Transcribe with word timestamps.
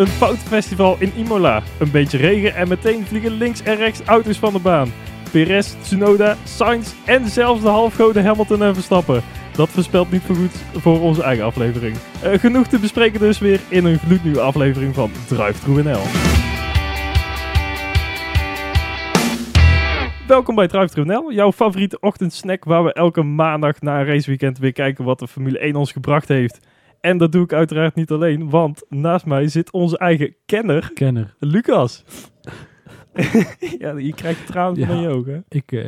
Een 0.00 0.06
foutenfestival 0.06 0.96
in 0.98 1.12
Imola. 1.16 1.62
Een 1.78 1.90
beetje 1.90 2.18
regen 2.18 2.54
en 2.54 2.68
meteen 2.68 3.06
vliegen 3.06 3.32
links 3.32 3.62
en 3.62 3.76
rechts 3.76 4.02
auto's 4.04 4.38
van 4.38 4.52
de 4.52 4.58
baan. 4.58 4.92
Perez, 5.30 5.74
Tsunoda, 5.82 6.36
Sainz 6.44 6.92
en 7.04 7.28
zelfs 7.28 7.62
de 7.62 7.68
halfgoden 7.68 8.24
Hamilton 8.24 8.62
en 8.62 8.74
Verstappen. 8.74 9.22
Dat 9.56 9.68
voorspelt 9.68 10.10
niet 10.10 10.22
voor 10.22 10.36
goed 10.36 10.54
voor 10.74 11.00
onze 11.00 11.22
eigen 11.22 11.44
aflevering. 11.44 11.96
Eh, 12.22 12.38
genoeg 12.38 12.66
te 12.66 12.78
bespreken 12.78 13.20
dus 13.20 13.38
weer 13.38 13.60
in 13.68 13.84
een 13.84 13.98
gloednieuwe 13.98 14.40
aflevering 14.40 14.94
van 14.94 15.10
Drive 15.28 15.70
NL. 15.70 16.02
Welkom 20.26 20.54
bij 20.54 20.68
Drive 20.68 21.00
NL, 21.00 21.32
jouw 21.32 21.52
favoriete 21.52 22.00
ochtendsnack 22.00 22.64
waar 22.64 22.84
we 22.84 22.92
elke 22.92 23.22
maandag 23.22 23.80
na 23.80 24.00
een 24.00 24.06
raceweekend 24.06 24.58
weer 24.58 24.72
kijken 24.72 25.04
wat 25.04 25.18
de 25.18 25.28
Formule 25.28 25.58
1 25.58 25.76
ons 25.76 25.92
gebracht 25.92 26.28
heeft. 26.28 26.60
En 27.00 27.18
dat 27.18 27.32
doe 27.32 27.44
ik 27.44 27.52
uiteraard 27.52 27.94
niet 27.94 28.10
alleen, 28.10 28.50
want 28.50 28.82
naast 28.88 29.26
mij 29.26 29.48
zit 29.48 29.72
onze 29.72 29.98
eigen 29.98 30.34
kenner, 30.46 30.90
Kenner. 30.94 31.34
Lucas. 31.38 32.04
ja, 33.78 33.96
je 33.98 34.12
krijgt 34.14 34.46
tranen 34.46 34.78
Ja. 34.78 34.86
van 34.86 35.00
je 35.00 35.08
ogen. 35.08 35.32
hè? 35.32 35.40
Ik, 35.48 35.72
eh, 35.72 35.86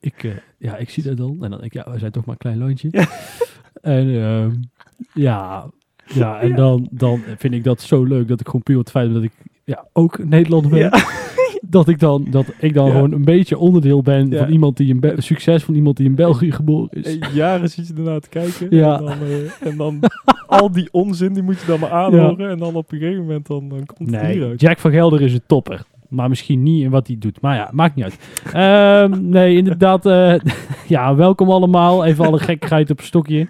ik, 0.00 0.24
eh, 0.24 0.30
ja, 0.58 0.76
ik 0.76 0.90
zie 0.90 1.02
dat 1.02 1.16
dan. 1.16 1.30
En 1.44 1.50
dan 1.50 1.60
denk 1.60 1.62
ik, 1.62 1.72
ja, 1.72 1.92
we 1.92 1.98
zijn 1.98 2.12
toch 2.12 2.24
maar 2.24 2.34
een 2.34 2.40
klein 2.40 2.58
lontje. 2.58 2.88
Ja. 2.90 3.06
En 3.82 4.14
ehm, 4.22 4.50
ja, 5.14 5.70
ja, 6.06 6.40
en 6.40 6.54
Dan, 6.54 6.88
dan 6.90 7.22
vind 7.38 7.54
ik 7.54 7.64
dat 7.64 7.80
zo 7.80 8.04
leuk 8.04 8.28
dat 8.28 8.40
ik 8.40 8.46
gewoon 8.46 8.62
puur 8.62 8.78
het 8.78 8.90
feit 8.90 9.12
dat 9.12 9.22
ik 9.22 9.32
ja, 9.64 9.86
ook 9.92 10.24
Nederlander 10.24 10.70
ben. 10.70 10.78
Ja. 10.80 10.90
Dat 11.64 11.88
ik 11.88 11.98
dan, 11.98 12.26
dat 12.30 12.46
ik 12.58 12.74
dan 12.74 12.86
Ja. 12.86 12.92
gewoon 12.92 13.12
een 13.12 13.24
beetje 13.24 13.58
onderdeel 13.58 14.02
ben 14.02 14.30
Ja. 14.30 14.38
van 14.38 14.48
iemand 14.52 14.76
die 14.76 14.94
Be- 14.94 15.14
succes 15.18 15.62
van 15.64 15.74
iemand 15.74 15.96
die 15.96 16.06
in 16.06 16.14
België 16.14 16.52
geboren 16.52 16.88
is. 16.90 17.18
En 17.18 17.28
jaren 17.34 17.68
zit 17.70 17.86
je 17.88 17.94
ernaar 17.94 18.20
te 18.20 18.28
kijken. 18.28 18.66
Ja. 18.76 18.98
En 18.98 19.04
dan, 19.04 19.18
eh, 19.20 19.66
en 19.70 19.76
dan 19.76 19.98
al 20.46 20.72
die 20.72 20.88
onzin, 20.92 21.32
die 21.32 21.42
moet 21.42 21.60
je 21.60 21.66
dan 21.66 21.80
maar 21.80 21.90
aanhoren. 21.90 22.50
En 22.50 22.58
dan 22.58 22.74
op 22.74 22.92
een 22.92 22.98
gegeven 22.98 23.20
moment 23.20 23.46
dan, 23.46 23.68
dan 23.68 23.86
komt 23.86 24.10
het 24.10 24.22
Nee, 24.22 24.32
hieruit. 24.32 24.60
Jack 24.60 24.78
van 24.78 24.90
Gelder 24.90 25.20
is 25.20 25.32
een 25.32 25.42
topper. 25.46 25.82
Maar 26.08 26.28
misschien 26.28 26.62
niet 26.62 26.82
in 26.82 26.90
wat 26.90 27.06
hij 27.06 27.16
doet. 27.18 27.40
Maar 27.40 27.56
ja, 27.56 27.68
maakt 27.72 27.94
niet 27.94 28.04
uit. 28.04 28.18
Ehm, 28.52 29.28
nee, 29.28 29.56
inderdaad. 29.56 30.06
eh, 30.06 30.34
ja, 30.88 31.14
welkom 31.14 31.50
allemaal. 31.50 32.04
Even 32.04 32.26
alle 32.26 32.38
gekkigheid 32.38 32.90
op 32.90 32.98
een 32.98 33.04
stokje. 33.04 33.46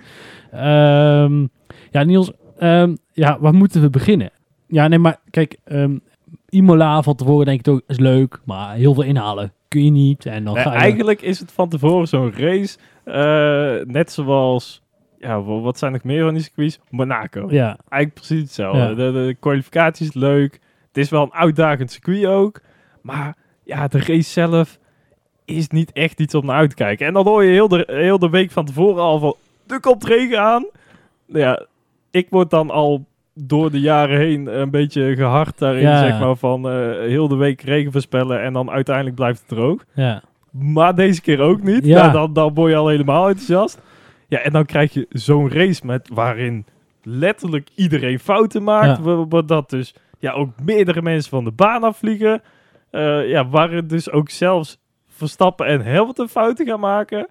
Ehm, 0.50 1.46
ja, 1.90 2.02
Niels. 2.04 2.32
ehm, 2.58 2.94
ja, 3.12 3.38
waar 3.40 3.54
moeten 3.54 3.80
we 3.80 3.90
beginnen? 3.90 4.30
Ja, 4.66 4.88
nee, 4.88 4.98
maar 4.98 5.16
kijk. 5.30 5.56
Imola 6.52 7.02
van 7.02 7.14
tevoren 7.14 7.46
denk 7.46 7.58
ik 7.58 7.64
toch 7.64 7.80
is 7.86 7.98
leuk. 7.98 8.40
Maar 8.44 8.74
heel 8.74 8.94
veel 8.94 9.02
inhalen 9.02 9.52
kun 9.68 9.84
je 9.84 9.90
niet. 9.90 10.26
En 10.26 10.44
dan 10.44 10.54
Nee, 10.54 10.62
ga 10.62 10.72
je... 10.72 10.78
eigenlijk 10.78 11.22
is 11.22 11.38
het 11.38 11.52
van 11.52 11.68
tevoren 11.68 12.08
zo'n 12.08 12.32
race. 12.32 12.78
eh, 13.04 13.86
net 13.86 14.12
zoals, 14.12 14.82
ja, 15.18 15.42
wa- 15.42 15.60
wat 15.60 15.78
zijn 15.78 15.92
nog 15.92 16.02
meer 16.04 16.24
van 16.24 16.34
die 16.34 16.42
circuits? 16.42 16.78
Monaco. 16.90 17.46
Ja, 17.50 17.78
Eigenlijk 17.88 18.14
precies 18.14 18.42
hetzelfde. 18.42 18.78
Ja. 18.80 18.88
De, 18.94 19.12
de 19.12 19.36
kwalificatie 19.40 20.06
is 20.06 20.14
leuk. 20.14 20.52
Het 20.86 20.96
is 20.96 21.10
wel 21.10 21.22
een 21.22 21.32
uitdagend 21.34 21.90
circuit 21.92 22.24
ook. 22.26 22.60
Maar 23.02 23.36
ja, 23.64 23.88
de 23.88 23.98
race 23.98 24.30
zelf 24.30 24.78
is 25.44 25.68
niet 25.68 25.92
echt 25.92 26.20
iets 26.20 26.34
om 26.34 26.46
naar 26.46 26.56
uit 26.56 26.70
te 26.70 26.76
kijken. 26.76 27.06
En 27.06 27.12
dan 27.12 27.26
hoor 27.26 27.44
je 27.44 27.50
heel 27.50 27.68
de, 27.68 27.84
heel 27.86 28.18
de 28.18 28.30
week 28.30 28.50
van 28.50 28.64
tevoren 28.64 29.02
al 29.02 29.18
van... 29.18 29.34
Er 29.66 29.80
komt 29.80 30.04
regen 30.04 30.40
aan. 30.40 30.66
Ja, 31.26 31.66
ik 32.10 32.26
word 32.30 32.50
dan 32.50 32.70
al 32.70 33.04
door 33.34 33.70
de 33.70 33.80
jaren 33.80 34.18
heen 34.18 34.60
een 34.60 34.70
beetje 34.70 35.14
gehard 35.16 35.58
daarin. 35.58 35.82
Ja. 35.82 35.98
Zeg 35.98 36.20
maar 36.20 36.36
van 36.36 36.68
eh, 36.68 36.90
heel 36.98 37.28
de 37.28 37.36
week 37.36 37.62
regen 37.62 37.92
voorspellen. 37.92 38.42
En 38.42 38.52
dan 38.52 38.70
uiteindelijk 38.70 39.16
blijft 39.16 39.38
het 39.38 39.48
droog. 39.48 39.84
ja. 39.94 40.22
Maar 40.50 40.94
deze 40.94 41.20
keer 41.20 41.40
ook 41.40 41.62
niet. 41.62 41.84
Ja. 41.84 42.00
Nou, 42.00 42.12
dan, 42.12 42.32
dan 42.32 42.54
word 42.54 42.70
je 42.70 42.76
al 42.76 42.88
helemaal 42.88 43.28
enthousiast. 43.28 43.82
Ja, 44.28 44.38
en 44.38 44.52
dan 44.52 44.64
krijg 44.64 44.92
je 44.92 45.06
zo'n 45.10 45.50
race 45.50 45.86
met 45.86 46.08
waarin 46.12 46.66
letterlijk 47.02 47.68
iedereen 47.74 48.18
fouten 48.18 48.62
maakt. 48.62 49.04
Ja. 49.04 49.42
Dat 49.42 49.70
dus 49.70 49.94
ja, 50.18 50.32
ook 50.32 50.50
meerdere 50.64 51.02
mensen 51.02 51.30
van 51.30 51.44
de 51.44 51.50
baan 51.50 51.82
afvliegen. 51.82 52.42
Eh 52.90 53.28
ja, 53.28 53.48
waarin 53.48 53.86
dus 53.86 54.10
ook 54.10 54.30
zelfs 54.30 54.78
Verstappen 55.08 55.66
en 55.66 55.84
Hamilton 55.86 56.28
fouten 56.28 56.66
gaan 56.66 56.80
maken. 56.80 57.28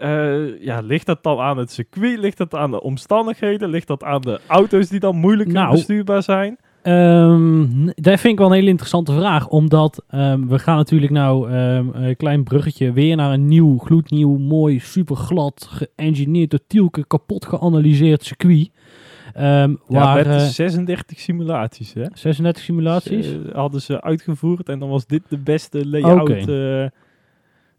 Eh, 0.00 0.62
ja, 0.62 0.80
ligt 0.80 1.06
dat 1.06 1.22
dan 1.22 1.38
aan 1.38 1.58
het 1.58 1.70
circuit? 1.72 2.18
Ligt 2.18 2.38
dat 2.38 2.54
aan 2.54 2.70
de 2.70 2.82
omstandigheden? 2.82 3.68
Ligt 3.68 3.86
dat 3.86 4.04
aan 4.04 4.20
de 4.20 4.40
auto's 4.46 4.88
die 4.88 5.00
dan 5.00 5.16
moeilijker 5.16 5.54
Nou, 5.54 5.70
bestuurbaar 5.70 6.22
zijn? 6.22 6.58
Ehm, 6.82 7.86
dat 7.86 8.20
vind 8.20 8.32
ik 8.32 8.38
wel 8.38 8.46
een 8.46 8.52
hele 8.52 8.68
interessante 8.68 9.12
vraag. 9.12 9.48
Omdat 9.48 10.04
ehm, 10.08 10.46
we 10.46 10.58
gaan 10.58 10.76
natuurlijk 10.76 11.12
nou 11.12 11.50
ehm, 11.50 11.88
een 11.92 12.16
klein 12.16 12.42
bruggetje 12.44 12.92
weer 12.92 13.16
naar 13.16 13.32
een 13.32 13.46
nieuw, 13.46 13.78
gloednieuw, 13.78 14.36
mooi, 14.38 14.78
super 14.78 15.16
glad, 15.16 15.68
geëngineerd, 15.70 16.50
door 16.50 16.60
Tielke 16.66 17.06
kapot 17.06 17.46
geanalyseerd 17.46 18.24
circuit. 18.24 18.70
Ja, 19.34 19.68
waar 19.86 20.16
met 20.16 20.26
eh, 20.26 20.38
36 20.38 21.20
simulaties, 21.20 21.92
hè? 21.92 22.04
36 22.12 22.62
simulaties. 22.62 23.26
Eh, 23.26 23.54
hadden 23.54 23.82
ze 23.82 24.02
uitgevoerd 24.02 24.68
en 24.68 24.78
dan 24.78 24.88
was 24.88 25.06
dit 25.06 25.22
de 25.28 25.38
beste 25.38 25.88
layout 25.88 26.46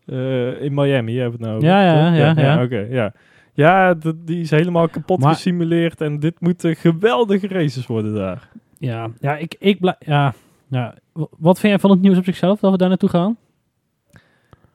eh, 0.06 0.62
in 0.62 0.74
Miami. 0.74 1.18
Hebben 1.18 1.40
we 1.40 1.46
het 1.46 1.54
nou 1.54 1.56
over, 1.56 1.68
Ja, 1.68 1.84
ja, 1.84 2.08
toch? 2.34 2.38
ja, 2.44 2.54
ja. 2.54 2.64
Oké, 2.64 2.88
ja. 2.90 3.14
Ja, 3.54 3.94
die 4.16 4.40
is 4.42 4.50
helemaal 4.50 4.88
kapot 4.90 5.20
Maar- 5.20 5.34
gesimuleerd 5.34 6.02
en 6.02 6.20
dit 6.20 6.40
moeten 6.40 6.76
geweldige 6.76 7.48
races 7.48 7.88
worden 7.88 8.14
daar. 8.14 8.50
Ja, 8.78 9.10
ja, 9.20 9.38
ik, 9.38 9.56
ik 9.60 9.80
blij- 9.80 9.96
ja, 10.00 10.34
ja. 10.68 10.96
Wat 11.38 11.60
vind 11.60 11.72
jij 11.74 11.80
van 11.80 11.90
het 11.92 12.02
nieuws 12.02 12.18
op 12.18 12.24
zichzelf, 12.24 12.60
dat 12.60 12.72
we 12.72 12.78
daar 12.78 12.90
naartoe 12.90 13.10
gaan? 13.10 13.38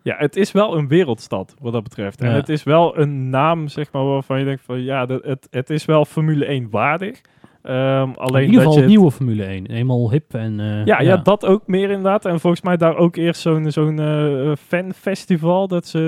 Ja, 0.02 0.16
het 0.18 0.36
is 0.36 0.52
wel 0.52 0.76
een 0.78 0.88
wereldstad 0.88 1.54
wat 1.60 1.72
dat 1.72 1.82
betreft. 1.82 2.20
En 2.20 2.28
Ja. 2.30 2.34
het 2.34 2.48
is 2.48 2.62
wel 2.62 2.98
een 2.98 3.30
naam, 3.30 3.68
zeg 3.68 3.92
maar, 3.92 4.04
waarvan 4.04 4.38
je 4.38 4.44
denkt 4.44 4.62
van 4.62 4.82
ja, 4.82 5.06
dat, 5.06 5.24
het, 5.24 5.46
het 5.50 5.70
is 5.70 5.84
wel 5.84 6.04
Formule 6.04 6.44
1 6.44 6.70
waardig. 6.70 7.20
Ehm, 7.66 8.10
alleen 8.14 8.42
In 8.42 8.48
ieder 8.50 8.64
dat 8.64 8.72
geval 8.72 8.76
het 8.76 8.86
nieuwe 8.86 9.10
Formule 9.10 9.44
1. 9.44 9.70
Helemaal 9.70 10.10
hip 10.10 10.34
en... 10.34 10.60
eh, 10.60 10.84
Ja, 10.84 11.00
ja. 11.00 11.16
dat 11.16 11.46
ook 11.46 11.66
meer 11.66 11.88
inderdaad. 11.90 12.24
En 12.24 12.40
volgens 12.40 12.62
mij 12.62 12.76
daar 12.76 12.96
ook 12.96 13.16
eerst 13.16 13.40
zo'n 13.40 13.70
zo'n 13.70 13.98
eh, 13.98 14.52
fanfestival. 14.66 15.68
Dat 15.68 15.86
ze 15.86 15.98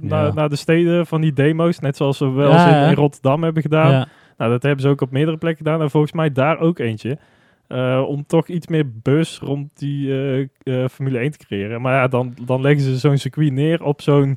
eh, 0.00 0.08
Ja. 0.08 0.16
naar, 0.16 0.34
naar 0.34 0.48
de 0.48 0.56
steden 0.56 1.06
van 1.06 1.20
die 1.20 1.32
demo's. 1.32 1.78
Net 1.78 1.96
zoals 1.96 2.18
we 2.18 2.30
wel 2.30 2.50
Ja, 2.50 2.86
in, 2.88 2.94
Rotterdam 2.94 3.42
hebben 3.42 3.62
gedaan. 3.62 4.08
Nou, 4.36 4.50
dat 4.50 4.62
hebben 4.62 4.82
ze 4.82 4.88
ook 4.88 5.00
op 5.00 5.10
meerdere 5.10 5.36
plekken 5.36 5.64
gedaan. 5.64 5.80
En 5.82 5.90
volgens 5.90 6.12
mij 6.12 6.32
daar 6.32 6.58
ook 6.58 6.78
eentje. 6.78 7.18
Om 8.06 8.26
toch 8.26 8.48
iets 8.48 8.66
meer 8.66 8.90
bus 9.02 9.38
rond 9.38 9.78
die 9.78 10.10
Formule 10.90 11.18
1 11.18 11.30
te 11.30 11.38
creëren. 11.46 11.80
Maar 11.80 11.94
ja, 11.94 12.08
dan, 12.08 12.34
dan 12.44 12.60
leggen 12.60 12.80
ze 12.82 12.96
zo'n 12.96 13.18
circuit 13.18 13.52
neer 13.52 13.82
op 13.84 14.02
zo'n 14.02 14.36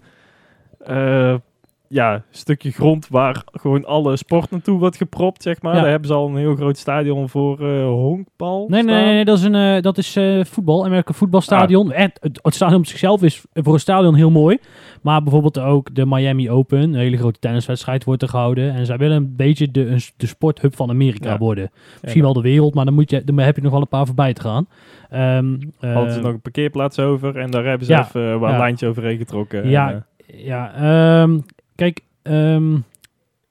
ja, 1.90 2.24
stukje 2.30 2.72
grond 2.72 3.08
waar 3.08 3.44
gewoon 3.52 3.86
alle 3.86 4.18
sport 4.18 4.52
naartoe 4.52 4.80
wordt 4.80 4.98
gepropt, 4.98 5.44
zeg 5.44 5.62
maar. 5.62 5.76
Ja. 5.76 5.82
Daar 5.82 5.90
hebben 5.90 6.08
ze 6.08 6.14
al 6.14 6.28
een 6.28 6.38
heel 6.38 6.56
groot 6.56 6.78
stadion 6.78 7.30
voor 7.30 7.60
eh 7.60 7.84
honkbal 7.84 8.66
Nee, 8.68 8.84
nee, 8.84 8.96
nee, 8.96 9.14
nee, 9.14 9.26
dat 9.26 9.38
is, 9.38 9.44
een, 9.44 9.56
eh, 9.56 9.82
dat 9.82 9.98
is 9.98 10.16
eh, 10.16 10.44
voetbal, 10.44 10.86
Amerika 10.86 11.14
voetbalstadion. 11.14 11.92
Ah. 11.92 11.98
Het, 11.98 12.40
het 12.42 12.56
stadion 12.56 12.80
op 12.80 12.86
zichzelf 12.86 13.24
is 13.24 13.44
voor 13.54 13.74
een 13.74 13.80
stadion 13.80 14.16
heel 14.16 14.32
mooi. 14.32 14.58
Maar 15.02 15.24
bijvoorbeeld 15.24 15.60
ook 15.60 15.96
de 15.96 16.06
Miami 16.06 16.50
Open, 16.50 16.80
een 16.80 16.96
hele 16.96 17.18
grote 17.18 17.40
tenniswedstrijd 17.40 18.04
wordt 18.04 18.22
er 18.22 18.30
gehouden. 18.30 18.74
En 18.74 18.86
zij 18.86 18.98
willen 18.98 19.18
een 19.18 19.36
beetje 19.36 19.72
de, 19.72 19.86
een, 19.86 20.02
de 20.18 20.28
sporthub 20.28 20.76
van 20.76 20.90
Amerika 20.90 21.30
Ja. 21.30 21.38
worden. 21.38 21.72
Misschien 22.02 22.24
wel 22.24 22.34
de 22.34 22.42
wereld, 22.42 22.74
maar 22.74 22.86
dan, 22.86 22.94
moet 22.94 23.10
je, 23.10 23.24
dan 23.24 23.38
heb 23.38 23.56
je 23.56 23.62
nog 23.62 23.72
wel 23.72 23.82
een 23.82 23.88
paar 23.88 24.06
voorbij 24.06 24.34
te 24.34 24.42
gaan. 24.42 24.68
Ehm, 25.10 25.58
hadden 25.80 26.12
ze 26.12 26.18
eh, 26.18 26.24
nog 26.24 26.34
een 26.34 26.42
parkeerplaats 26.42 27.00
over 27.00 27.38
en 27.38 27.52
daar 27.52 27.66
hebben 27.66 27.88
ze 27.88 27.98
even 27.98 28.22
uh, 28.22 28.32
een 28.32 28.58
lijntje 28.58 28.88
overheen 28.88 29.18
getrokken. 29.18 29.70
Ja, 29.70 29.92
En, 29.92 30.06
Ja, 30.26 30.74
ehm, 30.74 31.40
kijk, 31.80 32.02
ehm, 32.22 32.78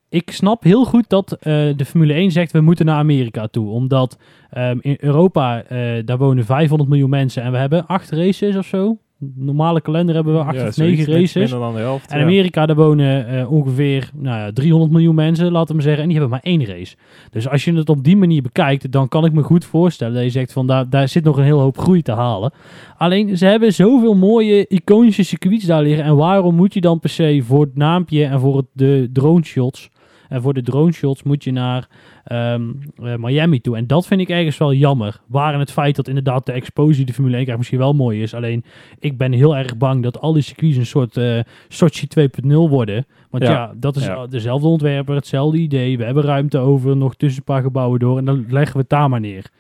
ik 0.09 0.31
snap 0.31 0.62
heel 0.62 0.84
goed 0.84 1.09
dat 1.09 1.33
eh, 1.33 1.43
de 1.77 1.84
Formule 1.84 2.12
1 2.12 2.31
zegt 2.31 2.53
we 2.53 2.61
moeten 2.61 2.87
naar 2.87 2.99
Amerika 2.99 3.47
toe. 3.47 3.69
Omdat 3.69 4.19
ehm, 4.50 4.78
in 4.81 4.97
Europa, 5.00 5.62
eh, 5.62 6.05
daar 6.05 6.19
wonen 6.19 6.44
500 6.44 6.91
miljoen 6.91 7.11
mensen 7.11 7.43
en 7.43 7.53
we 7.53 7.59
hebben 7.59 7.87
acht 7.87 8.11
races 8.11 8.56
of 8.56 8.66
zo. 8.66 8.99
Normale 9.34 9.81
kalender 9.81 10.15
hebben 10.15 10.34
we 10.34 10.41
acht 10.41 10.55
ja, 10.55 10.67
of 10.67 10.75
zoiets, 10.75 10.97
negen 10.99 11.12
niks 11.12 11.34
races. 11.34 11.51
Minder 11.51 11.59
dan 11.59 11.75
de 11.75 11.81
helft. 11.81 12.11
En 12.11 12.19
ja. 12.19 12.25
Amerika, 12.25 12.67
daar 12.67 12.77
wonen 12.77 13.29
eh, 13.29 13.53
ongeveer 13.53 14.11
nou 14.15 14.39
ja, 14.39 14.53
300 14.53 14.93
miljoen 14.93 15.15
mensen, 15.15 15.53
laten 15.53 15.77
we 15.77 15.83
zeggen. 15.83 16.03
En 16.03 16.09
die 16.09 16.19
hebben 16.19 16.41
maar 16.43 16.53
één 16.53 16.65
race. 16.65 16.97
Dus 17.31 17.49
als 17.49 17.65
je 17.65 17.73
het 17.73 17.89
op 17.89 18.04
die 18.04 18.16
manier 18.16 18.42
bekijkt, 18.42 18.92
dan 18.92 19.09
kan 19.09 19.25
ik 19.25 19.33
me 19.33 19.42
goed 19.42 19.65
voorstellen 19.65 20.15
dat 20.15 20.22
je 20.22 20.31
zegt 20.31 20.53
van 20.53 20.66
daar, 20.66 20.91
daar 20.91 21.09
zit 21.09 21.25
nog 21.25 21.37
een 21.37 21.45
hele 21.45 21.60
hoop 21.60 21.78
groei 21.78 22.03
te 22.03 22.13
halen. 22.13 22.53
Alleen, 22.97 23.37
ze 23.37 23.47
hebben 23.47 23.72
zoveel 23.72 24.15
mooie, 24.15 24.66
iconische 24.66 25.22
circuits 25.22 25.65
daar 25.65 25.83
liggen. 25.83 26.04
En 26.04 26.16
waarom 26.16 26.54
moet 26.54 26.75
je 26.75 26.81
dan 26.81 27.01
per 27.01 27.10
se 27.10 27.42
voor 27.45 27.60
het 27.60 27.77
naampje 27.77 28.25
en 28.25 28.41
voor 28.41 28.57
het, 28.57 28.66
de 28.72 29.10
drone 29.13 29.45
shots... 29.45 29.91
En 30.28 30.42
voor 30.42 30.54
de 30.54 30.63
drone 30.63 30.92
shots 30.92 31.22
moet 31.22 31.45
je 31.45 31.53
naar 31.53 31.89
ehm, 32.25 32.63
eh, 33.03 33.15
Miami 33.16 33.60
toe. 33.60 33.77
En 33.77 33.86
dat 33.86 34.07
vind 34.07 34.21
ik 34.21 34.28
ergens 34.28 34.59
wel 34.59 34.72
jammer. 34.72 35.21
Waren 35.27 35.60
het 35.60 35.72
feit 35.72 35.97
dat 35.97 36.09
inderdaad 36.09 36.47
de 36.47 36.53
exposure 36.53 36.97
die 36.97 37.07
de 37.07 37.13
Formule 37.13 37.34
1 37.34 37.42
krijgt 37.42 37.59
misschien 37.60 37.80
wel 37.80 37.92
mooi 37.95 38.22
is. 38.22 38.34
Alleen 38.34 38.65
ik 38.98 39.16
ben 39.16 39.33
heel 39.33 39.57
erg 39.57 39.77
bang 39.77 40.03
dat 40.03 40.21
al 40.21 40.33
die 40.33 40.42
circuits 40.42 40.77
een 40.77 40.86
soort 40.86 41.16
eh 41.16 41.39
Sochi 41.69 42.07
2.0 42.07 42.48
worden. 42.69 43.07
Want 43.30 43.42
ja, 43.42 43.51
Ja, 43.51 43.72
dat 43.77 43.97
is 43.97 44.04
ja. 44.04 44.27
dezelfde 44.27 44.69
ontwerper, 44.69 45.15
hetzelfde 45.15 45.59
idee. 45.59 45.98
We 45.98 46.04
hebben 46.04 46.25
ruimte 46.25 46.59
over, 46.59 46.97
nog 46.97 47.15
tussen 47.15 47.39
een 47.39 47.54
paar 47.54 47.63
gebouwen 47.63 48.01
door. 48.01 48.19
En 48.19 48.25
dan 48.25 48.47
leggen 48.48 48.72
we 48.72 48.80
het 48.80 48.89
daar 48.89 49.09
maar 49.09 49.21
neer. 49.21 49.51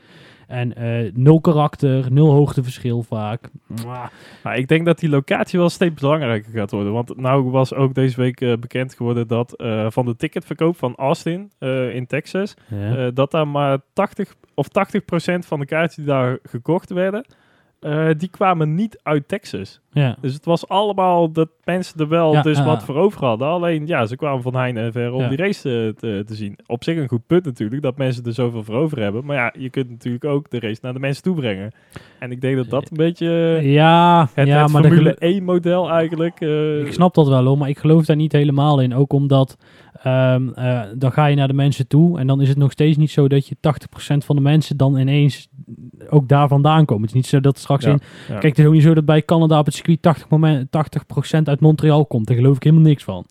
En 0.48 0.74
eh, 0.74 1.10
nul 1.14 1.40
karakter, 1.40 2.12
nul 2.12 2.30
hoogteverschil 2.32 3.02
vaak. 3.02 3.50
Maar 4.42 4.58
ik 4.58 4.68
denk 4.68 4.86
dat 4.86 4.98
die 4.98 5.08
locatie 5.08 5.58
wel 5.58 5.68
steeds 5.68 6.00
belangrijker 6.00 6.52
gaat 6.52 6.70
worden. 6.70 6.92
Want 6.92 7.16
nou 7.16 7.50
was 7.50 7.74
ook 7.74 7.94
deze 7.94 8.20
week 8.20 8.40
eh, 8.40 8.52
bekend 8.56 8.94
geworden 8.94 9.26
dat 9.28 9.52
eh, 9.52 9.86
van 9.90 10.06
de 10.06 10.16
ticketverkoop 10.16 10.76
van 10.76 10.94
Austin 10.96 11.50
in 11.92 12.06
Texas, 12.06 12.54
Ja. 12.68 13.10
dat 13.10 13.30
daar 13.30 13.48
maar 13.48 13.78
80 13.92 14.34
of 14.54 14.68
80% 14.68 15.46
van 15.46 15.60
de 15.60 15.66
kaarten 15.66 15.96
die 15.96 16.06
daar 16.12 16.38
gekocht 16.42 16.90
werden, 16.90 17.24
eh, 17.80 18.08
die 18.18 18.28
kwamen 18.28 18.74
niet 18.74 19.00
uit 19.02 19.28
Texas. 19.28 19.80
ja. 19.92 20.16
Dus 20.20 20.34
het 20.34 20.44
was 20.44 20.68
allemaal 20.68 21.32
dat 21.32 21.48
mensen 21.64 22.00
er 22.00 22.08
wel 22.08 22.32
Ja, 22.32 22.42
dus 22.42 22.58
ja. 22.58 22.64
wat 22.64 22.84
voor 22.84 22.94
over 22.96 23.24
hadden. 23.24 23.48
Alleen 23.48 23.86
ja, 23.86 24.06
ze 24.06 24.16
kwamen 24.16 24.42
van 24.42 24.54
heine 24.56 24.80
en 24.80 24.92
ver 24.92 25.12
om 25.12 25.20
Ja. 25.20 25.28
die 25.28 25.36
race 25.36 25.60
te, 25.62 25.94
te, 25.96 26.22
te 26.26 26.34
zien. 26.34 26.58
Op 26.66 26.84
zich 26.84 26.96
een 26.96 27.08
goed 27.08 27.26
punt 27.26 27.44
natuurlijk, 27.44 27.82
dat 27.82 27.96
mensen 27.96 28.24
er 28.24 28.32
zoveel 28.32 28.62
voor 28.62 28.74
over 28.74 29.00
hebben. 29.00 29.24
Maar 29.24 29.36
ja, 29.36 29.52
je 29.58 29.70
kunt 29.70 29.90
natuurlijk 29.90 30.24
ook 30.24 30.50
de 30.50 30.60
race 30.60 30.78
naar 30.82 30.92
de 30.92 30.98
mensen 30.98 31.22
toe 31.22 31.34
brengen. 31.36 31.72
En 32.18 32.30
ik 32.30 32.40
denk 32.40 32.56
dat 32.56 32.70
dat 32.70 32.90
een 32.90 32.96
beetje 32.96 33.28
ja, 33.62 34.28
het, 34.34 34.46
ja 34.48 34.62
het 34.62 34.72
maar 34.72 34.82
de 34.82 34.88
Formule 34.88 35.14
gelo- 35.18 35.32
1 35.32 35.44
model 35.44 35.90
eigenlijk... 35.90 36.40
eh, 36.40 36.80
Ik 36.80 36.92
snap 36.92 37.14
dat 37.14 37.28
wel 37.28 37.44
hoor, 37.44 37.58
maar 37.58 37.68
ik 37.68 37.78
geloof 37.78 38.04
daar 38.04 38.16
niet 38.16 38.32
helemaal 38.32 38.80
in. 38.80 38.94
Ook 38.94 39.12
omdat 39.12 39.56
ehm, 40.02 40.48
eh, 40.48 40.80
dan 40.96 41.12
ga 41.12 41.26
je 41.26 41.36
naar 41.36 41.48
de 41.48 41.54
mensen 41.54 41.86
toe 41.88 42.18
en 42.18 42.26
dan 42.26 42.40
is 42.40 42.48
het 42.48 42.58
nog 42.58 42.72
steeds 42.72 42.96
niet 42.96 43.10
zo 43.10 43.28
dat 43.28 43.46
je 43.46 43.56
80% 43.60 44.24
van 44.24 44.36
de 44.36 44.42
mensen 44.42 44.76
dan 44.76 44.96
ineens 44.96 45.48
ook 46.10 46.28
daar 46.28 46.48
vandaan 46.48 46.84
komen. 46.84 47.00
Het 47.02 47.10
is 47.10 47.16
niet 47.16 47.26
zo 47.26 47.40
dat 47.40 47.58
straks 47.76 47.84
in... 47.84 48.00
Kijk, 48.28 48.42
het 48.42 48.58
is 48.58 48.64
ook 48.64 48.72
niet 48.72 48.82
zo 48.82 48.94
dat 48.94 49.04
bij 49.04 49.22
Canada 49.22 49.58
op 49.58 49.66
het 49.66 49.74
circuit 49.74 50.18
80%, 50.20 50.28
moment, 50.28 50.68
80% 51.38 51.42
uit 51.44 51.60
Montreal 51.60 52.06
komt. 52.06 52.26
Daar 52.26 52.36
geloof 52.36 52.56
ik 52.56 52.62
helemaal 52.62 52.84
niks 52.84 53.04
van. 53.04 53.26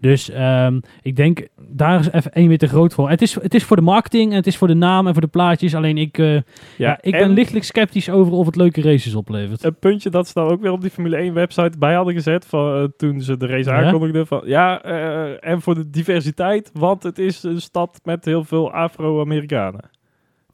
Dus 0.00 0.30
ehm, 0.30 0.80
ik 1.02 1.16
denk, 1.16 1.46
daar 1.68 2.00
is 2.00 2.10
even 2.10 2.32
één 2.32 2.48
weer 2.48 2.58
te 2.58 2.66
groot 2.66 2.94
voor. 2.94 3.10
Het 3.10 3.22
is, 3.22 3.34
het 3.34 3.54
is 3.54 3.64
voor 3.64 3.76
de 3.76 3.82
marketing 3.82 4.30
en 4.30 4.36
het 4.36 4.46
is 4.46 4.56
voor 4.56 4.68
de 4.68 4.74
naam 4.74 5.06
en 5.06 5.12
voor 5.12 5.22
de 5.22 5.28
plaatjes. 5.28 5.74
Alleen 5.74 5.98
ik, 5.98 6.18
eh, 6.18 6.40
ja, 6.76 6.98
ik 7.00 7.12
ben 7.12 7.20
en 7.20 7.30
lichtelijk 7.30 7.64
sceptisch 7.64 8.10
over 8.10 8.32
of 8.32 8.46
het 8.46 8.56
leuke 8.56 8.82
races 8.82 9.14
oplevert. 9.14 9.64
Een 9.64 9.78
puntje 9.78 10.10
dat 10.10 10.26
ze 10.26 10.32
dan 10.34 10.48
ook 10.48 10.60
weer 10.60 10.72
op 10.72 10.80
die 10.80 10.90
Formule 10.90 11.16
1 11.16 11.34
website 11.34 11.78
bij 11.78 11.94
hadden 11.94 12.14
gezet 12.14 12.46
van, 12.46 12.76
eh, 12.76 12.84
toen 12.96 13.20
ze 13.20 13.36
de 13.36 13.46
race 13.46 13.72
aankondigden. 13.72 14.26
Van, 14.26 14.42
ja, 14.44 14.82
eh, 14.82 15.50
en 15.50 15.60
voor 15.60 15.74
de 15.74 15.90
diversiteit, 15.90 16.70
want 16.72 17.02
het 17.02 17.18
is 17.18 17.42
een 17.42 17.60
stad 17.60 18.00
met 18.04 18.24
heel 18.24 18.44
veel 18.44 18.72
Afro-Amerikanen. 18.72 19.90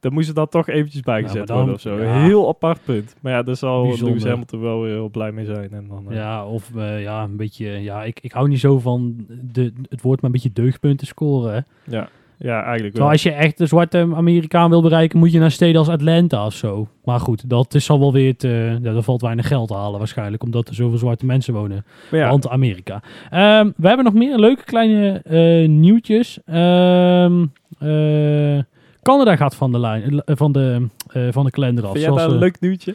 Daar 0.00 0.12
moesten 0.12 0.34
dan 0.34 0.48
toch 0.48 0.68
eventjes 0.68 1.00
bij 1.02 1.16
Ja, 1.20 1.22
gezet 1.22 1.36
maar 1.38 1.46
dan- 1.46 1.56
worden 1.56 1.74
of 1.74 1.80
zo. 1.80 2.00
ja. 2.02 2.22
Heel 2.22 2.48
apart 2.48 2.78
punt. 2.84 3.14
Maar 3.20 3.32
ja, 3.32 3.42
daar 3.42 3.56
zal 3.56 3.82
Bijzonder. 3.82 4.06
Lewis 4.08 4.24
Hamilton 4.24 4.60
wel 4.60 4.80
weer 4.82 4.92
heel 4.92 5.08
blij 5.08 5.32
mee 5.32 5.44
zijn. 5.44 5.70
En 5.72 5.86
dan, 5.88 6.04
eh, 6.08 6.16
Ja, 6.16 6.46
of 6.46 6.70
eh, 6.76 7.02
ja, 7.02 7.22
een 7.22 7.36
beetje. 7.36 7.66
Ja, 7.68 8.04
ik, 8.04 8.20
ik 8.20 8.32
hou 8.32 8.48
niet 8.48 8.60
zo 8.60 8.78
van 8.78 9.26
de, 9.52 9.72
het 9.88 10.02
woord 10.02 10.20
maar 10.20 10.30
een 10.30 10.40
beetje 10.42 10.62
deugdpunten 10.62 11.06
scoren. 11.06 11.52
Hè. 11.54 11.96
ja, 11.96 12.08
ja, 12.38 12.62
eigenlijk 12.64 12.96
wel. 12.96 13.10
Als 13.10 13.22
je 13.22 13.30
echt 13.32 13.58
de 13.58 13.66
zwarte 13.66 14.08
Amerikaan 14.14 14.70
wil 14.70 14.82
bereiken, 14.82 15.18
moet 15.18 15.32
je 15.32 15.38
naar 15.38 15.50
steden 15.50 15.78
als 15.78 15.88
Atlanta 15.88 16.46
of 16.46 16.52
zo. 16.54 16.88
Maar 17.04 17.20
goed, 17.20 17.50
dat 17.50 17.74
is 17.74 17.90
al 17.90 17.98
wel 17.98 18.12
weer 18.12 18.36
te. 18.36 18.78
Ja, 18.82 18.92
daar 18.92 19.02
valt 19.02 19.20
weinig 19.22 19.46
geld 19.48 19.68
te 19.68 19.74
halen 19.74 19.98
waarschijnlijk, 19.98 20.42
omdat 20.42 20.68
er 20.68 20.74
zoveel 20.74 20.98
zwarte 20.98 21.26
mensen 21.26 21.54
wonen. 21.54 21.84
Ja, 22.10 22.28
Want 22.30 22.48
Amerika. 22.48 23.02
Ehm, 23.30 23.70
we 23.76 23.86
hebben 23.88 24.04
nog 24.04 24.14
meer 24.14 24.38
leuke 24.38 24.64
kleine 24.64 25.20
eh, 25.24 25.68
nieuwtjes. 25.68 26.38
Ehm, 26.46 27.44
eh, 27.78 28.58
Canada 29.08 29.36
gaat 29.36 29.54
van 29.56 29.72
de, 29.72 29.78
lijn, 29.78 30.22
eh, 30.24 30.36
van 30.36 30.52
de, 30.52 30.86
eh, 31.12 31.22
van 31.30 31.44
de 31.44 31.50
kalender 31.50 31.84
af. 31.84 31.92
vind 31.92 32.04
zoals, 32.04 32.22
een 32.22 32.32
eh, 32.32 32.38
leuk 32.38 32.60
nieuwtje? 32.60 32.94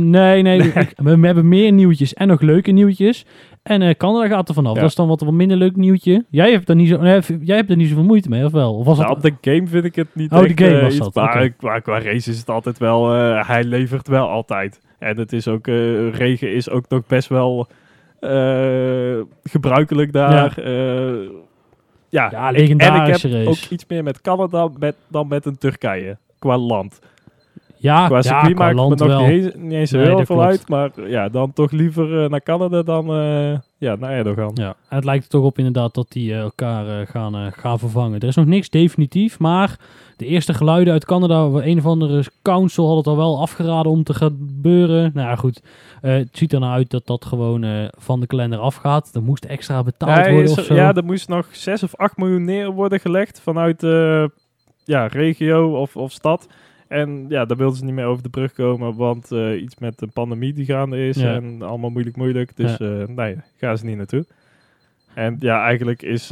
nee, 0.00 0.42
nee. 0.42 0.58
ik- 0.58 0.92
we, 0.96 1.18
we 1.18 1.26
hebben 1.26 1.48
meer 1.48 1.72
nieuwtjes 1.72 2.14
en 2.14 2.28
nog 2.28 2.40
leuke 2.40 2.70
nieuwtjes. 2.70 3.24
En 3.62 3.96
Canada 3.96 4.28
gaat 4.28 4.48
er 4.48 4.54
vanaf. 4.54 4.74
Ja. 4.74 4.80
Dat 4.80 4.88
is 4.90 4.96
dan 4.96 5.08
wat, 5.08 5.20
wat 5.20 5.32
minder 5.32 5.56
leuk 5.56 5.76
nieuwtje. 5.76 6.24
Jij 6.30 6.50
hebt 6.50 6.68
er 6.68 6.74
niet 6.74 6.88
zo, 6.88 7.00
nee, 7.00 7.20
jij 7.40 7.56
hebt 7.56 7.70
er 7.70 7.76
niet 7.76 7.88
zoveel 7.88 8.04
moeite 8.04 8.28
mee, 8.28 8.44
of 8.44 8.52
wel? 8.52 8.74
Of 8.74 8.86
was 8.86 8.98
Nou, 8.98 9.08
dat, 9.08 9.16
op 9.16 9.22
de 9.22 9.50
game 9.50 9.66
vind 9.66 9.84
ik 9.84 9.94
het 9.94 10.08
niet 10.12 10.32
Oh, 10.32 10.40
de 10.42 10.64
game 10.64 10.80
was 10.80 10.94
iets, 10.94 10.98
dat, 10.98 11.14
Maar 11.14 11.36
oké. 11.36 11.48
qua, 11.48 11.78
qua 11.78 12.00
race 12.00 12.30
is 12.30 12.38
het 12.38 12.48
altijd 12.50 12.78
wel... 12.78 13.08
hij 13.46 13.64
levert 13.64 14.08
wel 14.08 14.28
altijd. 14.28 14.80
En 14.98 15.18
het 15.18 15.32
is 15.32 15.48
ook... 15.48 15.66
regen 16.12 16.52
is 16.54 16.70
ook 16.70 16.84
nog 16.88 17.06
best 17.06 17.28
wel 17.28 17.66
gebruikelijk 19.42 20.12
daar. 20.12 20.60
Ja, 20.60 20.62
ja, 22.12 22.28
Ja, 22.30 22.30
ik- 22.30 22.34
en 22.34 22.52
ik 22.52 22.58
legendarische 22.58 23.28
heb 23.28 23.36
race. 23.46 23.48
ook 23.64 23.70
iets 23.70 23.84
meer 23.88 24.02
met 24.02 24.20
Canada 24.20 24.68
met, 24.78 24.94
dan 25.08 25.28
met 25.28 25.46
een 25.46 25.58
Turkije. 25.58 26.16
Qua 26.38 26.58
land. 26.58 26.98
ja, 27.76 28.06
Qua 28.06 28.16
ja, 28.16 28.22
circuit 28.22 28.54
qua 28.54 28.64
maakt 28.72 28.88
me 28.88 29.06
nog 29.06 29.08
wel. 29.08 29.20
niet 29.26 29.44
eens, 29.44 29.54
niet 29.56 29.72
eens 29.72 29.90
zo 29.90 29.96
Nee, 29.98 30.06
heel 30.06 30.26
veel 30.26 30.42
uit. 30.42 30.68
Maar 30.68 30.90
ja, 31.08 31.28
dan 31.28 31.52
toch 31.52 31.70
liever 31.70 32.22
eh, 32.24 32.30
naar 32.30 32.42
Canada 32.42 32.82
dan 32.82 33.08
eh, 33.14 33.58
ja, 33.78 33.96
naar 33.96 34.10
Erdogan. 34.12 34.50
Ja, 34.54 34.68
en 34.88 34.96
het 34.96 35.04
lijkt 35.04 35.24
er 35.24 35.30
toch 35.30 35.44
op 35.44 35.58
inderdaad 35.58 35.94
dat 35.94 36.06
die 36.08 36.32
eh, 36.32 36.38
elkaar 36.40 37.06
gaan, 37.06 37.52
gaan 37.52 37.78
vervangen. 37.78 38.20
Er 38.20 38.28
is 38.28 38.36
nog 38.36 38.46
niks 38.46 38.70
definitief, 38.70 39.38
maar 39.38 39.76
de 40.16 40.26
eerste 40.26 40.54
geluiden 40.54 40.92
uit 40.92 41.04
Canada, 41.04 41.48
waar 41.48 41.64
een 41.64 41.78
of 41.78 41.86
andere 41.86 42.24
council 42.42 42.88
had 42.88 42.96
het 42.96 43.06
al 43.06 43.16
wel 43.16 43.40
afgeraden 43.40 43.92
om 43.92 44.02
te 44.04 44.14
gebeuren. 44.14 45.10
Nou 45.14 45.28
ja, 45.28 45.36
goed, 45.36 45.62
Eh, 46.02 46.12
het 46.12 46.28
ziet 46.32 46.52
er 46.52 46.60
nou 46.60 46.72
uit 46.72 46.90
dat 46.90 47.06
dat 47.06 47.24
gewoon 47.24 47.64
eh, 47.64 47.84
van 47.98 48.20
de 48.20 48.26
kalender 48.26 48.58
afgaat. 48.58 49.14
Er 49.14 49.22
moest 49.22 49.44
extra 49.44 49.82
betaald 49.82 50.16
Ja, 50.26 50.30
worden 50.32 50.50
is 50.50 50.58
of 50.58 50.64
zo. 50.64 50.74
ja, 50.74 50.94
er 50.94 51.04
moest 51.04 51.28
nog 51.28 51.46
6 51.50 51.82
of 51.82 51.96
8 51.96 52.16
miljoen 52.16 52.44
neer 52.44 52.70
worden 52.70 53.00
gelegd 53.00 53.40
vanuit 53.40 53.80
de 53.80 54.30
ja, 54.84 55.06
regio 55.06 55.80
of, 55.80 55.96
of 55.96 56.12
stad. 56.12 56.48
En 56.88 57.26
ja, 57.28 57.44
daar 57.44 57.56
wilden 57.56 57.76
ze 57.76 57.84
niet 57.84 57.94
meer 57.94 58.04
over 58.04 58.22
de 58.22 58.28
brug 58.28 58.52
komen, 58.52 58.94
want 58.96 59.32
eh, 59.32 59.62
iets 59.62 59.78
met 59.78 60.02
een 60.02 60.12
pandemie 60.12 60.52
die 60.52 60.64
gaande 60.64 61.06
is 61.06 61.16
Ja. 61.16 61.34
en 61.34 61.62
allemaal 61.62 61.90
moeilijk 61.90 62.16
moeilijk. 62.16 62.56
Dus 62.56 62.76
eh 62.78 63.06
nee, 63.06 63.36
gaan 63.56 63.78
ze 63.78 63.84
niet 63.84 63.96
naartoe. 63.96 64.24
En 65.14 65.36
ja, 65.40 65.64
eigenlijk 65.64 66.02
is 66.02 66.26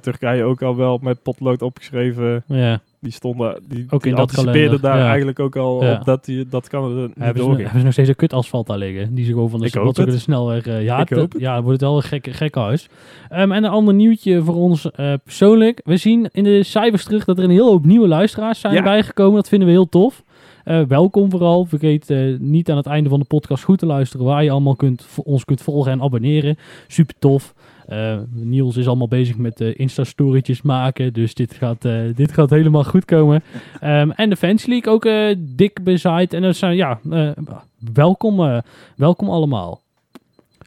Turkije 0.00 0.44
ook 0.44 0.62
al 0.62 0.76
wel 0.76 0.98
met 1.02 1.22
potlood 1.22 1.62
opgeschreven. 1.62 2.42
ja. 2.46 2.80
Die 3.00 3.12
stonden, 3.12 3.62
die, 3.68 3.86
Ook 3.90 4.02
die 4.02 4.12
in 4.12 4.18
anticipeerden 4.18 4.62
kalender, 4.62 4.80
daar 4.90 4.98
ja. 4.98 5.06
eigenlijk 5.08 5.40
ook 5.40 5.56
al 5.56 5.84
Ja. 5.84 5.92
op 5.94 6.04
dat, 6.04 6.24
die, 6.24 6.46
dat 6.48 6.68
kan 6.68 6.84
er 6.84 6.90
niet 7.06 7.10
Hebben 7.18 7.26
ze, 7.26 7.32
doorging. 7.42 7.56
hebben 7.60 7.78
ze 7.78 7.84
nog 7.84 7.92
steeds 7.92 8.08
een 8.08 8.16
kut 8.16 8.32
asfalt 8.32 8.66
daar 8.66 8.78
liggen? 8.78 9.14
Die 9.14 9.24
ze 9.24 9.30
gewoon 9.30 9.50
van 9.50 9.60
de, 9.60 9.70
het. 9.94 9.94
de 10.10 10.18
snelweg... 10.18 10.66
eh, 10.66 10.82
ja, 10.82 11.00
Ik 11.00 11.08
het- 11.08 11.34
ja, 11.38 11.54
dan 11.54 11.62
wordt 11.64 11.80
het 11.80 11.88
wel 11.90 11.96
een 11.96 12.02
gek, 12.02 12.28
gek 12.30 12.54
huis. 12.54 12.88
Ehm, 13.28 13.52
en 13.52 13.64
een 13.64 13.70
ander 13.70 13.94
nieuwtje 13.94 14.42
voor 14.42 14.54
ons 14.54 14.90
eh, 14.90 15.12
persoonlijk. 15.24 15.80
We 15.84 15.96
zien 15.96 16.28
in 16.32 16.44
de 16.44 16.62
cijfers 16.62 17.04
terug 17.04 17.24
dat 17.24 17.38
er 17.38 17.44
een 17.44 17.50
heel 17.50 17.68
hoop 17.68 17.84
nieuwe 17.86 18.08
luisteraars 18.08 18.60
zijn 18.60 18.84
bijgekomen. 18.84 19.34
Dat 19.34 19.48
vinden 19.48 19.68
we 19.68 19.74
heel 19.74 19.88
tof. 19.88 20.24
Eh, 20.64 20.80
welkom 20.88 21.30
vooral. 21.30 21.64
Vergeet 21.64 22.14
niet 22.38 22.70
aan 22.70 22.76
het 22.76 22.86
einde 22.86 23.08
van 23.08 23.18
de 23.18 23.24
podcast 23.24 23.64
goed 23.64 23.78
te 23.78 23.86
luisteren 23.86 24.26
waar 24.26 24.44
je 24.44 24.50
allemaal 24.50 24.76
kunt, 24.76 25.06
ons 25.24 25.44
kunt 25.44 25.62
volgen 25.62 25.92
en 25.92 26.02
abonneren. 26.02 26.56
Super 26.86 27.14
tof. 27.18 27.54
Eh, 27.86 28.18
Niels 28.30 28.76
is 28.76 28.86
allemaal 28.86 29.08
bezig 29.08 29.36
met 29.36 29.60
eh 29.60 29.78
Insta-storytjes 29.78 30.62
maken. 30.62 31.12
Dus 31.12 31.34
dit 31.34 31.54
gaat, 31.54 31.84
eh, 31.84 32.00
dit 32.14 32.32
gaat 32.32 32.50
helemaal 32.50 32.84
goed 32.84 33.04
komen. 33.04 33.42
Ehm, 33.80 34.10
en 34.10 34.30
de 34.30 34.36
Fans 34.36 34.66
League 34.66 34.92
ook 34.92 35.08
dik 35.38 35.84
bezaaid. 35.84 36.32
En 36.32 36.42
dat 36.42 36.56
zijn, 36.56 36.76
ja, 36.76 37.00
welkom, 37.92 38.62
welkom 38.96 39.30
allemaal. 39.30 39.84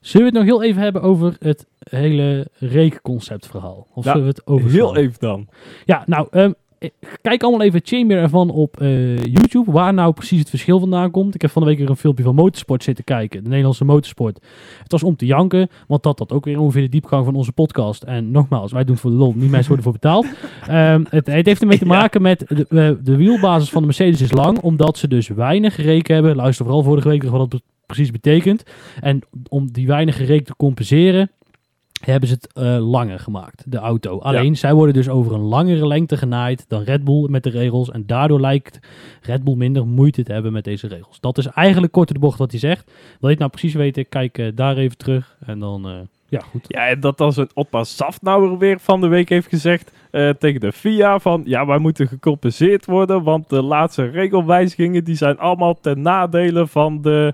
Zullen 0.02 0.32
we 0.32 0.38
het 0.38 0.48
nog 0.48 0.58
heel 0.58 0.70
even 0.70 0.82
hebben 0.82 1.02
over 1.02 1.36
het 1.40 1.66
hele 1.90 2.48
rekenconceptverhaal? 2.58 3.88
Of 3.94 4.06
Ja, 4.06 4.12
zullen 4.12 4.28
we 4.28 4.34
het 4.34 4.48
over 4.48 4.70
Heel 4.72 4.96
even 4.96 5.20
dan. 5.20 5.48
ja, 5.86 6.04
nou, 6.06 6.28
ehm, 6.32 6.44
eh, 6.46 6.52
kijk 7.22 7.44
allemaal 7.44 7.62
even 7.62 7.82
Chamber 7.84 8.18
ervan 8.18 8.50
op 8.50 8.82
eh, 8.82 9.24
YouTube, 9.24 9.72
waar 9.72 9.94
nou 9.94 10.14
precies 10.14 10.40
het 10.40 10.50
verschil 10.50 10.80
vandaan 10.80 11.12
komt. 11.12 11.36
Ik 11.36 11.42
heb 11.42 11.52
van 11.52 11.62
de 11.62 11.68
week 11.68 11.78
weer 11.78 11.90
een 11.90 11.96
filmpje 11.98 12.24
van 12.24 12.36
Motorsport 12.36 12.84
zitten 12.84 13.04
kijken, 13.04 13.44
de 13.44 13.50
Nederlandse 13.50 13.86
Motorsport. 13.86 14.40
Het 14.84 14.92
was 14.92 15.04
om 15.04 15.16
te 15.16 15.26
janken, 15.26 15.70
want 15.88 16.04
dat 16.04 16.20
had 16.20 16.32
ook 16.32 16.46
weer 16.46 16.60
ongeveer 16.60 16.82
de 16.82 16.90
diepgang 16.90 17.26
van 17.26 17.36
onze 17.36 17.52
podcast. 17.52 18.04
En 18.04 18.32
nogmaals, 18.32 18.72
wij 18.72 18.84
doen 18.84 18.92
het 18.92 19.02
voor 19.02 19.12
de 19.12 19.18
lol, 19.18 19.34
niet 19.36 19.50
mensen 19.50 19.68
worden 19.68 19.84
voor 19.84 19.94
betaald. 19.94 20.26
Ehm, 20.68 21.04
het, 21.10 21.28
het 21.28 21.46
heeft 21.46 21.62
ermee 21.62 21.78
te 21.78 21.86
maken 21.86 22.22
met 22.22 22.40
de, 22.48 22.66
eh, 22.70 23.06
de 23.06 23.16
wielbasis 23.16 23.70
van 23.70 23.82
de 23.82 23.88
Mercedes 23.88 24.22
is 24.22 24.32
lang, 24.32 24.60
omdat 24.60 24.98
ze 24.98 25.08
dus 25.08 25.28
weinig 25.28 25.76
reken 25.76 26.14
hebben. 26.14 26.36
Luister 26.36 26.66
vooral 26.66 26.84
vorige 26.84 27.08
week 27.08 27.24
nog 27.24 27.32
wat 27.32 27.52
dat 27.52 27.62
precies 27.86 28.12
betekent. 28.12 28.64
En 29.02 29.22
om 29.50 29.72
die 29.72 29.88
weinige 29.88 30.24
reek 30.24 30.46
te 30.46 30.56
compenseren, 30.56 31.32
hebben 32.00 32.30
ze 32.30 32.36
het 32.36 32.54
eh, 32.54 32.90
langer 32.90 33.20
gemaakt, 33.20 33.72
de 33.72 33.78
auto. 33.78 34.20
Alleen, 34.20 34.58
zij 34.58 34.74
worden 34.74 34.94
dus 34.94 35.10
over 35.10 35.34
een 35.34 35.40
langere 35.40 35.88
lengte 35.88 36.18
genaaid 36.18 36.66
dan 36.68 36.84
Red 36.84 37.04
Bull 37.04 37.30
met 37.30 37.44
de 37.44 37.50
regels. 37.50 37.92
En 37.92 38.06
daardoor 38.06 38.40
lijkt 38.40 38.80
Red 39.22 39.44
Bull 39.44 39.56
minder 39.56 39.88
moeite 39.88 40.24
te 40.24 40.34
hebben 40.34 40.52
met 40.52 40.64
deze 40.64 40.88
regels. 40.88 41.20
Dat 41.20 41.38
is 41.38 41.46
eigenlijk 41.46 41.94
kort 41.94 42.08
de 42.08 42.20
bocht 42.20 42.38
wat 42.38 42.52
hij 42.52 42.60
zegt. 42.60 42.86
Wil 42.86 42.96
je 43.20 43.28
het 43.28 43.40
nou 43.40 43.50
precies 43.50 43.74
weten, 43.74 44.10
kijk 44.10 44.38
eh, 44.38 44.48
daar 44.56 44.78
even 44.78 44.98
terug. 44.98 45.36
En 45.46 45.60
dan, 45.60 45.88
eh, 45.88 45.96
ja 46.30 46.40
goed. 46.40 46.66
Ja, 46.68 46.88
en 46.88 47.00
dat 47.00 47.22
als 47.22 47.38
een 47.38 47.50
Oppa 47.54 47.84
Safnauer 47.84 48.58
weer 48.58 48.80
van 48.80 49.02
de 49.02 49.08
week 49.08 49.30
heeft 49.30 49.48
gezegd 49.48 49.92
tegen 50.40 50.60
de 50.60 50.72
FIA 50.72 51.20
van... 51.20 51.42
Ja, 51.46 51.66
wij 51.66 51.78
moeten 51.78 52.08
gecompenseerd 52.08 52.86
worden, 52.86 53.24
want 53.24 53.50
de 53.50 53.62
laatste 53.62 54.06
regelwijzigingen... 54.06 55.04
die 55.04 55.16
zijn 55.16 55.38
allemaal 55.38 55.80
ten 55.80 56.02
nadele 56.02 56.68
van 56.68 57.02
de 57.02 57.34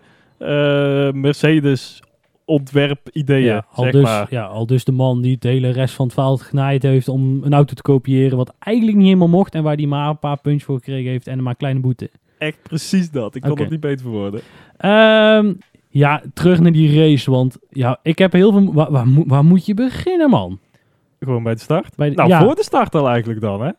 Mercedes 1.13 2.01
ontwerpideeën, 2.45 3.43
Ja, 3.45 3.65
al, 3.71 3.83
zeg 3.83 3.93
dus, 3.93 4.03
maar. 4.03 4.27
ja, 4.29 4.43
al 4.45 4.65
dus 4.65 4.83
de 4.83 4.91
man 4.91 5.21
die 5.21 5.37
de 5.37 5.47
hele 5.47 5.69
rest 5.69 5.95
van 5.95 6.05
het 6.05 6.13
verhaal 6.13 6.37
genaaid 6.37 6.83
heeft 6.83 7.07
om 7.07 7.43
een 7.43 7.53
auto 7.53 7.73
te 7.73 7.81
kopiëren. 7.81 8.37
Wat 8.37 8.53
eigenlijk 8.59 8.97
niet 8.97 9.05
helemaal 9.07 9.27
mocht. 9.27 9.55
En 9.55 9.63
waar 9.63 9.75
hij 9.75 9.85
maar 9.85 10.09
een 10.09 10.19
paar 10.19 10.39
puntjes 10.39 10.63
voor 10.63 10.75
gekregen 10.75 11.11
heeft. 11.11 11.27
En 11.27 11.37
maar 11.41 11.51
een 11.51 11.57
kleine 11.57 11.79
boete. 11.79 12.09
Echt 12.37 12.57
precies 12.63 13.11
dat. 13.11 13.35
Ik 13.35 13.41
kon 13.41 13.51
Oké. 13.51 13.61
het 13.61 13.71
niet 13.71 13.79
beter 13.79 14.01
verwoorden. 14.01 14.41
Ehm, 14.77 15.53
ja, 15.89 16.21
terug 16.33 16.59
naar 16.59 16.71
die 16.71 16.99
race. 16.99 17.31
Want 17.31 17.57
ja, 17.69 17.99
ik 18.03 18.17
heb 18.17 18.31
heel 18.31 18.51
veel... 18.51 18.73
Waar, 18.73 18.91
waar, 18.91 19.07
moet- 19.07 19.27
waar 19.27 19.45
moet 19.45 19.65
je 19.65 19.73
beginnen, 19.73 20.29
man? 20.29 20.59
Gewoon 21.19 21.43
bij 21.43 21.53
de 21.53 21.59
start. 21.59 21.95
Bij 21.95 22.09
de- 22.09 22.15
Nou, 22.15 22.29
ja, 22.29 22.39
voor 22.43 22.55
de 22.55 22.63
start 22.63 22.95
al 22.95 23.09
eigenlijk 23.09 23.41
dan, 23.41 23.61
hè? 23.61 23.71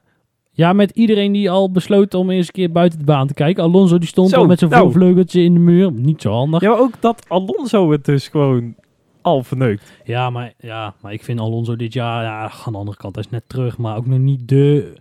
Ja, 0.57 0.73
met 0.73 0.91
iedereen 0.91 1.33
die 1.33 1.51
al 1.51 1.71
besloot 1.71 2.15
om 2.15 2.31
eens 2.31 2.47
een 2.47 2.53
keer 2.53 2.73
buiten 2.73 2.99
de 2.99 3.05
baan 3.05 3.27
te 3.27 3.35
kijken. 3.35 3.63
Alonso 3.63 3.99
die 3.99 4.09
stond 4.09 4.31
Zo, 4.31 4.37
al 4.37 4.47
met 4.47 4.59
zijn 4.59 4.71
nou. 4.71 4.83
voorvleugeltje 4.83 5.43
in 5.43 5.55
de 5.55 5.61
muur. 5.61 5.93
Niet 5.93 6.23
zo 6.23 6.33
handig. 6.33 6.61
Ja, 6.61 6.69
maar 6.71 6.79
ook 6.79 7.01
dat 7.01 7.25
Alonso 7.29 7.91
het 7.91 8.05
dus 8.05 8.29
gewoon 8.29 8.75
al 9.23 9.43
verneukt. 9.43 9.93
Ja, 10.05 10.31
maar, 10.31 10.53
ja, 10.59 10.95
maar 11.01 11.13
ik 11.13 11.25
vind 11.25 11.41
Alonso 11.41 11.77
dit 11.77 11.93
jaar, 11.93 12.23
ja, 12.23 12.51
aan 12.65 12.73
de 12.73 12.79
andere 12.79 12.97
kant, 12.97 13.15
hij 13.15 13.25
is 13.25 13.31
net 13.31 13.43
terug, 13.47 13.79
maar 13.79 13.97
ook 13.97 14.07
nog 14.07 14.19
niet 14.19 14.49
de 14.49 14.93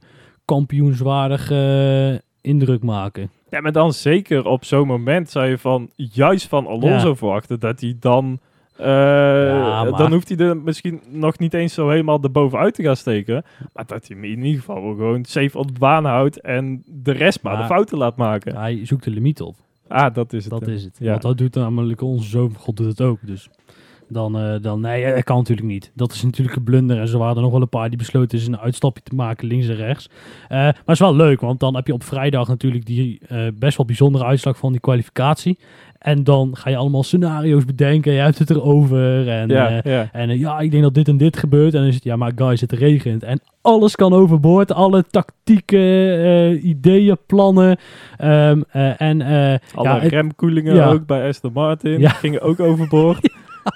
kampioenswaardige 0.45 2.19
eh, 2.41 2.51
indruk 2.51 2.83
maken. 2.83 3.29
Ja, 3.49 3.61
maar 3.61 3.71
dan 3.71 3.93
zeker 3.93 4.45
op 4.45 4.65
zo'n 4.65 4.87
moment 4.87 5.29
zou 5.29 5.45
je 5.47 5.57
van, 5.57 5.89
juist 5.95 6.47
van 6.47 6.67
Alonso 6.67 7.07
Ja. 7.09 7.15
verwachten 7.15 7.59
dat 7.59 7.81
hij 7.81 7.95
dan... 7.99 8.39
eh, 8.77 8.85
maar- 8.85 9.97
Dan 9.97 10.11
hoeft 10.13 10.29
hij 10.29 10.37
er 10.37 10.57
misschien 10.57 11.01
nog 11.09 11.39
niet 11.39 11.53
eens 11.53 11.73
zo 11.73 11.89
helemaal 11.89 12.19
erbovenuit 12.21 12.73
te 12.73 12.83
gaan 12.83 12.95
steken. 12.95 13.43
Maar 13.73 13.85
dat 13.85 14.07
hij 14.07 14.17
hem 14.17 14.25
in 14.31 14.43
ieder 14.43 14.59
geval 14.59 14.83
wel 14.83 14.93
gewoon 14.95 15.25
safe 15.25 15.57
op 15.57 15.67
de 15.73 15.79
baan 15.79 16.05
houdt 16.05 16.41
en 16.41 16.83
de 16.85 17.11
rest 17.11 17.43
maar 17.43 17.53
Maar- 17.53 17.61
de 17.61 17.67
fouten 17.73 17.97
laat 17.97 18.15
maken. 18.17 18.55
Hij 18.55 18.85
zoekt 18.85 19.03
de 19.03 19.11
limiet 19.11 19.41
op. 19.41 19.55
Ah, 19.87 20.13
dat 20.13 20.33
is 20.33 20.43
het. 20.43 20.53
Dat 20.53 20.67
is 20.67 20.83
het. 20.83 20.97
Ja. 20.99 21.09
Want 21.09 21.21
dat 21.21 21.37
doet 21.37 21.55
namelijk 21.55 22.01
onze 22.01 22.29
zoon 22.29 22.53
God 22.57 22.77
doet 22.77 22.87
het 22.87 23.01
ook. 23.01 23.17
Dus 23.21 23.49
dan, 24.09 24.37
eh, 24.39 24.61
dan 24.61 24.79
nee, 24.79 25.13
dat 25.13 25.23
kan 25.23 25.37
natuurlijk 25.37 25.67
niet. 25.67 25.91
Dat 25.93 26.11
is 26.11 26.23
natuurlijk 26.23 26.55
een 26.57 26.63
blunder. 26.63 26.99
En 26.99 27.07
zo 27.07 27.17
waren 27.17 27.35
er 27.35 27.41
nog 27.41 27.51
wel 27.51 27.61
een 27.61 27.69
paar 27.69 27.89
die 27.89 27.97
besloten 27.97 28.37
is 28.37 28.47
een 28.47 28.59
uitstapje 28.59 29.03
te 29.03 29.15
maken 29.15 29.47
links 29.47 29.67
en 29.67 29.75
rechts. 29.75 30.09
Eh, 30.47 30.57
maar 30.57 30.73
het 30.75 30.89
is 30.89 30.99
wel 30.99 31.15
leuk, 31.15 31.41
want 31.41 31.59
dan 31.59 31.75
heb 31.75 31.87
je 31.87 31.93
op 31.93 32.03
vrijdag 32.03 32.47
natuurlijk 32.47 32.85
die 32.85 33.19
eh, 33.27 33.47
best 33.59 33.77
wel 33.77 33.85
bijzondere 33.85 34.25
uitslag 34.25 34.57
van 34.57 34.71
die 34.71 34.81
kwalificatie. 34.81 35.57
En 36.05 36.23
dan 36.23 36.55
ga 36.57 36.69
je 36.69 36.75
allemaal 36.75 37.03
scenario's 37.03 37.65
bedenken. 37.65 38.13
Je 38.13 38.19
hebt 38.19 38.39
het 38.39 38.49
erover. 38.49 39.27
En 39.29 39.49
Ja, 39.49 39.69
eh, 39.81 39.91
ja. 39.93 40.09
en 40.11 40.29
eh, 40.29 40.39
ja, 40.39 40.59
ik 40.59 40.71
denk 40.71 40.83
dat 40.83 40.93
dit 40.93 41.07
en 41.07 41.17
dit 41.17 41.37
gebeurt. 41.37 41.73
En 41.73 41.79
dan 41.79 41.87
is 41.89 41.95
het, 41.95 42.03
ja, 42.03 42.15
maar 42.15 42.31
guys, 42.35 42.61
het 42.61 42.71
regent. 42.71 43.23
En 43.23 43.39
alles 43.61 43.95
kan 43.95 44.13
overboord. 44.13 44.71
Alle 44.71 45.03
tactieken, 45.09 46.23
eh, 46.23 46.63
ideeën, 46.63 47.17
plannen. 47.25 47.77
Ehm, 48.17 48.61
eh, 48.71 49.01
en 49.01 49.21
Alle 49.73 49.87
ja, 49.89 49.97
remkoelingen 49.97 50.75
ja. 50.75 50.89
ook 50.89 51.05
bij 51.05 51.27
Aston 51.27 51.51
Martin 51.53 51.99
Ja. 51.99 52.09
gingen 52.09 52.41
ook 52.41 52.59
overboord. 52.59 53.23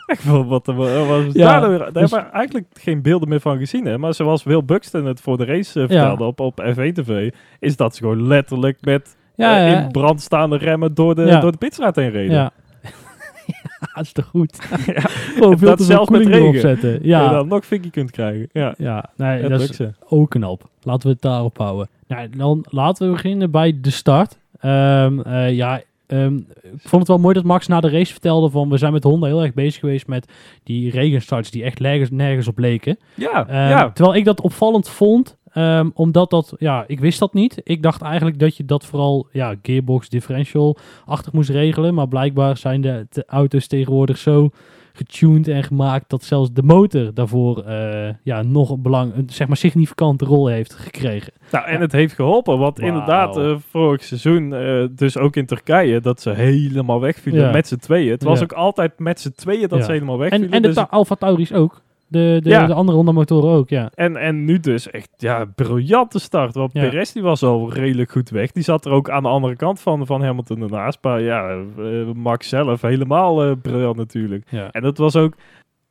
Ik 0.07 0.19
vond 0.19 0.47
wat 0.47 0.67
er 0.67 0.75
wa- 0.75 1.05
was. 1.05 1.23
Ja, 1.33 1.59
daar, 1.59 1.69
daar 1.79 1.93
dus- 1.93 2.11
hebben 2.11 2.29
we 2.31 2.35
eigenlijk 2.37 2.67
geen 2.73 3.01
beelden 3.01 3.29
meer 3.29 3.39
van 3.39 3.57
gezien. 3.57 3.85
Hè? 3.85 3.97
Maar 3.97 4.13
zoals 4.13 4.43
Will 4.43 4.63
Buxton 4.65 5.05
het 5.05 5.21
voor 5.21 5.37
de 5.37 5.45
race 5.45 5.71
vertelde 5.79 6.23
op, 6.23 6.39
op 6.39 6.61
F1 6.73 6.93
TV, 6.93 7.29
is 7.59 7.75
dat 7.75 7.95
ze 7.95 8.01
gewoon 8.01 8.27
letterlijk 8.27 8.77
met 8.81 9.17
ja, 9.39 9.65
eh, 9.65 9.71
ja, 9.71 9.81
in 9.81 9.91
brand 9.91 10.21
staande 10.21 10.57
remmen 10.57 10.93
door 10.93 11.15
de, 11.15 11.21
Ja. 11.21 11.39
door 11.39 11.51
de 11.51 11.57
pitstraat 11.57 11.95
heen 11.95 12.09
reden. 12.11 12.35
ja. 12.35 12.51
ja, 13.45 13.87
dat 13.93 14.03
is 14.05 14.11
toch 14.11 14.25
goed. 14.25 14.59
Ja. 14.85 15.01
Gewoon 15.35 15.57
veel 15.57 15.67
Dat 15.67 15.77
te 15.77 15.83
veel 15.83 15.97
met 15.99 16.07
koeling 16.07 16.29
regen. 16.29 16.41
erop 16.47 16.55
zetten. 16.61 16.93
En 16.93 16.99
Ja, 17.07 17.29
dan 17.29 17.47
nog 17.47 17.65
fikkie 17.65 17.91
kunt 17.91 18.11
krijgen. 18.11 18.49
Ja, 18.51 18.73
ja 18.77 19.09
nee, 19.15 19.47
dat 19.47 19.61
is 19.61 19.69
ze. 19.75 19.91
ook 20.09 20.29
knap. 20.29 20.69
Laten 20.81 21.07
we 21.07 21.13
het 21.13 21.21
daarop 21.21 21.57
houden. 21.57 21.89
Nou, 22.07 22.29
dan 22.29 22.65
laten 22.69 23.05
we 23.07 23.13
beginnen 23.13 23.51
bij 23.51 23.77
de 23.81 23.89
start. 23.91 24.37
Ehm, 24.59 25.19
eh, 25.19 25.51
ja, 25.55 25.81
ehm, 26.07 26.35
ik 26.61 26.79
vond 26.87 27.01
het 27.01 27.07
wel 27.07 27.17
mooi 27.19 27.33
dat 27.33 27.43
Max 27.43 27.67
na 27.67 27.79
de 27.79 27.89
race 27.89 28.11
vertelde 28.11 28.49
van 28.49 28.69
we 28.69 28.77
zijn 28.77 28.93
met 28.93 29.03
Honda 29.03 29.27
heel 29.27 29.41
erg 29.43 29.53
bezig 29.53 29.79
geweest 29.79 30.07
met 30.07 30.31
die 30.63 30.91
regenstarts 30.91 31.51
die 31.51 31.63
echt 31.63 31.79
nergens, 31.79 32.09
nergens 32.09 32.47
op 32.47 32.57
leken. 32.57 32.97
Ja, 33.13 33.47
Ehm, 33.47 33.69
ja. 33.69 33.91
Terwijl 33.91 34.15
ik 34.17 34.25
dat 34.25 34.41
opvallend 34.41 34.89
vond, 34.89 35.37
ehm, 35.53 35.89
omdat 35.93 36.29
dat, 36.29 36.53
ja, 36.57 36.83
ik 36.87 36.99
wist 36.99 37.19
dat 37.19 37.33
niet. 37.33 37.61
Ik 37.63 37.81
dacht 37.83 38.01
eigenlijk 38.01 38.39
dat 38.39 38.57
je 38.57 38.65
dat 38.65 38.85
vooral, 38.85 39.27
ja, 39.31 39.55
gearbox 39.61 40.09
differential 40.09 40.77
achtig 41.05 41.33
moest 41.33 41.49
regelen. 41.49 41.93
Maar 41.93 42.07
blijkbaar 42.07 42.57
zijn 42.57 42.81
de, 42.81 43.07
de 43.09 43.23
auto's 43.27 43.67
tegenwoordig 43.67 44.17
zo 44.17 44.49
getuned 44.93 45.47
en 45.47 45.63
gemaakt 45.63 46.09
dat 46.09 46.23
zelfs 46.23 46.51
de 46.53 46.63
motor 46.63 47.13
daarvoor, 47.13 47.63
eh, 47.63 48.09
ja, 48.23 48.41
nog 48.41 48.69
een 48.69 48.81
belang, 48.81 49.15
een, 49.15 49.29
zeg 49.29 49.47
maar, 49.47 49.57
significante 49.57 50.25
rol 50.25 50.47
heeft 50.47 50.73
gekregen. 50.73 51.33
Nou, 51.51 51.65
en 51.67 51.81
het 51.81 51.91
heeft 51.91 52.13
geholpen, 52.13 52.57
want 52.57 52.79
inderdaad, 52.79 53.37
eh, 53.37 53.55
vorig 53.69 54.03
seizoen, 54.03 54.53
eh, 54.53 54.83
dus 54.91 55.17
ook 55.17 55.35
in 55.35 55.45
Turkije, 55.45 55.99
dat 56.01 56.21
ze 56.21 56.29
helemaal 56.29 56.99
wegvielen 56.99 57.41
Ja. 57.45 57.51
met 57.51 57.67
z'n 57.67 57.75
tweeën. 57.75 58.11
Het 58.11 58.23
was 58.23 58.37
Ja. 58.37 58.43
ook 58.43 58.53
altijd 58.53 58.99
met 58.99 59.19
z'n 59.19 59.31
tweeën 59.35 59.67
dat 59.67 59.85
ze 59.85 59.91
helemaal 59.91 60.15
En, 60.15 60.19
wegvielen. 60.21 60.51
en 60.51 60.61
de 60.61 60.67
dus 60.67 60.89
Alfa 60.89 61.15
Tauris 61.15 61.53
ook. 61.53 61.81
De, 62.11 62.39
de, 62.43 62.49
Ja. 62.49 62.65
de 62.65 62.73
andere 62.73 62.97
Honda 62.97 63.11
motoren 63.11 63.49
ook, 63.49 63.69
ja. 63.69 63.91
En, 63.95 64.15
en 64.15 64.45
nu 64.45 64.59
dus 64.59 64.89
echt, 64.89 65.09
ja, 65.17 65.45
briljante 65.45 66.19
start. 66.19 66.53
Want 66.55 66.73
Ja. 66.73 66.81
Perez 66.89 67.11
die 67.11 67.21
was 67.21 67.43
al 67.43 67.73
redelijk 67.73 68.11
goed 68.11 68.29
weg. 68.29 68.51
Die 68.51 68.63
zat 68.63 68.85
er 68.85 68.91
ook 68.91 69.09
aan 69.09 69.23
de 69.23 69.29
andere 69.29 69.55
kant 69.55 69.79
van, 69.81 70.05
van 70.05 70.23
Hamilton 70.23 70.61
ernaast. 70.61 70.97
Maar 71.01 71.21
ja, 71.21 71.49
eh, 71.77 72.11
Max 72.15 72.49
zelf 72.49 72.81
helemaal 72.81 73.43
eh, 73.43 73.51
briljant 73.61 73.95
natuurlijk. 73.97 74.45
ja. 74.49 74.71
En 74.71 74.81
dat 74.81 74.97
was 74.97 75.15
ook 75.15 75.33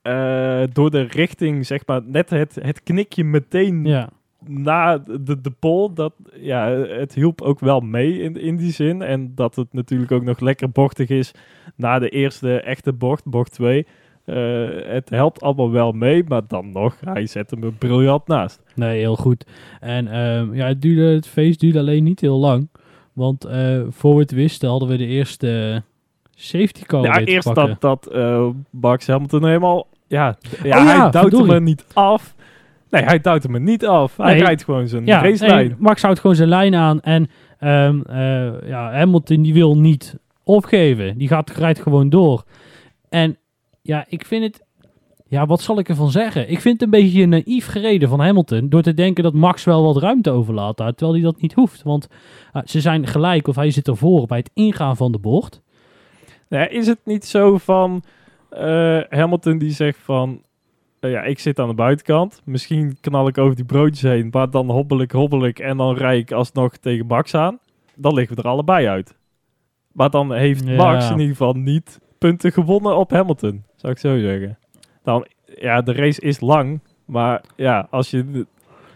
eh, 0.03 0.63
door 0.73 0.91
de 0.91 1.03
richting, 1.03 1.67
zeg 1.67 1.87
maar, 1.87 2.01
net 2.05 2.31
het, 2.31 2.59
het 2.61 2.83
knikje 2.83 3.25
meteen 3.25 3.85
Ja, 3.85 4.09
na 4.47 4.99
de, 4.99 5.41
de 5.41 5.51
pole. 5.59 5.93
Dat, 5.93 6.13
ja, 6.35 6.69
het 6.71 7.15
hielp 7.15 7.41
ook 7.41 7.61
wel 7.61 7.81
mee 7.81 8.23
in, 8.23 8.37
in 8.37 8.57
die 8.57 8.73
zin. 8.73 9.03
En 9.03 9.33
dat 9.35 9.57
het 9.57 9.73
natuurlijk 9.73 10.13
ook 10.13 10.25
nog 10.25 10.41
lekker 10.41 10.71
bochtig 10.71 11.09
is 11.09 11.33
na 11.77 11.99
de 11.99 12.09
eerste 12.09 12.61
echte 12.61 12.93
bocht, 12.93 13.25
bocht 13.25 13.53
2. 13.53 13.87
Het 14.87 15.11
helpt 15.11 15.41
allemaal 15.43 15.71
wel 15.71 15.93
mee, 15.93 16.25
maar 16.29 16.43
dan 16.49 16.73
nog, 16.73 16.97
hij 17.05 17.27
zet 17.27 17.51
hem 17.51 17.63
er 17.63 17.73
briljant 17.73 18.27
naast. 18.27 18.63
Nee, 18.75 18.99
heel 18.99 19.17
goed. 19.17 19.45
En 19.81 20.09
ehm, 20.09 20.55
ja, 20.55 20.67
het, 20.67 20.83
duurde, 20.83 21.15
het 21.15 21.27
feest 21.27 21.61
duurde 21.61 21.79
alleen 21.79 22.05
niet 22.05 22.21
heel 22.21 22.39
lang. 22.39 22.69
Want 23.13 23.45
eh, 23.45 23.81
voor 23.91 24.15
we 24.15 24.21
het 24.21 24.31
wisten 24.31 24.69
hadden 24.69 24.89
we 24.89 24.97
de 24.97 25.07
eerste 25.07 25.83
safety 26.35 26.83
car 26.83 27.03
ja, 27.03 27.21
eerst 27.21 27.55
dat, 27.55 27.81
dat 27.81 28.07
eh, 28.07 28.47
Max 28.71 29.07
Hamilton 29.07 29.45
helemaal... 29.45 29.87
Ja, 30.07 30.37
ja, 30.63 30.79
Oh 30.79 30.85
ja, 30.85 31.11
hij 31.11 31.21
duwt 31.21 31.33
hem 31.33 31.51
er 31.51 31.63
niet 31.63 31.85
af. 31.93 32.35
Nee, 32.91 33.03
hij 33.03 33.21
duwt 33.21 33.43
hem 33.43 33.55
er 33.55 33.61
niet 33.61 33.87
af. 33.87 34.17
Hij 34.17 34.33
Nee. 34.33 34.43
rijdt 34.43 34.65
gewoon 34.65 34.89
zijn 34.89 35.07
Ja, 35.07 35.69
Max 35.79 36.03
houdt 36.03 36.21
gewoon 36.21 36.37
zijn 36.37 36.49
lijn 36.49 36.75
aan. 36.75 37.01
En 37.01 37.29
eh, 37.59 38.69
ja, 38.69 38.93
Hamilton 38.93 39.43
die 39.43 39.55
wil 39.55 39.77
niet 39.77 40.19
opgeven. 40.45 41.19
Die 41.19 41.29
gaat, 41.29 41.51
rijdt 41.51 41.83
gewoon 41.83 42.09
door. 42.09 42.45
En 43.09 43.37
ja, 43.83 44.05
ik 44.09 44.25
vind 44.25 44.43
het... 44.45 44.67
Ja, 45.31 45.47
wat 45.47 45.61
zal 45.61 45.79
ik 45.79 45.89
ervan 45.89 46.11
zeggen? 46.11 46.51
Ik 46.51 46.61
vind 46.61 46.81
het 46.81 46.83
een 46.83 47.01
beetje 47.01 47.27
naïef 47.27 47.67
gereden 47.67 48.09
van 48.09 48.21
Hamilton. 48.21 48.69
Door 48.69 48.83
te 48.83 48.95
denken 48.95 49.25
dat 49.25 49.35
Max 49.35 49.65
wel 49.65 49.83
wat 49.83 50.03
ruimte 50.03 50.31
overlaat 50.31 50.77
daar. 50.77 50.95
Terwijl 50.95 51.19
hij 51.19 51.31
dat 51.31 51.41
niet 51.41 51.53
hoeft. 51.53 51.83
Want 51.83 52.09
eh, 52.53 52.63
ze 52.65 52.81
zijn 52.81 53.07
gelijk 53.07 53.49
of 53.49 53.57
hij 53.57 53.71
zit 53.71 53.89
ervoor 53.89 54.27
bij 54.27 54.39
het 54.39 54.51
ingaan 54.55 54.97
van 54.97 55.13
de 55.13 55.19
bocht. 55.19 55.63
Is 56.49 56.87
het 56.87 56.99
niet 57.05 57.25
zo 57.25 57.59
van 57.59 58.03
eh, 58.51 59.01
Hamilton 59.09 59.59
die 59.59 59.71
zegt 59.71 59.99
van... 59.99 60.43
eh, 61.01 61.11
ja, 61.11 61.23
ik 61.23 61.39
zit 61.39 61.59
aan 61.59 61.69
de 61.69 61.75
buitenkant. 61.75 62.43
Misschien 62.45 62.97
knal 63.01 63.29
ik 63.29 63.39
over 63.39 63.57
die 63.57 63.65
broodjes 63.65 64.03
heen. 64.03 64.29
Maar 64.31 64.51
dan 64.51 64.71
hobbel 64.71 65.01
ik, 65.01 65.11
hobbel 65.11 65.45
ik. 65.47 65.59
En 65.59 65.77
dan 65.77 65.97
rij 65.97 66.19
ik 66.19 66.33
alsnog 66.33 66.77
tegen 66.77 67.07
Max 67.07 67.35
aan. 67.35 67.59
Dan 67.95 68.15
liggen 68.15 68.37
we 68.37 68.43
er 68.43 68.49
allebei 68.49 68.87
uit. 68.87 69.17
Maar 69.93 70.11
dan 70.11 70.33
heeft 70.33 70.65
Ja. 70.69 70.77
Max 70.77 71.05
in 71.11 71.19
ieder 71.19 71.37
geval 71.37 71.53
niet 71.53 72.01
punten 72.19 72.53
gewonnen 72.53 72.97
op 72.97 73.11
Hamilton. 73.11 73.67
Zou 73.79 73.93
ik 73.93 73.99
zo 73.99 74.19
zeggen. 74.19 74.59
Dan, 75.03 75.27
ja, 75.61 75.81
de 75.83 75.93
race 75.93 76.21
is 76.21 76.41
lang. 76.41 76.81
Maar 77.05 77.45
ja, 77.57 77.87
als 77.91 78.11
je 78.11 78.47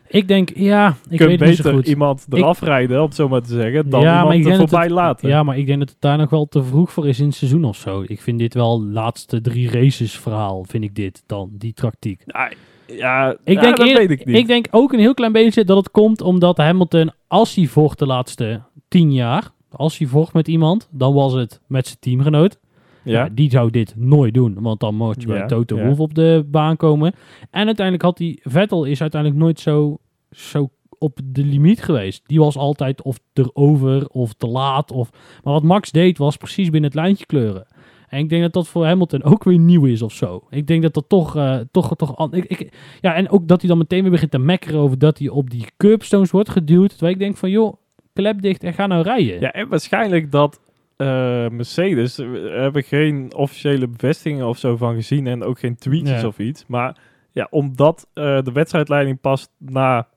Ik 0.09 0.29
denk, 0.29 0.51
ja, 0.55 0.97
ik 1.09 1.19
weet 1.19 1.31
het 1.41 1.49
niet 1.49 1.57
zo 1.57 1.63
beter 1.63 1.73
goed. 1.73 1.87
iemand 1.89 2.27
Ik- 2.29 2.35
eraf 2.39 2.61
rijden, 2.61 2.99
om 2.99 3.05
het 3.07 3.15
zo 3.15 3.29
maar 3.29 3.43
te 3.43 3.53
zeggen. 3.53 3.91
Dan 3.91 4.01
Ja, 4.01 4.25
maar 4.25 4.37
iemand 4.37 4.45
ik 4.55 4.61
er 4.63 4.69
voorbij 4.69 4.87
het- 4.87 4.91
laten. 4.95 5.29
Ja, 5.29 5.43
maar 5.43 5.59
ik 5.59 5.67
denk 5.67 5.79
dat 5.79 5.89
het 5.89 6.01
daar 6.01 6.19
nog 6.19 6.31
wel 6.31 6.47
te 6.47 6.63
vroeg 6.63 6.93
voor 6.93 7.09
is 7.09 7.21
in 7.21 7.27
het 7.27 7.35
seizoen 7.35 7.65
of 7.65 7.77
zo. 7.77 8.05
Ik 8.07 8.21
vind 8.21 8.39
dit 8.39 8.55
wel 8.55 8.83
laatste 8.83 9.41
drie 9.41 9.71
races 9.71 10.19
verhaal, 10.19 10.65
vind 10.69 10.85
ik 10.85 10.95
dit 10.95 11.23
dan, 11.27 11.51
die 11.53 11.73
tactiek. 11.73 12.23
Ja, 12.27 12.51
ja, 12.87 13.31
Ik 13.45 13.55
ja, 13.55 13.61
denk, 13.61 13.77
dat 13.77 13.93
weet 13.93 14.11
ik 14.11 14.25
niet. 14.25 14.37
ik 14.37 14.47
denk 14.47 14.67
ook 14.71 14.93
een 14.93 14.99
heel 14.99 15.15
klein 15.15 15.33
beetje 15.33 15.65
dat 15.65 15.77
het 15.77 15.91
komt 15.91 16.21
omdat 16.21 16.57
Hamilton, 16.57 17.13
als 17.27 17.55
hij 17.55 17.67
vocht 17.67 17.99
de 17.99 18.07
laatste 18.07 18.61
tien 18.89 19.13
jaar, 19.13 19.51
als 19.71 19.99
hij 19.99 20.07
vocht 20.07 20.33
met 20.33 20.49
iemand, 20.49 20.89
dan 20.91 21.15
was 21.15 21.33
het 21.33 21.61
met 21.67 21.87
zijn 21.87 21.99
teamgenoot. 22.01 22.59
Ja. 23.03 23.25
ja. 23.25 23.29
die 23.33 23.51
zou 23.51 23.71
dit 23.71 23.95
nooit 23.97 24.35
doen, 24.35 24.57
want 24.61 24.81
dan 24.81 24.95
moet 24.95 25.23
je 25.23 25.27
bij 25.27 25.47
Toto. 25.47 25.85
Wolff 25.85 26.01
op 26.01 26.15
de 26.15 26.45
baan 26.47 26.77
komen. 26.77 27.15
En 27.51 27.67
uiteindelijk 27.67 28.05
had 28.05 28.19
hij, 28.19 28.39
Vettel 28.43 28.85
is 28.85 29.01
uiteindelijk 29.01 29.41
nooit 29.41 29.61
zo, 29.61 29.99
zo 30.31 30.71
op 30.99 31.19
de 31.25 31.45
limiet 31.45 31.83
geweest. 31.83 32.23
Die 32.27 32.39
was 32.39 32.57
altijd 32.57 33.03
of 33.03 33.21
erover 33.33 34.09
of 34.09 34.33
te 34.33 34.47
laat. 34.47 34.91
Of, 34.91 35.11
maar 35.43 35.53
wat 35.53 35.63
Max 35.63 35.91
deed 35.91 36.19
was 36.19 36.37
precies 36.37 36.71
binnen 36.71 36.91
het 36.91 36.99
lijntje 36.99 37.27
kleuren. 37.27 37.67
En 38.09 38.19
ik 38.19 38.29
denk 38.29 38.43
dat 38.43 38.53
dat 38.53 38.69
voor 38.69 38.85
Hamilton 38.85 39.23
ook 39.23 39.45
weer 39.45 39.59
nieuw 39.59 39.85
is 39.85 40.03
of 40.03 40.13
zo. 40.13 40.47
Ik 40.51 40.67
denk 40.67 40.83
dat 40.83 40.95
dat 40.95 41.09
toch, 41.09 41.37
eh, 41.37 41.59
toch, 41.71 41.97
toch 41.97 42.33
ik, 42.33 42.45
ik, 42.45 42.73
ja, 43.01 43.15
en 43.15 43.31
ook 43.31 43.49
dat 43.49 43.61
hij 43.61 43.69
dan 43.69 43.79
meteen 43.79 44.03
weer 44.03 44.11
begint 44.11 44.31
te 44.31 44.39
mekkeren 44.39 44.81
over 44.81 44.99
dat 44.99 45.19
hij 45.19 45.29
op 45.29 45.51
die 45.51 45.67
curbstones 45.77 46.31
wordt 46.31 46.51
geduwd. 46.51 46.89
Terwijl 46.91 47.13
ik 47.13 47.19
denk 47.19 47.37
van, 47.37 47.51
joh, 47.51 47.77
klep 48.13 48.43
dicht 48.43 48.65
en 48.65 48.73
ga 48.75 48.87
nou 48.87 49.03
rijden. 49.03 49.41
Ja, 49.41 49.53
en 49.53 49.69
waarschijnlijk 49.69 50.33
dat 50.33 50.61
eh, 51.03 51.51
Mercedes, 51.51 52.17
we 52.17 52.55
hebben 52.61 52.83
geen 52.83 53.35
officiële 53.35 53.89
bevestigingen 53.89 54.47
of 54.47 54.59
zo 54.59 54.77
van 54.77 54.95
gezien 54.95 55.27
en 55.27 55.43
ook 55.45 55.59
geen 55.59 55.77
tweetjes 55.77 56.21
Ja. 56.21 56.27
of 56.27 56.39
iets. 56.39 56.65
Maar 56.67 56.97
ja, 57.31 57.47
omdat 57.51 58.07
eh, 58.15 58.43
de 58.43 58.53
wedstrijdleiding 58.53 59.21
pas 59.21 59.49
na 59.59 60.09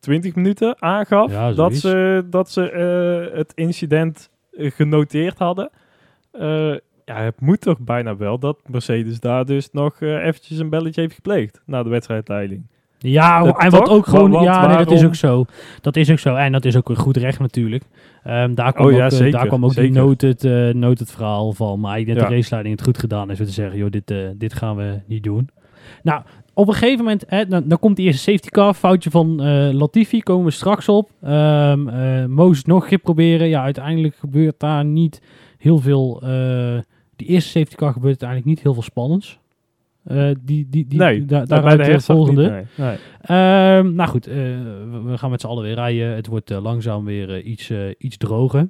20 0.00 0.34
minuten 0.34 0.82
aangaf 0.82 1.30
Ja, 1.30 1.52
dat 1.52 1.74
ze, 1.74 2.24
dat 2.30 2.50
ze 2.50 2.70
eh, 2.70 3.36
het 3.36 3.52
incident 3.54 4.30
genoteerd 4.52 5.38
hadden. 5.38 5.70
Ja, 7.06 7.20
het 7.22 7.40
moet 7.40 7.60
toch 7.60 7.78
bijna 7.78 8.16
wel 8.16 8.38
dat 8.38 8.58
Mercedes 8.68 9.20
daar 9.20 9.44
dus 9.44 9.70
nog 9.72 10.00
eventjes 10.00 10.58
een 10.58 10.70
belletje 10.70 11.00
heeft 11.00 11.14
gepleegd 11.14 11.62
na 11.66 11.82
de 11.82 11.88
wedstrijdleiding. 11.88 12.66
Ja, 13.10 13.44
Dat 13.44 13.58
en 13.58 13.70
wat 13.70 13.84
toch? 13.84 13.94
ook 13.94 14.06
gewoon... 14.06 14.30
Want 14.30 14.44
ja, 14.44 14.66
nee, 14.66 14.76
dat 14.76 14.90
is 14.90 15.04
ook 15.04 15.14
zo. 15.14 15.44
Dat 15.80 15.96
is 15.96 16.10
ook 16.10 16.18
zo. 16.18 16.34
En 16.34 16.52
dat 16.52 16.64
is 16.64 16.76
ook 16.76 16.88
een 16.88 16.96
goed 16.96 17.16
recht 17.16 17.38
natuurlijk. 17.38 17.84
Ehm, 18.22 18.54
daar, 18.54 18.72
kwam 18.72 18.86
Oh 18.86 18.92
ook, 18.92 18.98
ja, 18.98 19.04
eh, 19.04 19.10
zeker, 19.10 19.32
daar 19.32 19.46
kwam 19.46 19.64
ook 19.64 19.74
die 19.74 19.90
noted, 19.90 20.44
eh 20.44 20.68
noted 20.68 21.10
verhaal 21.10 21.52
van. 21.52 21.80
Maar 21.80 21.98
ik 21.98 22.06
denk 22.06 22.18
dat 22.18 22.28
de 22.28 22.34
raceleiding 22.34 22.76
het 22.76 22.84
goed 22.84 22.98
gedaan 22.98 23.30
is. 23.30 23.40
Om 23.40 23.46
te 23.46 23.52
zeggen, 23.52 23.78
joh, 23.78 23.90
dit, 23.90 24.10
eh, 24.10 24.18
dit 24.34 24.54
gaan 24.54 24.76
we 24.76 25.00
niet 25.06 25.22
doen. 25.22 25.48
Nou, 26.02 26.22
op 26.54 26.68
een 26.68 26.74
gegeven 26.74 26.98
moment... 26.98 27.24
Hè, 27.26 27.46
dan, 27.46 27.62
dan 27.66 27.78
komt 27.78 27.96
die 27.96 28.06
eerste 28.06 28.30
safety 28.30 28.48
car. 28.48 28.74
Foutje 28.74 29.10
van 29.10 29.42
Latifi. 29.72 30.22
Komen 30.22 30.44
we 30.44 30.50
straks 30.50 30.88
op. 30.88 31.10
Ehm 31.22 31.88
eh, 31.88 32.24
Moos 32.24 32.64
nog 32.64 32.86
keer 32.86 32.98
proberen. 32.98 33.48
Ja, 33.48 33.62
uiteindelijk 33.62 34.14
gebeurt 34.14 34.60
daar 34.60 34.84
niet 34.84 35.22
heel 35.58 35.78
veel... 35.78 36.22
die 37.16 37.26
eerste 37.26 37.50
safety 37.50 37.74
car 37.74 37.92
gebeurt 37.92 38.22
uiteindelijk 38.22 38.48
niet 38.48 38.60
heel 38.60 38.72
veel 38.72 38.82
spannends. 38.82 39.38
Eh, 40.04 40.30
die, 40.40 40.66
die, 40.70 40.86
die, 40.86 40.98
nee, 40.98 41.24
da- 41.24 41.36
bij 41.38 41.46
daaruit 41.46 41.78
de 41.78 41.84
herstart 41.84 42.18
volgende. 42.18 42.42
niet, 42.42 42.50
nee. 42.76 42.86
Nee. 42.88 42.96
Ehm, 43.20 43.94
nou 43.94 44.08
goed, 44.10 44.26
eh, 44.26 44.34
we, 45.04 45.12
gaan 45.18 45.30
met 45.30 45.40
z'n 45.40 45.46
allen 45.46 45.62
weer 45.62 45.74
rijden. 45.74 46.14
Het 46.14 46.26
wordt 46.26 46.50
eh, 46.50 46.62
langzaam 46.62 47.04
weer 47.04 47.40
iets, 47.42 47.72
iets 47.98 48.16
droger. 48.16 48.68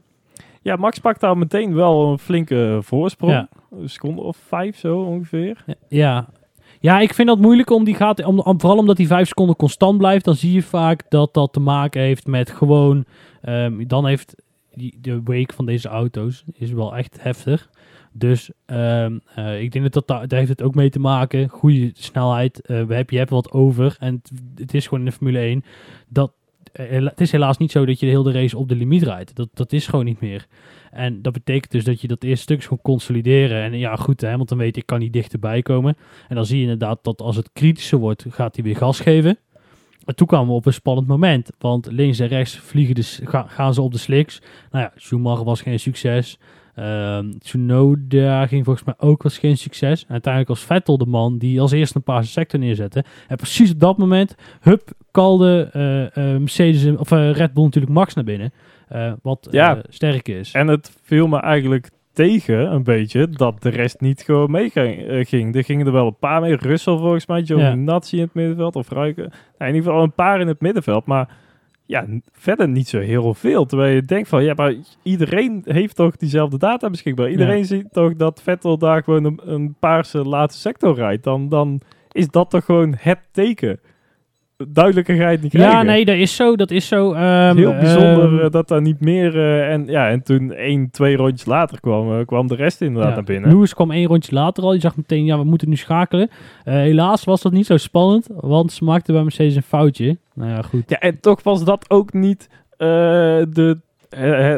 Ja, 0.63 0.77
Max 0.77 0.99
pakt 0.99 1.21
daar 1.21 1.39
meteen 1.39 1.75
wel 1.75 2.11
een 2.11 2.19
flinke 2.19 2.79
voorsprong. 2.83 3.33
Ja. 3.33 3.49
Een 3.81 3.89
seconde 3.89 4.21
of 4.23 4.37
vijf 4.37 4.79
zo 4.79 4.99
ongeveer. 5.01 5.65
Ja. 5.89 6.29
ja, 6.81 7.01
ik 7.01 7.15
vind 7.15 7.29
dat 7.29 7.39
moeilijk 7.39 7.71
om 7.71 7.85
die 7.85 7.95
gaat, 7.95 8.25
om, 8.25 8.39
om- 8.41 8.61
vooral 8.61 8.79
omdat 8.79 8.97
die 8.97 9.07
vijf 9.07 9.29
seconden 9.29 9.57
constant 9.57 9.99
blijft. 9.99 10.25
Dan 10.25 10.35
zie 10.35 10.53
je 10.53 10.63
vaak 10.63 11.03
dat 11.11 11.35
dat 11.35 11.53
te 11.53 11.61
maken 11.61 12.01
heeft 12.01 12.27
met 12.27 12.51
gewoon. 12.51 13.05
ehm, 13.43 13.87
dan 13.87 14.07
heeft 14.07 14.35
die, 14.75 14.99
de 15.01 15.21
wake 15.25 15.55
van 15.55 15.67
deze 15.67 15.89
auto's 15.89 16.45
is 16.53 16.73
wel 16.73 16.97
echt 16.97 17.17
heftig. 17.21 17.71
Dus 18.17 18.51
ehm, 18.67 19.19
eh, 19.35 19.61
ik 19.61 19.73
denk 19.73 19.93
dat 19.93 20.07
dat 20.07 20.31
daar, 20.31 20.39
heeft 20.39 20.49
het 20.49 20.63
ook 20.63 20.75
mee 20.75 20.91
te 20.91 20.99
maken. 20.99 21.49
Goede 21.49 21.91
snelheid. 21.95 22.61
eh, 22.61 22.83
we 22.83 22.95
heb, 22.95 23.11
je 23.11 23.19
hebt 23.19 23.31
wat 23.31 23.51
over. 23.51 23.97
En 23.99 24.23
het, 24.55 24.75
is 24.75 24.85
gewoon 24.85 24.99
in 24.99 25.11
de 25.11 25.17
Formule 25.17 25.39
1. 25.39 25.65
Dat, 26.09 26.33
eh, 26.73 27.05
het 27.05 27.21
is 27.21 27.33
helaas 27.33 27.59
niet 27.59 27.71
zo 27.71 27.87
dat 27.87 28.01
je 28.01 28.07
de 28.07 28.13
hele 28.13 28.33
race 28.33 28.57
op 28.59 28.69
de 28.69 28.77
limiet 28.77 29.03
rijdt. 29.03 29.35
Dat, 29.35 29.49
dat 29.55 29.73
is 29.73 29.87
gewoon 29.87 30.05
niet 30.05 30.21
meer. 30.21 30.47
En 30.91 31.23
dat 31.23 31.33
betekent 31.33 31.73
dus 31.73 31.85
dat 31.85 32.01
je 32.01 32.09
dat 32.09 32.23
eerste 32.23 32.43
stuk 32.43 32.69
kan 32.69 32.79
consolideren. 32.83 33.63
En 33.63 33.79
ja, 33.79 33.97
goed, 33.97 34.21
want 34.21 34.49
dan 34.49 34.59
weet 34.59 34.77
ik 34.77 34.87
kan 34.87 34.99
niet 34.99 35.13
dichterbij 35.13 35.63
komen. 35.63 35.97
En 36.29 36.35
dan 36.35 36.47
zie 36.47 36.57
je 36.57 36.63
inderdaad 36.63 36.99
dat 37.03 37.21
als 37.21 37.37
het 37.37 37.51
kritischer 37.53 37.99
wordt, 37.99 38.27
gaat 38.29 38.55
hij 38.55 38.65
weer 38.65 38.77
gas 38.77 39.01
geven. 39.01 39.39
En 40.05 40.15
toen 40.15 40.27
kwamen 40.27 40.49
we 40.49 40.55
op 40.55 40.67
een 40.67 40.73
spannend 40.73 41.07
moment. 41.07 41.51
Want 41.59 41.93
links 41.93 42.19
en 42.19 42.29
rechts 42.29 42.59
vliegen 42.59 42.95
de, 42.95 43.03
gaan 43.47 43.75
ze 43.75 43.83
op 43.83 43.93
de 43.93 43.99
slicks. 43.99 44.43
Nou 44.71 44.85
ja, 44.85 44.93
Schumacher 44.97 45.45
was 45.45 45.63
geen 45.63 45.81
succes. 45.81 46.39
Ehm 46.75 47.31
Tsunoda 47.39 48.47
ging 48.47 48.65
volgens 48.65 48.87
mij 48.87 48.95
ook 48.99 49.23
was 49.23 49.39
geen 49.39 49.57
succes. 49.57 50.03
En 50.05 50.11
uiteindelijk 50.11 50.53
was 50.53 50.65
Vettel 50.65 50.99
de 50.99 51.07
man 51.07 51.39
die 51.39 51.61
als 51.61 51.73
eerste 51.73 51.97
een 51.97 52.03
paar 52.03 52.25
sector 52.25 52.61
neerzette. 52.61 53.05
En 53.29 53.37
precies 53.37 53.73
op 53.73 53.81
dat 53.81 53.99
moment, 53.99 54.35
hup, 54.61 54.91
kalde 55.11 55.69
eh, 55.73 56.05
eh, 56.35 56.39
Mercedes, 56.41 56.97
of 56.97 57.11
eh, 57.11 57.31
Red 57.31 57.53
Bull 57.55 57.65
natuurlijk 57.65 57.93
Max 57.95 58.15
naar 58.15 58.25
binnen. 58.25 58.53
Wat 59.23 59.49
Ja. 59.51 59.83
sterk 59.89 60.29
is. 60.29 60.53
En 60.53 60.67
het 60.67 60.93
viel 61.03 61.27
me 61.27 61.41
eigenlijk 61.41 61.91
tegen 62.15 62.73
een 62.73 62.83
beetje 62.83 63.29
dat 63.29 63.63
de 63.63 63.69
rest 63.69 64.01
niet 64.01 64.23
gewoon 64.23 64.55
eh, 64.57 65.25
ging. 65.27 65.55
Er 65.57 65.65
gingen 65.65 65.87
er 65.87 65.93
wel 65.93 66.07
een 66.07 66.19
paar 66.19 66.41
mee. 66.41 66.57
Russell 66.57 66.97
volgens 66.97 67.27
mij, 67.27 67.43
Giovinazzi 67.45 68.17
in 68.17 68.23
het 68.23 68.35
middenveld. 68.35 68.77
Of 68.77 68.89
Ruiken. 68.89 69.23
Nou, 69.59 69.71
in 69.71 69.77
ieder 69.77 69.83
geval 69.83 70.03
een 70.03 70.15
paar 70.15 70.41
in 70.41 70.49
het 70.49 70.61
middenveld. 70.61 71.07
Maar 71.07 71.29
ja, 71.87 72.07
verder 72.33 72.69
niet 72.69 72.89
zo 72.89 72.99
heel 72.99 73.35
veel. 73.35 73.67
Terwijl 73.67 73.95
je 73.95 74.03
denkt 74.03 74.29
van, 74.29 74.45
ja, 74.45 74.55
maar 74.57 74.75
iedereen 75.03 75.63
heeft 75.65 75.97
toch 75.97 76.17
diezelfde 76.17 76.59
data 76.59 76.91
beschikbaar. 76.91 77.31
Iedereen 77.31 77.65
ziet 77.65 77.93
toch 77.93 78.17
dat 78.17 78.43
Vettel 78.43 78.79
daar 78.79 79.03
gewoon 79.03 79.25
een, 79.25 79.41
een 79.45 79.75
paarse 79.79 80.19
laatste 80.19 80.61
sector 80.61 80.95
rijdt. 80.95 81.25
Dan, 81.25 81.49
dan 81.49 81.81
is 82.13 82.29
dat 82.29 82.51
toch 82.51 82.65
gewoon 82.65 82.95
het 82.99 83.19
teken. 83.31 83.81
Het 84.57 84.95
niet 85.43 85.53
krijgen. 85.53 85.59
Ja, 85.59 85.83
nee, 85.83 86.05
dat 86.05 86.17
is 86.17 86.37
zo. 86.37 86.57
Dat 86.57 86.71
is 86.71 86.89
zo. 86.89 87.13
Ehm, 87.13 87.57
Heel 87.57 87.73
bijzonder 87.73 88.33
ehm, 88.33 88.39
eh, 88.45 88.51
dat 88.51 88.69
daar 88.69 88.81
niet 88.81 89.01
meer... 89.01 89.37
eh, 89.39 89.73
en, 89.73 89.87
ja, 89.87 90.09
en 90.09 90.23
toen 90.23 90.53
één, 90.53 90.91
twee 90.91 91.17
rondjes 91.17 91.45
later 91.47 91.81
kwam, 91.81 92.19
eh, 92.19 92.27
kwam 92.27 92.47
de 92.47 92.55
rest 92.55 92.81
inderdaad 92.81 93.09
ja. 93.09 93.15
naar 93.15 93.25
binnen. 93.25 93.51
Lewis 93.51 93.75
kwam 93.75 93.91
één 93.91 94.07
rondje 94.07 94.35
later 94.35 94.65
al. 94.65 94.73
Je 94.75 94.81
zag 94.81 94.97
meteen, 94.97 95.25
ja, 95.25 95.39
we 95.39 95.45
moeten 95.45 95.69
nu 95.69 95.77
schakelen. 95.77 96.31
Helaas 96.65 97.25
was 97.25 97.43
dat 97.43 97.53
niet 97.53 97.67
zo 97.67 97.77
spannend, 97.77 98.29
want 98.35 98.73
ze 98.73 98.85
maakten 98.85 99.15
bij 99.15 99.23
Mercedes 99.23 99.57
een 99.57 99.63
foutje. 99.63 100.19
Nou 100.35 100.51
ja, 100.51 100.63
goed. 100.63 100.91
Ja, 100.91 100.99
en 100.99 101.21
toch 101.21 101.43
was 101.43 101.65
dat 101.65 101.91
ook 101.91 102.13
niet 102.13 102.49
de, 102.79 103.79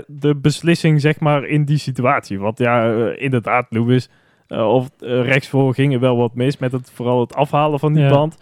de 0.07 0.35
beslissing, 0.37 1.01
zeg 1.01 1.21
maar, 1.21 1.45
in 1.45 1.65
die 1.65 1.79
situatie. 1.79 2.39
Want 2.39 2.59
ja, 2.59 2.93
inderdaad, 3.15 3.67
Lewis 3.71 4.09
of 4.49 4.89
rechtsvoor 4.99 5.75
ging 5.75 5.93
er 5.95 6.01
wel 6.01 6.17
wat 6.17 6.35
mis 6.35 6.59
met 6.59 6.73
het, 6.73 6.91
vooral 6.95 7.21
het 7.21 7.35
afhalen 7.35 7.79
van 7.79 7.93
die 7.93 8.03
Ja. 8.03 8.11
band. 8.11 8.37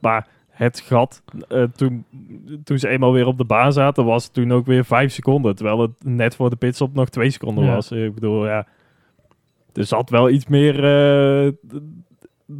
Maar 0.00 0.26
het 0.52 0.80
gat, 0.80 1.22
eh, 1.48 1.62
toen, 1.62 2.04
toen 2.64 2.78
ze 2.78 2.88
eenmaal 2.88 3.12
weer 3.12 3.26
op 3.26 3.38
de 3.38 3.44
baan 3.44 3.72
zaten, 3.72 4.04
was 4.04 4.24
het 4.24 4.32
toen 4.32 4.52
ook 4.52 4.66
weer 4.66 4.84
vijf 4.84 5.12
seconden. 5.12 5.54
Terwijl 5.56 5.80
het 5.80 5.90
net 6.04 6.36
voor 6.36 6.50
de 6.50 6.56
pitstop 6.56 6.94
nog 6.94 7.08
twee 7.08 7.30
seconden 7.30 7.64
Ja. 7.64 7.74
was. 7.74 7.90
Ik 7.92 8.14
bedoel, 8.14 8.46
ja, 8.46 8.66
er 9.72 9.84
zat 9.84 10.10
wel 10.10 10.30
iets 10.30 10.46
meer 10.46 10.84
eh, 10.84 11.52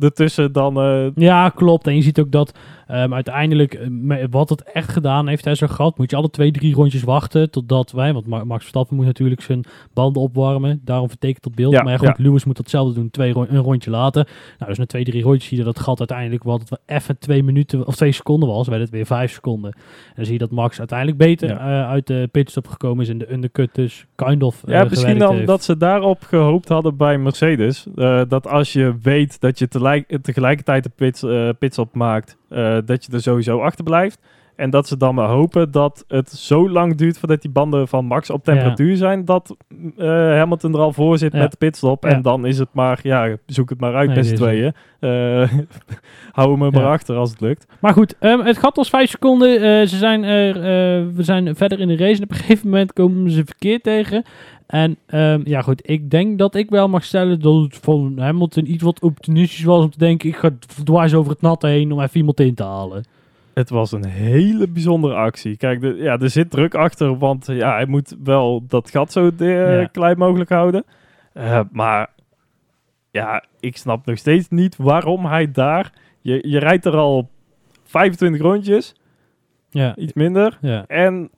ertussen 0.00 0.52
dan... 0.52 0.76
eh, 0.80 1.06
Ja, 1.14 1.48
klopt. 1.48 1.86
En 1.86 1.94
je 1.96 2.02
ziet 2.02 2.20
ook 2.20 2.30
dat 2.32 2.58
ehm, 2.86 3.14
uiteindelijk, 3.14 3.74
eh, 3.74 4.24
wat 4.30 4.48
het 4.48 4.62
echt 4.62 4.92
gedaan 4.92 5.28
heeft, 5.28 5.44
hij 5.44 5.54
zo'n 5.54 5.68
gat, 5.70 5.98
moet 5.98 6.10
je 6.10 6.16
alle 6.16 6.30
twee, 6.30 6.50
drie 6.52 6.74
rondjes 6.74 7.02
wachten 7.02 7.50
totdat 7.50 7.92
wij, 7.92 8.12
want 8.12 8.26
Ma- 8.26 8.44
Max 8.44 8.60
Verstappen 8.60 8.96
moet 8.96 9.04
natuurlijk 9.06 9.40
zijn 9.40 9.64
banden 9.92 10.22
opwarmen, 10.22 10.80
daarom 10.84 11.08
vertekent 11.08 11.42
dat 11.42 11.54
beeld. 11.54 11.72
Ja, 11.72 11.82
maar 11.82 11.92
ja, 11.92 11.98
goed, 11.98 12.08
ja. 12.08 12.14
Lewis 12.24 12.44
moet 12.44 12.56
datzelfde 12.56 12.94
doen, 12.94 13.10
twee, 13.10 13.34
een 13.36 13.58
rondje 13.58 13.90
later. 13.90 14.28
Nou, 14.58 14.68
dus 14.70 14.78
na 14.78 14.86
twee, 14.86 15.04
drie 15.04 15.22
rondjes 15.22 15.48
zie 15.48 15.58
je 15.58 15.64
dat 15.64 15.78
gat 15.80 15.98
uiteindelijk, 15.98 16.42
wat 16.44 16.60
het 16.60 16.68
wel 16.70 16.96
even 16.98 17.18
twee 17.18 17.42
minuten 17.42 17.86
of 17.86 17.96
twee 17.96 18.12
seconden 18.12 18.48
was, 18.48 18.68
werd 18.68 18.80
het 18.80 18.90
weer 18.90 19.06
vijf 19.06 19.32
seconden. 19.32 19.72
En 19.72 20.12
dan 20.16 20.24
zie 20.24 20.32
je 20.34 20.38
dat 20.40 20.50
Max 20.50 20.78
uiteindelijk 20.78 21.18
beter 21.18 21.50
eh, 21.50 21.88
uit 21.88 22.06
de 22.06 22.28
pitstop 22.32 22.66
gekomen 22.68 23.02
is 23.04 23.08
in 23.10 23.18
de 23.18 23.32
undercut, 23.32 23.74
dus 23.74 24.06
kind 24.14 24.42
of 24.42 24.62
eh, 24.64 24.74
Ja, 24.74 24.82
misschien 24.82 24.96
gewerkt 25.02 25.20
dan 25.26 25.34
heeft. 25.34 25.46
dat 25.46 25.64
ze 25.64 25.76
daarop 25.76 26.22
gehoopt 26.22 26.68
hadden 26.68 26.96
bij 26.96 27.18
Mercedes. 27.18 27.86
eh, 27.96 28.20
dat 28.28 28.46
als 28.48 28.72
je 28.72 28.94
weet 29.02 29.40
dat 29.40 29.58
je 29.58 29.68
tegelijk, 29.68 30.18
tegelijkertijd 30.22 30.82
de 30.84 30.90
pits, 30.96 31.22
eh, 31.22 31.48
pitstop 31.58 31.94
maakt, 31.94 32.30
eh, 32.30 32.41
dat 32.84 33.04
je 33.04 33.12
er 33.12 33.22
sowieso 33.22 33.60
achter 33.60 33.84
blijft. 33.84 34.18
En 34.62 34.70
dat 34.70 34.88
ze 34.88 34.96
dan 34.96 35.14
maar 35.14 35.28
hopen 35.28 35.70
dat 35.70 36.04
het 36.08 36.30
zo 36.30 36.70
lang 36.70 36.94
duurt 36.96 37.18
voordat 37.18 37.42
die 37.42 37.50
banden 37.50 37.88
van 37.88 38.04
Max 38.04 38.30
op 38.30 38.44
temperatuur 38.44 38.96
zijn, 38.96 39.24
dat 39.24 39.56
eh 39.96 40.06
Hamilton 40.08 40.74
er 40.74 40.80
al 40.80 40.92
voor 40.92 41.18
zit 41.18 41.32
Ja. 41.32 41.38
met 41.38 41.50
de 41.50 41.56
pitstop. 41.56 42.04
Ja. 42.04 42.10
En 42.10 42.22
dan 42.22 42.46
is 42.46 42.58
het 42.58 42.68
maar, 42.72 43.00
ja, 43.02 43.36
zoek 43.46 43.70
het 43.70 43.80
maar 43.80 43.94
uit 43.94 44.06
Nee, 44.06 44.16
met 44.16 44.26
z'n 44.26 44.34
tweeën. 44.34 44.72
Eh, 45.00 45.52
hou 46.32 46.52
er 46.52 46.72
maar 46.72 46.86
achter 46.86 47.16
als 47.16 47.30
het 47.30 47.40
lukt. 47.40 47.66
Maar 47.80 47.92
goed, 47.92 48.14
ehm, 48.18 48.40
het 48.40 48.58
gat 48.58 48.76
was 48.76 48.88
vijf 48.88 49.10
seconden. 49.10 49.54
Eh, 49.54 49.86
ze 49.86 49.96
zijn 49.96 50.24
er, 50.24 50.54
we 51.14 51.22
zijn 51.22 51.56
verder 51.56 51.80
in 51.80 51.88
de 51.88 51.96
race. 51.96 52.16
En 52.16 52.22
op 52.22 52.30
een 52.30 52.36
gegeven 52.36 52.68
moment 52.68 52.92
komen 52.92 53.30
ze 53.30 53.44
verkeer 53.44 53.80
tegen. 53.80 54.24
En 54.66 54.96
ehm, 55.06 55.40
ja 55.44 55.62
goed, 55.62 55.90
ik 55.90 56.10
denk 56.10 56.38
dat 56.38 56.54
ik 56.54 56.70
wel 56.70 56.88
mag 56.88 57.04
stellen 57.04 57.40
dat 57.40 57.62
het 57.62 57.78
van 57.82 58.18
Hamilton 58.18 58.70
iets 58.72 58.82
wat 58.82 59.00
optimistisch 59.00 59.64
was 59.64 59.84
om 59.84 59.90
te 59.90 59.98
denken... 59.98 60.28
ik 60.28 60.36
ga 60.36 60.50
dwars 60.84 61.14
over 61.14 61.32
het 61.32 61.42
natte 61.42 61.66
heen 61.66 61.92
om 61.92 62.00
even 62.00 62.16
iemand 62.16 62.40
in 62.40 62.54
te 62.54 62.64
halen. 62.64 63.04
Het 63.54 63.70
was 63.70 63.92
een 63.92 64.04
hele 64.06 64.68
bijzondere 64.68 65.14
actie. 65.14 65.56
Kijk, 65.56 65.80
de, 65.80 65.94
ja, 65.96 66.18
er 66.18 66.30
zit 66.30 66.50
druk 66.50 66.74
achter, 66.74 67.18
want 67.18 67.48
eh, 67.48 67.56
ja, 67.56 67.72
hij 67.74 67.86
moet 67.86 68.16
wel 68.24 68.64
dat 68.68 68.90
gat 68.90 69.12
zo 69.12 69.34
de- 69.34 69.44
Ja. 69.80 69.84
klein 69.86 70.18
mogelijk 70.18 70.50
houden. 70.50 70.84
Eh, 71.32 71.60
maar 71.72 72.10
ja, 73.10 73.44
ik 73.60 73.76
snap 73.76 74.06
nog 74.06 74.18
steeds 74.18 74.48
niet 74.48 74.76
waarom 74.76 75.24
hij 75.26 75.50
daar... 75.52 75.92
Je, 76.20 76.48
je 76.48 76.58
rijdt 76.58 76.84
er 76.84 76.96
al 76.96 77.30
25 77.84 78.40
rondjes, 78.40 78.94
Ja, 79.70 79.96
iets 79.96 80.12
minder. 80.12 80.58
ja. 80.60 80.84
En 80.86 81.30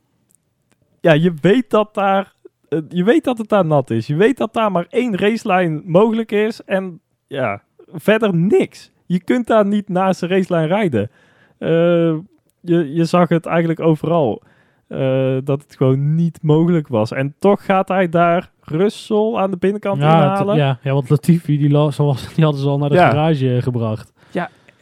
ja, 1.00 1.12
je 1.12 1.32
weet 1.40 1.70
dat 1.70 1.94
daar... 1.94 2.34
eh, 2.68 2.78
je 2.88 3.04
weet 3.04 3.24
dat 3.24 3.38
het 3.38 3.48
daar 3.48 3.64
nat 3.66 3.90
is. 3.90 4.06
Je 4.06 4.14
weet 4.16 4.36
dat 4.36 4.52
daar 4.54 4.72
maar 4.72 4.86
één 4.88 5.16
racelijn 5.16 5.82
mogelijk 5.86 6.32
is. 6.32 6.62
En 6.64 7.00
ja, 7.26 7.62
verder 7.92 8.34
niks. 8.34 8.92
Je 9.06 9.20
kunt 9.24 9.46
daar 9.46 9.66
niet 9.66 9.88
naast 9.88 10.20
de 10.20 10.26
racelijn 10.26 10.66
rijden. 10.66 11.10
Eh, 11.64 12.14
je, 12.60 12.92
je 12.94 13.04
zag 13.04 13.28
het 13.28 13.46
eigenlijk 13.46 13.80
overal. 13.80 14.42
eh, 14.88 15.36
dat 15.44 15.62
het 15.62 15.76
gewoon 15.76 16.14
niet 16.14 16.38
mogelijk 16.42 16.88
was. 16.88 17.12
En 17.12 17.34
toch 17.38 17.64
gaat 17.64 17.88
hij 17.88 18.08
daar 18.08 18.50
Russell 18.62 19.34
aan 19.34 19.50
de 19.50 19.56
binnenkant 19.56 20.00
Ja, 20.02 20.22
inhalen. 20.22 20.56
ja, 20.56 20.78
ja, 20.82 20.92
want 20.92 21.10
Latifi, 21.10 21.58
die, 21.58 21.68
die 21.68 21.76
hadden 22.44 22.62
ze 22.62 22.68
al 22.68 22.78
naar 22.78 22.88
de 22.88 22.94
Ja. 22.94 23.10
garage 23.10 23.58
gebracht. 23.62 24.12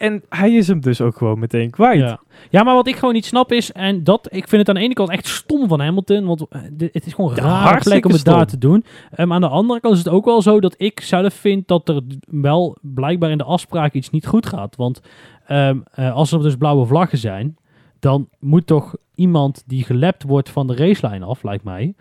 En 0.03 0.23
hij 0.29 0.53
is 0.53 0.69
hem 0.69 0.81
dus 0.81 1.01
ook 1.01 1.17
gewoon 1.17 1.39
meteen 1.39 1.71
kwijt. 1.71 1.99
Ja. 1.99 2.21
ja, 2.51 2.63
maar 2.63 2.75
wat 2.75 2.87
ik 2.87 2.97
gewoon 2.97 3.15
niet 3.15 3.25
snap 3.25 3.53
is, 3.53 3.73
en 3.73 4.05
dat, 4.05 4.29
ik 4.31 4.49
vind 4.49 4.61
het 4.61 4.69
aan 4.69 4.75
de 4.75 4.81
ene 4.81 4.95
kant 4.95 5.11
echt 5.11 5.27
stom 5.27 5.69
van 5.69 5.81
Hamilton, 5.81 6.25
want 6.25 6.47
eh, 6.49 6.61
het 6.93 7.07
is 7.07 7.13
gewoon 7.13 7.35
Ja, 7.35 7.43
hartstikke 7.43 7.89
plek 7.89 8.05
om 8.05 8.13
het 8.13 8.25
daar 8.25 8.47
te 8.47 8.59
doen. 8.59 8.85
Um, 9.19 9.33
aan 9.33 9.41
de 9.41 9.49
andere 9.49 9.81
kant 9.81 9.95
is 9.95 10.05
het 10.05 10.09
ook 10.09 10.25
wel 10.25 10.43
zo 10.43 10.61
dat 10.61 10.75
ik 10.79 11.01
zelf 11.01 11.35
vind 11.35 11.69
dat 11.69 11.89
er 11.89 12.03
wel 12.27 12.77
blijkbaar 12.81 13.31
in 13.31 13.39
de 13.39 13.45
afspraak 13.45 13.93
iets 13.93 14.11
niet 14.11 14.27
goed 14.27 14.47
gaat. 14.47 14.77
Want 14.77 15.01
ehm, 15.47 15.79
eh, 15.93 16.15
als 16.15 16.33
er 16.33 16.43
dus 16.43 16.57
blauwe 16.57 16.87
vlaggen 16.87 17.19
zijn, 17.19 17.57
dan 18.01 18.29
moet 18.39 18.67
toch 18.67 18.97
iemand 19.15 19.63
die 19.67 19.85
gelapt 19.85 20.23
wordt 20.23 20.51
van 20.51 20.67
de 20.67 20.77
racelijn 20.77 21.23
af, 21.23 21.43
lijkt 21.43 21.65
mij. 21.65 21.95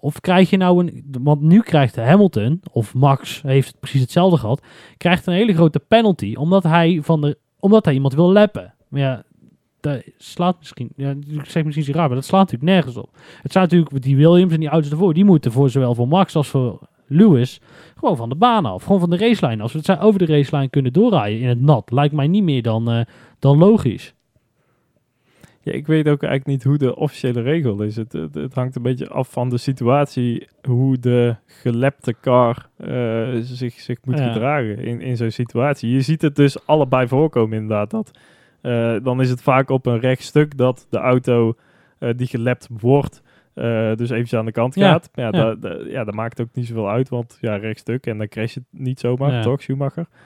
Of 0.00 0.20
krijg 0.20 0.50
je 0.50 0.56
nou 0.56 0.86
een. 0.86 1.04
Want 1.22 1.40
nu 1.40 1.60
krijgt 1.60 1.96
Hamilton, 1.96 2.60
of 2.70 2.94
Max 2.94 3.42
heeft 3.42 3.76
precies 3.80 4.00
hetzelfde 4.00 4.36
gehad. 4.36 4.62
Krijgt 4.96 5.26
een 5.26 5.34
hele 5.34 5.54
grote 5.54 5.78
penalty. 5.78 6.34
Omdat 6.34 6.62
hij, 6.62 6.98
van 7.02 7.20
de, 7.20 7.38
omdat 7.64 7.84
hij 7.84 7.94
iemand 7.94 8.14
wil 8.14 8.32
lappen. 8.32 8.74
Maar 8.88 9.00
ja, 9.00 9.22
dat 9.80 10.02
slaat 10.16 10.58
misschien, 10.58 10.90
ja, 10.96 11.10
ik 11.10 11.44
zeg 11.44 11.64
misschien 11.64 11.84
zo 11.84 11.92
raar, 11.92 12.06
maar 12.06 12.16
dat 12.16 12.24
slaat 12.24 12.40
natuurlijk 12.50 12.70
nergens 12.70 12.96
op. 12.96 13.10
Het 13.42 13.52
zijn 13.52 13.64
natuurlijk 13.64 14.02
die 14.02 14.16
Williams 14.16 14.52
en 14.52 14.60
die 14.60 14.68
auto's 14.68 14.90
ervoor, 14.90 15.14
die 15.14 15.24
moeten 15.24 15.52
voor 15.52 15.70
zowel 15.70 15.94
voor 15.94 16.08
Max 16.08 16.36
als 16.36 16.48
voor 16.48 16.78
Lewis 17.06 17.60
gewoon 17.96 18.16
van 18.16 18.28
de 18.28 18.34
baan 18.34 18.64
af, 18.66 18.82
gewoon 18.82 19.00
van 19.00 19.10
de 19.10 19.16
racelijn. 19.16 19.60
Als 19.60 19.72
we 19.72 19.78
het 19.78 19.98
over 19.98 20.18
de 20.18 20.26
racelijn 20.26 20.70
kunnen 20.70 20.92
doorrijden 20.92 21.40
in 21.40 21.48
het 21.48 21.60
nat, 21.60 21.90
lijkt 21.90 22.14
mij 22.14 22.26
niet 22.26 22.42
meer 22.42 22.62
dan, 22.62 22.90
eh, 22.90 23.00
dan 23.38 23.58
logisch. 23.58 24.14
Ja, 25.64 25.72
ik 25.72 25.86
weet 25.86 26.08
ook 26.08 26.22
eigenlijk 26.22 26.46
niet 26.46 26.64
hoe 26.64 26.78
de 26.78 26.96
officiële 26.96 27.40
regel 27.40 27.82
is. 27.82 27.96
Het, 27.96 28.12
het, 28.12 28.34
het 28.34 28.54
hangt 28.54 28.76
een 28.76 28.82
beetje 28.82 29.08
af 29.08 29.30
van 29.30 29.48
de 29.48 29.58
situatie, 29.58 30.48
hoe 30.62 30.98
de 30.98 31.36
gelepte 31.46 32.14
car 32.20 32.68
eh, 32.76 33.28
zich, 33.40 33.74
zich 33.80 33.98
moet 34.04 34.18
Ja. 34.18 34.32
gedragen 34.32 34.78
in, 34.78 35.00
in 35.00 35.16
zo'n 35.16 35.30
situatie. 35.30 35.90
Je 35.90 36.00
ziet 36.00 36.22
het 36.22 36.36
dus 36.36 36.66
allebei 36.66 37.08
voorkomen 37.08 37.56
inderdaad. 37.58 37.90
Dat, 37.90 38.10
eh, 38.60 38.96
dan 39.02 39.20
is 39.20 39.30
het 39.30 39.42
vaak 39.42 39.70
op 39.70 39.86
een 39.86 40.00
rechtstuk 40.00 40.56
dat 40.56 40.86
de 40.90 40.98
auto 40.98 41.54
eh, 41.98 42.10
die 42.16 42.26
gelept 42.26 42.68
wordt, 42.80 43.22
dus 43.94 44.10
eventjes 44.10 44.34
aan 44.34 44.44
de 44.44 44.52
kant 44.52 44.74
Ja, 44.74 44.90
gaat. 44.90 45.10
Ja, 45.14 45.22
ja. 45.24 45.30
da- 45.30 45.54
da- 45.54 45.78
ja, 45.86 46.04
dat 46.04 46.14
maakt 46.14 46.40
ook 46.40 46.48
niet 46.52 46.66
zoveel 46.66 46.88
uit, 46.90 47.08
want 47.08 47.38
ja, 47.40 47.56
rechtstuk 47.56 48.06
en 48.06 48.18
dan 48.18 48.28
crash 48.28 48.54
je 48.54 48.60
het 48.70 48.80
niet 48.82 49.00
zomaar, 49.00 49.32
Ja. 49.32 49.42
toch, 49.42 49.62
Schumacher? 49.62 50.06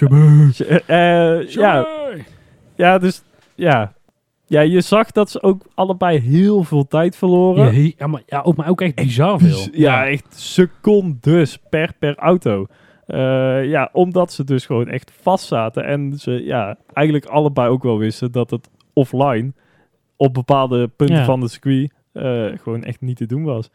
Eh, 0.86 1.48
ja, 1.48 1.86
ja, 2.74 2.98
dus 2.98 3.22
ja. 3.56 3.94
Ja, 4.48 4.60
je 4.60 4.80
zag 4.80 5.10
dat 5.10 5.30
ze 5.30 5.42
ook 5.42 5.66
allebei 5.74 6.18
heel 6.18 6.64
veel 6.64 6.86
tijd 6.86 7.16
verloren. 7.16 7.92
Ja, 7.96 8.06
maar, 8.06 8.22
ja, 8.26 8.40
ook, 8.40 8.56
maar 8.56 8.68
ook 8.68 8.80
echt 8.80 8.94
bizar 8.94 9.38
veel. 9.38 9.68
Ja, 9.72 10.06
echt 10.06 10.34
secondes 10.40 11.58
per, 11.70 11.92
per 11.98 12.16
auto. 12.16 12.66
Eh, 13.06 13.64
ja, 13.64 13.88
omdat 13.92 14.32
ze 14.32 14.44
dus 14.44 14.66
gewoon 14.66 14.88
echt 14.88 15.12
vast 15.20 15.46
zaten. 15.46 15.84
En 15.84 16.12
ze 16.18 16.44
ja, 16.44 16.76
eigenlijk 16.92 17.26
allebei 17.26 17.68
ook 17.68 17.82
wel 17.82 17.98
wisten 17.98 18.32
dat 18.32 18.50
het 18.50 18.68
offline 18.92 19.52
op 20.16 20.34
bepaalde 20.34 20.88
punten 20.88 21.16
Ja. 21.16 21.24
van 21.24 21.40
de 21.40 21.48
circuit 21.48 21.92
eh, 22.12 22.46
gewoon 22.62 22.84
echt 22.84 23.00
niet 23.00 23.16
te 23.16 23.26
doen 23.26 23.44
was. 23.44 23.70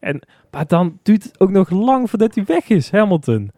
En, 0.00 0.20
maar 0.50 0.66
dan 0.66 0.98
duurt 1.02 1.22
het 1.22 1.40
ook 1.40 1.50
nog 1.50 1.70
lang 1.70 2.10
voordat 2.10 2.34
hij 2.34 2.44
weg 2.44 2.68
is, 2.68 2.90
Hamilton. 2.90 3.50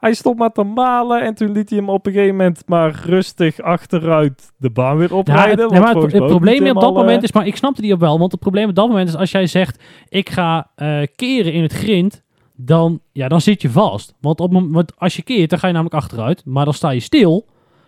Hij 0.00 0.14
stond 0.14 0.38
maar 0.38 0.52
te 0.52 0.62
malen 0.62 1.22
en 1.22 1.34
toen 1.34 1.52
liet 1.52 1.68
hij 1.70 1.78
hem 1.78 1.88
op 1.88 2.06
een 2.06 2.12
gegeven 2.12 2.36
moment 2.36 2.62
maar 2.66 3.02
rustig 3.04 3.60
achteruit 3.60 4.52
de 4.56 4.70
baan 4.70 4.96
weer 4.96 5.08
Ja, 5.10 5.16
oprijden. 5.16 5.50
het, 5.50 5.58
want 5.60 5.72
nee, 5.72 5.80
maar 5.80 5.94
het, 5.94 6.26
probleem 6.26 6.68
op 6.68 6.80
dat 6.80 6.94
moment 6.94 7.16
eh, 7.16 7.22
is, 7.22 7.32
maar 7.32 7.46
ik 7.46 7.56
snapte 7.56 7.82
die 7.82 7.92
ook 7.92 8.00
wel, 8.00 8.18
want 8.18 8.30
het 8.32 8.40
probleem 8.40 8.68
op 8.68 8.74
dat 8.74 8.88
moment 8.88 9.08
is 9.08 9.16
als 9.16 9.30
jij 9.30 9.46
zegt, 9.46 9.82
ik 10.08 10.30
ga 10.30 10.70
eh, 10.74 11.02
keren 11.16 11.52
in 11.52 11.62
het 11.62 11.72
grind, 11.72 12.22
dan, 12.56 13.00
ja, 13.12 13.28
dan 13.28 13.40
zit 13.40 13.62
je 13.62 13.70
vast. 13.70 14.14
Want, 14.20 14.40
op, 14.40 14.52
want 14.52 14.92
als 14.98 15.16
je 15.16 15.22
keert, 15.22 15.50
dan 15.50 15.58
ga 15.58 15.66
je 15.66 15.72
namelijk 15.72 15.96
achteruit, 15.96 16.42
maar 16.44 16.64
dan 16.64 16.74
sta 16.74 16.90
je 16.90 17.00
stil 17.00 17.46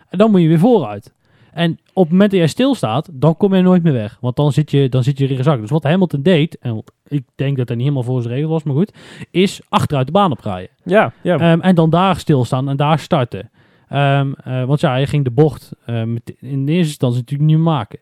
en 0.08 0.18
dan 0.18 0.30
moet 0.30 0.40
je 0.40 0.48
weer 0.48 0.58
vooruit. 0.58 1.12
En 1.52 1.70
op 1.92 2.02
het 2.02 2.12
moment 2.12 2.30
dat 2.30 2.38
jij 2.40 2.48
stilstaat, 2.48 3.08
dan 3.12 3.36
kom 3.36 3.54
je 3.54 3.62
nooit 3.62 3.82
meer 3.82 3.92
weg. 3.92 4.18
Want 4.20 4.36
dan 4.36 4.52
zit 4.52 4.70
je, 4.70 4.88
dan 4.88 5.02
zit 5.02 5.18
je 5.18 5.24
erin 5.24 5.36
gezakt. 5.36 5.60
Dus 5.60 5.70
wat 5.70 5.82
Hamilton 5.82 6.22
deed, 6.22 6.58
en 6.58 6.82
ik 7.06 7.24
denk 7.34 7.56
dat 7.56 7.66
dat 7.66 7.76
niet 7.76 7.84
helemaal 7.86 8.06
voor 8.06 8.22
zijn 8.22 8.34
regel 8.34 8.50
was, 8.50 8.62
maar 8.62 8.74
goed, 8.74 8.92
is 9.30 9.60
achteruit 9.68 10.06
de 10.06 10.12
baan 10.12 10.30
oprijden. 10.32 10.70
Ja, 10.84 11.12
ja. 11.22 11.38
Ehm, 11.38 11.60
en 11.60 11.74
dan 11.74 11.90
daar 11.90 12.16
stilstaan 12.18 12.68
en 12.68 12.76
daar 12.76 12.98
starten. 12.98 13.50
Ehm, 13.88 14.32
eh, 14.44 14.64
want 14.64 14.80
ja, 14.80 14.90
hij 14.90 15.06
ging 15.06 15.24
de 15.24 15.30
bocht 15.30 15.72
met- 15.86 16.34
in 16.40 16.64
de 16.66 16.72
eerste 16.72 16.88
instantie 16.88 17.20
natuurlijk 17.20 17.50
niet 17.50 17.58
maken. 17.58 17.98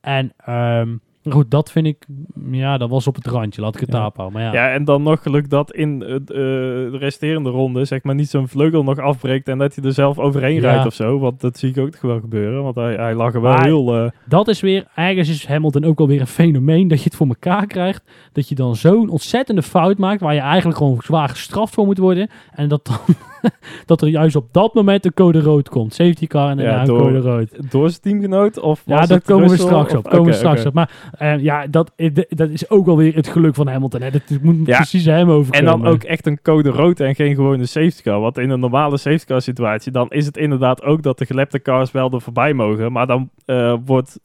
En 0.00 0.32
ehm, 0.36 0.96
goed, 1.28 1.50
dat 1.50 1.70
vind 1.72 1.86
ik, 1.86 2.06
ja, 2.50 2.78
dat 2.78 2.88
was 2.90 3.06
op 3.06 3.14
het 3.14 3.26
randje. 3.26 3.60
Laat 3.60 3.74
ik 3.74 3.80
het 3.80 3.92
Ja. 3.92 3.98
houden. 3.98 4.32
Maar 4.32 4.42
ja, 4.42 4.52
Ja, 4.52 4.70
en 4.72 4.84
dan 4.84 5.02
nog 5.02 5.22
geluk 5.22 5.50
dat 5.50 5.72
in 5.72 6.02
eh, 6.02 6.16
de 6.24 6.88
resterende 6.98 7.50
ronde, 7.50 7.84
zeg 7.84 8.02
maar, 8.02 8.14
niet 8.14 8.28
zo'n 8.30 8.48
vleugel 8.48 8.82
nog 8.82 8.98
afbreekt 8.98 9.48
en 9.48 9.58
dat 9.58 9.74
hij 9.74 9.84
er 9.84 9.92
zelf 9.92 10.18
overheen 10.18 10.54
Ja. 10.54 10.60
rijdt 10.60 10.86
of 10.86 10.94
zo. 10.94 11.18
Want 11.18 11.40
dat 11.40 11.58
zie 11.58 11.70
ik 11.70 11.78
ook 11.78 11.90
toch 11.90 12.00
wel 12.00 12.20
gebeuren, 12.20 12.62
want 12.62 12.74
hij, 12.76 12.94
hij 12.94 13.14
lag 13.14 13.34
er 13.34 13.40
wel 13.40 13.52
Maar- 13.52 13.64
heel... 13.64 13.96
eh, 14.04 14.10
dat 14.28 14.48
is 14.48 14.60
weer, 14.60 14.86
ergens 14.94 15.28
is 15.28 15.46
Hamilton 15.46 15.84
ook 15.84 16.00
alweer 16.00 16.20
een 16.20 16.26
fenomeen 16.26 16.88
dat 16.88 16.98
je 16.98 17.04
het 17.04 17.16
voor 17.16 17.26
elkaar 17.26 17.66
krijgt. 17.66 18.02
Dat 18.32 18.48
je 18.48 18.54
dan 18.54 18.76
zo'n 18.76 19.08
ontzettende 19.08 19.62
fout 19.62 19.98
maakt 19.98 20.20
waar 20.20 20.34
je 20.34 20.40
eigenlijk 20.40 20.78
gewoon 20.78 20.98
zwaar 21.00 21.28
gestraft 21.28 21.74
voor 21.74 21.86
moet 21.86 21.98
worden. 21.98 22.30
En 22.50 22.68
dat 22.68 22.84
dan, 22.86 22.96
dat 23.86 24.02
er 24.02 24.08
juist 24.08 24.36
op 24.36 24.48
dat 24.52 24.74
moment 24.74 25.04
een 25.04 25.14
code 25.14 25.40
rood 25.40 25.68
komt. 25.68 25.94
Safety 25.94 26.26
car 26.26 26.50
en 26.50 26.56
Ja, 26.58 26.62
daarna 26.62 26.80
een 26.80 26.86
door- 26.86 26.98
code 27.00 27.18
rood. 27.18 27.70
door 27.70 27.88
zijn 27.90 28.00
teamgenoot? 28.02 28.58
Of 28.60 28.82
Ja, 28.86 29.06
daar 29.06 29.20
komen 29.20 29.48
we 29.48 29.56
straks 29.56 29.92
Of- 29.92 29.98
op. 29.98 30.10
Komen 30.10 30.26
we 30.26 30.32
straks 30.32 30.66
op. 30.66 30.74
Maar 30.74 30.90
eh, 31.18 31.38
ja, 31.38 31.66
dat, 31.66 31.92
eh, 31.96 32.14
dat 32.28 32.48
is 32.50 32.70
ook 32.70 32.86
alweer 32.88 33.14
het 33.14 33.28
geluk 33.28 33.54
van 33.54 33.66
Hamilton. 33.68 34.00
Hè. 34.02 34.10
Dat 34.10 34.22
moet 34.42 34.66
Ja. 34.66 34.76
precies 34.76 35.04
hem 35.04 35.30
overkomen. 35.30 35.72
En 35.72 35.80
dan 35.80 35.92
ook 35.92 36.02
echt 36.02 36.26
een 36.26 36.42
code 36.42 36.68
rood 36.70 37.00
en 37.00 37.14
geen 37.14 37.34
gewone 37.34 37.66
safety 37.66 38.02
car. 38.02 38.20
Want 38.20 38.38
in 38.38 38.50
een 38.50 38.60
normale 38.60 38.96
safety 38.96 39.24
car 39.24 39.42
situatie, 39.42 39.92
dan 39.92 40.06
is 40.10 40.26
het 40.26 40.36
inderdaad 40.36 40.82
ook 40.82 41.02
dat 41.02 41.18
de 41.18 41.26
gelepte 41.26 41.62
cars 41.62 41.90
wel 41.90 42.10
er 42.10 42.20
voorbij 42.20 42.52
mogen. 42.54 42.92
Maar 42.92 43.06
dan 43.06 43.30
eh, 43.44 43.74
wordt 43.84 44.18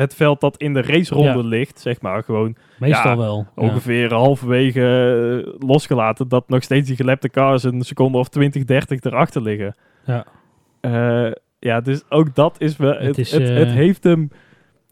het 0.00 0.14
veld 0.14 0.40
dat 0.40 0.56
in 0.56 0.74
de 0.74 0.82
raceronde 0.82 1.42
Ja. 1.42 1.48
ligt, 1.48 1.80
zeg 1.80 2.00
maar, 2.00 2.22
gewoon 2.22 2.56
Meestal 2.78 3.10
ja, 3.10 3.16
wel. 3.16 3.46
Ongeveer 3.54 4.14
halverwege 4.14 4.80
eh, 5.46 5.68
losgelaten. 5.68 6.28
Dat 6.28 6.48
nog 6.48 6.62
steeds 6.62 6.86
die 6.86 6.96
gelepte 6.96 7.28
cars 7.28 7.62
een 7.62 7.82
seconde 7.82 8.18
of 8.18 8.28
20, 8.28 8.64
30 8.64 9.02
erachter 9.02 9.42
liggen. 9.42 9.74
Ja. 10.06 10.26
Eh, 10.80 11.32
ja, 11.58 11.80
dus 11.80 12.02
ook 12.08 12.34
dat 12.34 12.56
is 12.58 12.76
wel... 12.76 12.94
Het, 12.94 13.18
is, 13.18 13.30
het, 13.32 13.42
eh, 13.48 13.56
het 13.56 13.70
heeft 13.70 14.04
hem... 14.04 14.30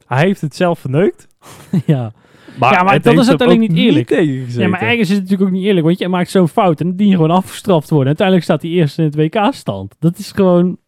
Hij 0.06 0.24
heeft 0.24 0.40
het 0.40 0.56
zelf 0.56 0.78
verneukt. 0.78 1.26
ja. 1.86 2.12
Maar, 2.58 2.72
Ja, 2.72 2.82
maar 2.82 2.94
het 2.94 3.04
dat 3.04 3.18
is 3.18 3.28
uiteindelijk 3.28 3.70
niet 3.70 3.84
eerlijk. 3.86 4.06
tegengezeten. 4.06 4.62
ja, 4.62 4.68
maar 4.68 4.80
ergens 4.82 5.00
is 5.00 5.14
het 5.14 5.22
natuurlijk 5.22 5.48
ook 5.50 5.56
niet 5.56 5.64
eerlijk. 5.64 5.86
Want 5.86 5.98
je 5.98 6.08
maakt 6.08 6.30
zo'n 6.30 6.48
fout 6.48 6.80
en 6.80 6.94
je 6.96 7.10
gewoon 7.10 7.30
afgestraft 7.30 7.88
worden. 7.90 8.06
Uiteindelijk 8.06 8.46
staat 8.46 8.62
hij 8.62 8.70
eerst 8.70 8.98
in 8.98 9.04
het 9.04 9.14
WK-stand. 9.14 9.94
Dat 9.98 10.18
is 10.18 10.32
gewoon... 10.32 10.78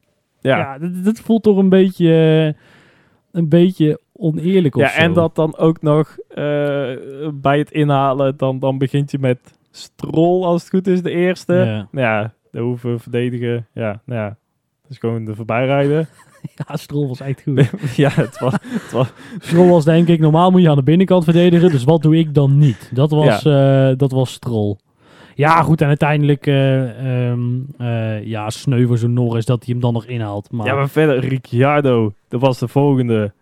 Ja, 0.40 0.58
Ja, 0.58 0.78
dat, 0.78 1.04
dat 1.04 1.20
voelt 1.20 1.42
toch 1.42 1.56
een 1.56 1.68
beetje... 1.68 2.54
een 3.32 3.48
beetje 3.48 4.00
oneerlijk 4.18 4.76
of 4.76 4.82
ja 4.82 4.88
zo. 4.88 4.98
en 4.98 5.12
dat 5.12 5.34
dan 5.34 5.56
ook 5.56 5.82
nog 5.82 6.16
eh, 6.28 6.44
bij 7.34 7.58
het 7.58 7.70
inhalen, 7.70 8.36
dan, 8.36 8.58
dan 8.58 8.78
begint 8.78 9.10
je 9.10 9.18
met 9.18 9.38
Stroll 9.70 10.44
als 10.44 10.62
het 10.62 10.70
goed 10.70 10.86
is, 10.86 11.02
de 11.02 11.10
eerste. 11.10 11.54
Ja. 11.54 11.88
Nou 11.90 12.06
ja, 12.06 12.32
de 12.50 12.60
hoeven 12.60 13.00
verdedigen. 13.00 13.66
Ja, 13.74 14.00
nou 14.04 14.20
ja, 14.20 14.28
dat 14.82 14.90
is 14.90 14.98
gewoon 14.98 15.24
de 15.24 15.34
voorbijrijden. 15.34 16.08
Ja, 16.56 16.76
Stroll 16.76 17.08
was 17.08 17.20
echt 17.20 17.42
goed. 17.42 17.70
ja, 17.96 18.10
het 18.10 18.38
was... 18.38 18.54
Stroll 19.38 19.68
was 19.68 19.84
denk 19.84 20.08
ik, 20.08 20.20
normaal 20.20 20.50
moet 20.50 20.62
je 20.62 20.70
aan 20.70 20.76
de 20.76 20.82
binnenkant 20.82 21.24
verdedigen, 21.24 21.70
dus 21.70 21.84
wat 21.84 22.02
doe 22.02 22.16
ik 22.16 22.34
dan 22.34 22.58
niet? 22.58 22.90
Dat 22.94 23.10
was, 23.10 23.44
eh, 23.44 23.90
dat 23.96 24.12
was 24.12 24.32
Stroll. 24.32 24.76
Ja, 25.34 25.62
goed, 25.62 25.80
en 25.80 25.86
uiteindelijk, 25.86 26.46
ehm, 26.46 27.40
eh, 27.78 28.24
ja, 28.24 28.50
sneu 28.50 28.86
voor 28.86 28.98
zo'n 28.98 29.12
Norris 29.12 29.44
dat 29.44 29.64
hij 29.64 29.72
hem 29.72 29.82
dan 29.82 29.92
nog 29.92 30.04
inhaalt. 30.04 30.50
Maar 30.52 30.66
Ja, 30.66 30.72
ja, 30.72 30.78
maar 30.78 30.88
verder, 30.88 31.18
Ricciardo, 31.18 32.12
dat 32.28 32.40
was 32.40 32.58
de 32.58 32.68
volgende. 32.68 33.32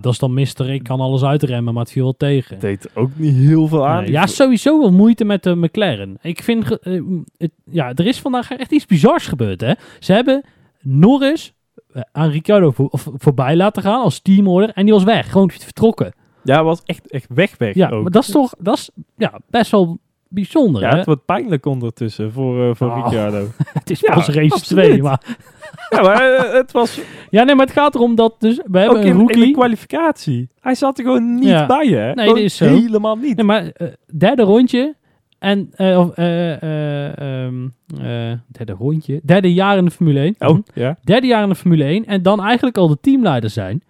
Dat 0.00 0.06
is 0.12 0.18
dan 0.18 0.34
mister, 0.34 0.70
ik 0.70 0.82
kan 0.82 1.00
alles 1.00 1.22
uitremmen, 1.22 1.74
maar 1.74 1.82
het 1.82 1.92
viel 1.92 2.02
wel 2.02 2.16
tegen. 2.16 2.58
Deed 2.58 2.88
ook 2.94 3.10
niet 3.14 3.34
heel 3.34 3.68
veel 3.68 3.86
aan. 3.86 4.02
Nee, 4.02 4.10
ja, 4.10 4.26
sowieso 4.26 4.80
wel 4.80 4.92
moeite 4.92 5.24
met 5.24 5.42
de 5.42 5.56
McLaren. 5.56 6.18
Ik 6.22 6.42
vind, 6.42 6.78
eh, 6.78 7.00
het, 7.36 7.50
ja, 7.70 7.92
er 7.94 8.06
is 8.06 8.20
vandaag 8.20 8.50
echt 8.50 8.72
iets 8.72 8.86
bizars 8.86 9.26
gebeurd, 9.26 9.60
hè. 9.60 9.72
Ze 9.98 10.12
hebben 10.12 10.44
Norris 10.80 11.52
eh, 11.92 12.02
aan 12.12 12.30
Ricciardo 12.30 12.70
voor, 12.70 12.90
voorbij 12.94 13.56
laten 13.56 13.82
gaan 13.82 14.00
als 14.02 14.20
teamorder 14.20 14.70
en 14.70 14.84
die 14.84 14.94
was 14.94 15.04
weg, 15.04 15.30
gewoon 15.30 15.50
vertrokken. 15.50 16.12
Ja, 16.44 16.64
was 16.64 16.82
echt, 16.84 17.10
echt 17.10 17.26
weg 17.28 17.54
weg 17.58 17.74
Ja, 17.74 17.88
ook. 17.90 18.02
maar 18.02 18.10
dat 18.10 18.22
is 18.22 18.30
toch, 18.30 18.54
dat 18.58 18.74
is 18.76 18.90
ja, 19.16 19.38
best 19.50 19.70
wel 19.70 19.98
bijzonder, 20.32 20.82
Ja, 20.82 20.88
hè? 20.90 20.96
het 20.96 21.06
wordt 21.06 21.24
pijnlijk 21.24 21.66
ondertussen 21.66 22.32
voor, 22.32 22.68
eh, 22.68 22.74
voor 22.74 22.86
Oh. 22.88 22.96
Ricciardo. 23.02 23.46
Het 23.78 23.90
is 23.90 24.00
Ja, 24.00 24.14
pas 24.14 24.28
race 24.28 24.54
absoluut. 24.54 24.84
2, 24.84 25.02
maar... 25.02 25.20
ja, 25.90 26.02
maar 26.02 26.34
eh, 26.34 26.52
het 26.52 26.72
was 26.72 27.00
Ja, 27.30 27.42
nee, 27.44 27.54
maar 27.54 27.66
het 27.66 27.74
gaat 27.74 27.94
erom 27.94 28.14
dat 28.14 28.34
dus... 28.38 28.56
We 28.56 28.62
ook 28.68 28.74
hebben 28.74 29.02
in, 29.02 29.10
een 29.14 29.18
in 29.20 29.26
de 29.26 29.34
rookie... 29.34 29.52
kwalificatie. 29.54 30.48
Hij 30.60 30.74
zat 30.74 30.98
er 30.98 31.04
gewoon 31.04 31.34
niet 31.34 31.44
Ja. 31.48 31.66
bij, 31.66 31.86
hè? 31.86 32.04
Nee, 32.04 32.12
Gewoon 32.14 32.26
dat 32.34 32.36
is 32.36 32.56
zo. 32.56 32.64
Helemaal 32.64 33.16
niet. 33.16 33.36
Nee, 33.36 33.44
maar 33.44 33.66
eh, 33.68 33.86
derde 34.16 34.42
rondje 34.42 34.94
en... 35.38 35.70
eh, 35.74 35.98
of, 35.98 36.10
eh, 36.14 36.62
eh, 36.62 37.44
ehm, 37.44 37.64
eh, 38.00 38.32
derde 38.48 38.72
rondje? 38.72 39.20
Derde 39.24 39.52
jaar 39.54 39.76
in 39.76 39.84
de 39.84 39.90
Formule 39.90 40.20
1. 40.20 40.34
Oh, 40.38 40.58
ja. 40.74 40.98
Derde 41.04 41.26
jaar 41.26 41.42
in 41.42 41.48
de 41.48 41.54
Formule 41.54 41.84
1 41.84 42.04
en 42.06 42.22
dan 42.22 42.42
eigenlijk 42.44 42.76
al 42.76 42.88
de 42.88 42.98
teamleider 43.00 43.50
zijn. 43.50 43.82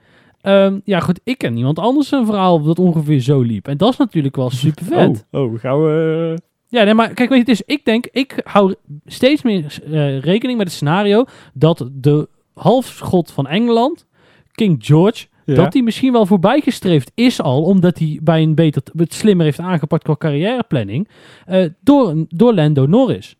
Ehm, 0.42 0.78
ja, 0.84 1.00
goed, 1.00 1.20
ik 1.24 1.38
ken 1.38 1.54
niemand 1.54 1.78
anders 1.78 2.10
een 2.12 2.26
verhaal 2.26 2.62
dat 2.62 2.78
ongeveer 2.78 3.20
zo 3.20 3.40
liep. 3.40 3.68
En 3.68 3.76
dat 3.76 3.92
is 3.92 3.96
natuurlijk 3.98 4.36
wel 4.36 4.50
super 4.50 4.84
vet. 4.94 5.26
Oh, 5.30 5.42
oh, 5.42 5.60
gaan 5.60 5.82
we... 5.82 6.38
Ja, 6.68 6.82
nee, 6.84 6.94
maar 6.94 7.14
kijk, 7.14 7.28
weet 7.28 7.46
je, 7.46 7.52
het 7.52 7.60
is, 7.60 7.74
ik 7.74 7.84
denk, 7.84 8.06
ik 8.12 8.40
hou 8.44 8.74
steeds 9.06 9.42
meer 9.42 9.78
eh, 9.84 10.18
rekening 10.20 10.58
met 10.58 10.66
het 10.66 10.76
scenario 10.76 11.24
dat 11.54 11.88
de 11.92 12.28
halfschot 12.54 13.30
van 13.30 13.46
Engeland, 13.46 14.06
King 14.52 14.76
George, 14.80 15.26
Ja. 15.44 15.54
dat 15.54 15.72
hij 15.72 15.82
misschien 15.82 16.12
wel 16.12 16.26
voorbijgestreefd 16.26 17.12
is 17.14 17.40
al, 17.40 17.62
omdat 17.62 17.98
hij 17.98 18.18
bij 18.22 18.42
een 18.42 18.54
beter, 18.54 18.82
het 18.96 19.14
slimmer 19.14 19.44
heeft 19.44 19.58
aangepakt 19.58 20.02
qua 20.02 20.16
carrièreplanning, 20.18 21.08
eh, 21.46 21.68
door, 21.80 22.14
door 22.28 22.54
Lando 22.54 22.86
Norris. 22.86 23.36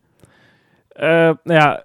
Eh, 0.89 1.09
nou 1.09 1.61
ja... 1.61 1.85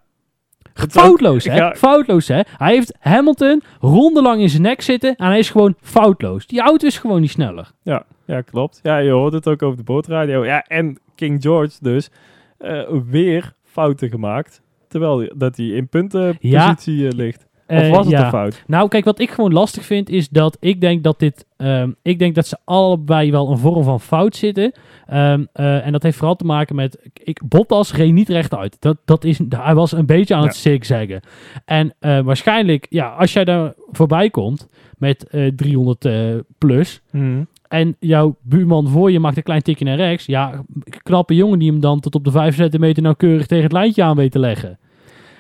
Foutloos, 0.90 1.46
hè? 1.46 1.56
Ja. 1.56 1.76
Foutloos, 1.76 2.28
hè? 2.28 2.40
Hij 2.58 2.74
heeft 2.74 2.94
Hamilton 3.00 3.62
rondelang 3.80 4.42
in 4.42 4.50
zijn 4.50 4.62
nek 4.62 4.82
zitten 4.82 5.16
en 5.16 5.26
hij 5.28 5.40
is 5.40 5.50
gewoon 5.50 5.76
foutloos. 5.82 6.48
Die 6.48 6.62
auto 6.62 6.88
is 6.88 6.98
gewoon 6.98 7.22
niet 7.22 7.30
sneller. 7.32 7.72
Ja, 7.84 8.06
ja, 8.26 8.42
klopt. 8.42 8.80
Ja, 8.84 8.98
je 8.98 9.12
hoort 9.12 9.34
het 9.34 9.48
ook 9.48 9.62
over 9.62 9.78
de 9.78 9.84
boordradio. 9.84 10.46
Ja, 10.46 10.62
en 10.64 11.00
King 11.16 11.42
George 11.42 11.78
dus. 11.82 12.10
eh, 12.58 12.82
weer 13.10 13.54
fouten 13.64 14.10
gemaakt. 14.10 14.62
terwijl 14.88 15.30
dat 15.36 15.58
hij 15.58 15.66
in 15.66 15.88
puntenpositie 15.90 17.08
eh, 17.08 17.12
ligt? 17.12 17.47
Of 17.68 17.78
Eh, 17.78 17.90
was 17.90 18.06
het 18.06 18.10
ja. 18.10 18.24
een 18.24 18.30
fout? 18.30 18.64
Nou, 18.68 18.88
kijk, 18.88 19.06
wat 19.06 19.20
ik 19.20 19.30
gewoon 19.30 19.54
lastig 19.54 19.86
vind 19.86 20.10
is 20.10 20.30
dat 20.30 20.58
ik 20.60 20.82
denk 20.82 21.04
dat 21.04 21.20
dit. 21.20 21.46
ehm, 21.58 21.92
ik 22.02 22.20
denk 22.20 22.36
dat 22.36 22.48
ze 22.48 22.58
allebei 22.66 23.32
wel 23.32 23.52
een 23.52 23.58
vorm 23.58 23.84
van 23.84 24.02
fout 24.02 24.36
zitten. 24.36 24.72
Ehm, 25.08 25.46
eh, 25.54 25.86
en 25.86 25.92
dat 25.92 26.04
heeft 26.04 26.18
vooral 26.18 26.36
te 26.36 26.46
maken 26.46 26.76
met. 26.76 27.10
Ik, 27.24 27.42
Bottas 27.46 27.94
reed 27.94 28.14
niet 28.14 28.30
rechtuit. 28.30 28.78
Dat, 28.80 28.98
dat 29.06 29.24
is, 29.24 29.40
hij 29.50 29.76
was 29.76 29.92
een 29.92 30.06
beetje 30.06 30.36
aan 30.36 30.42
Ja. 30.42 30.48
het 30.48 30.56
zigzaggen. 30.56 31.22
En 31.66 31.94
eh, 32.00 32.20
waarschijnlijk, 32.20 32.86
ja, 32.90 33.08
als 33.10 33.34
jij 33.34 33.44
daar 33.46 33.74
voorbij 33.92 34.30
komt 34.30 34.68
met 34.98 35.28
eh 35.28 35.52
300 35.56 36.06
eh, 36.06 36.36
plus. 36.58 37.02
Mhm. 37.12 37.44
En 37.68 37.96
jouw 38.00 38.36
buurman 38.42 38.88
voor 38.88 39.12
je 39.12 39.20
maakt 39.20 39.38
een 39.38 39.44
klein 39.44 39.62
tikje 39.62 39.86
naar 39.86 39.96
rechts. 39.98 40.26
Ja, 40.26 40.64
knappe 41.04 41.36
jongen 41.36 41.60
die 41.60 41.72
hem 41.72 41.80
dan 41.80 42.00
tot 42.00 42.16
op 42.16 42.24
de 42.24 42.32
5 42.32 42.56
centimeter 42.56 43.04
nauwkeurig 43.04 43.46
tegen 43.48 43.64
het 43.64 43.74
lijntje 43.74 44.04
aan 44.04 44.16
weet 44.16 44.32
te 44.32 44.40
leggen. 44.40 44.80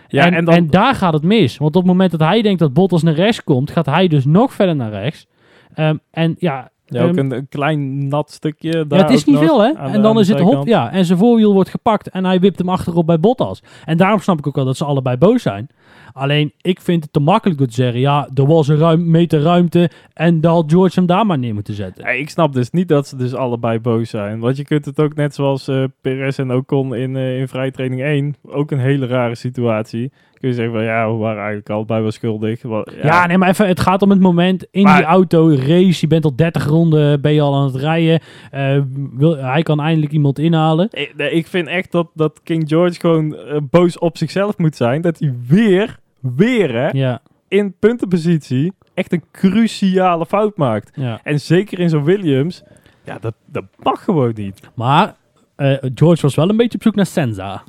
Ja, 0.08 0.26
en, 0.26 0.34
en 0.34 0.46
dan- 0.46 0.54
en 0.56 0.68
daar 0.68 0.96
gaat 0.96 1.14
het 1.14 1.24
mis. 1.24 1.58
Want 1.58 1.76
op 1.76 1.82
het 1.82 1.92
moment 1.92 2.12
dat 2.12 2.20
hij 2.20 2.42
denkt 2.42 2.60
dat 2.60 2.74
Bottas 2.74 3.04
naar 3.04 3.14
rechts 3.14 3.44
komt, 3.44 3.72
gaat 3.72 3.86
hij 3.86 4.08
dus 4.08 4.26
nog 4.26 4.54
verder 4.54 4.76
naar 4.76 4.92
rechts. 4.92 5.28
Ehm, 5.74 5.98
en 6.12 6.36
ja, 6.40 6.70
Ja, 6.90 7.04
ook 7.04 7.10
ehm, 7.10 7.20
een, 7.20 7.32
een 7.32 7.48
klein 7.50 8.08
nat 8.08 8.32
stukje 8.32 8.88
daar 8.88 9.00
ja, 9.00 9.06
het 9.06 9.14
is 9.14 9.26
niet 9.26 9.38
veel, 9.38 9.62
hè? 9.62 9.72
En 9.72 10.02
dan 10.02 10.20
is 10.20 10.28
het 10.28 10.40
hop, 10.40 10.68
ja. 10.68 10.92
En 10.92 11.06
zijn 11.06 11.18
voorwiel 11.18 11.54
wordt 11.54 11.70
gepakt 11.70 12.10
en 12.10 12.26
hij 12.26 12.40
wipt 12.40 12.58
hem 12.58 12.70
achterop 12.70 13.06
bij 13.06 13.20
Bottas. 13.20 13.64
En 13.86 13.98
daarom 13.98 14.20
snap 14.20 14.38
ik 14.38 14.48
ook 14.48 14.56
wel 14.56 14.66
dat 14.66 14.78
ze 14.78 14.86
allebei 14.86 15.18
boos 15.18 15.42
zijn. 15.42 15.70
Alleen, 16.14 16.54
ik 16.62 16.82
vind 16.82 17.04
het 17.04 17.14
te 17.14 17.20
makkelijk 17.20 17.60
door 17.60 17.68
te 17.68 17.74
zeggen, 17.74 18.00
ja, 18.00 18.30
er 18.34 18.46
was 18.46 18.68
een 18.68 18.78
ruim, 18.78 19.12
meter 19.12 19.42
ruimte 19.42 19.90
en 20.14 20.42
daar 20.42 20.52
had 20.52 20.72
George 20.72 21.00
hem 21.00 21.06
daar 21.06 21.26
maar 21.26 21.38
neer 21.38 21.54
moeten 21.54 21.74
zetten. 21.74 22.04
Ja, 22.04 22.10
ik 22.10 22.30
snap 22.30 22.54
dus 22.54 22.70
niet 22.70 22.88
dat 22.88 23.08
ze 23.08 23.16
dus 23.16 23.34
allebei 23.34 23.80
boos 23.80 24.10
zijn. 24.10 24.40
Want 24.40 24.58
je 24.58 24.64
kunt 24.64 24.86
het 24.86 25.00
ook 25.00 25.16
net 25.16 25.36
zoals 25.36 25.68
eh 25.68 25.84
Perez 26.02 26.40
en 26.40 26.54
Ocon 26.54 26.96
in, 26.96 27.16
eh 27.16 27.40
in 27.40 27.48
vrijtraining 27.48 28.02
1, 28.02 28.36
ook 28.46 28.72
een 28.72 28.80
hele 28.80 29.06
rare 29.06 29.36
situatie. 29.36 30.12
Kun 30.40 30.50
je 30.50 30.56
zeggen 30.56 30.74
van 30.74 30.84
ja, 30.84 31.12
we 31.12 31.18
waren 31.18 31.38
eigenlijk 31.38 31.70
allebei 31.70 32.02
wel 32.02 32.12
schuldig. 32.12 32.62
Ja, 33.04 33.26
nee, 33.28 33.38
maar 33.38 33.50
even, 33.50 33.68
het 33.68 33.80
gaat 33.80 34.02
om 34.02 34.10
het 34.10 34.20
moment 34.20 34.66
in 34.72 34.84
Maar- 34.84 34.98
die 34.98 35.06
auto, 35.06 35.50
race, 35.50 35.98
je 36.02 36.08
bent 36.08 36.24
al 36.26 36.36
30 36.36 36.66
ronden, 36.66 37.22
ben 37.22 37.34
je 37.34 37.42
al 37.42 37.56
aan 37.56 37.66
het 37.66 37.76
rijden. 37.76 38.20
Eh, 38.52 38.82
wil, 39.14 39.38
hij 39.38 39.62
kan 39.64 39.80
eindelijk 39.82 40.12
iemand 40.12 40.40
inhalen. 40.40 40.88
Ik, 40.92 41.14
nee, 41.18 41.32
ik 41.32 41.48
vind 41.48 41.68
echt 41.68 41.92
dat, 41.92 42.08
dat 42.14 42.40
King 42.44 42.68
George 42.68 43.00
gewoon 43.00 43.36
eh, 43.36 43.58
boos 43.70 44.00
op 44.00 44.18
zichzelf 44.18 44.58
moet 44.58 44.76
zijn. 44.76 45.02
Dat 45.02 45.20
hij 45.20 45.34
weer, 45.48 46.00
weer 46.20 46.74
hè, 46.76 46.90
Ja, 46.90 47.22
in 47.48 47.74
puntenpositie 47.80 48.74
echt 48.94 49.12
een 49.14 49.24
cruciale 49.32 50.26
fout 50.26 50.58
maakt. 50.58 50.92
ja. 50.96 51.20
En 51.24 51.40
zeker 51.40 51.80
in 51.80 51.90
zo'n 51.90 52.04
Williams, 52.04 52.64
ja, 53.04 53.18
dat, 53.20 53.34
dat 53.46 53.64
mag 53.84 54.04
gewoon 54.04 54.32
niet. 54.36 54.60
Maar 54.76 55.16
eh, 55.56 55.74
George 55.96 56.22
was 56.22 56.36
wel 56.36 56.50
een 56.50 56.58
beetje 56.58 56.78
op 56.78 56.84
zoek 56.84 56.96
naar 56.96 57.06
Senza. 57.06 57.64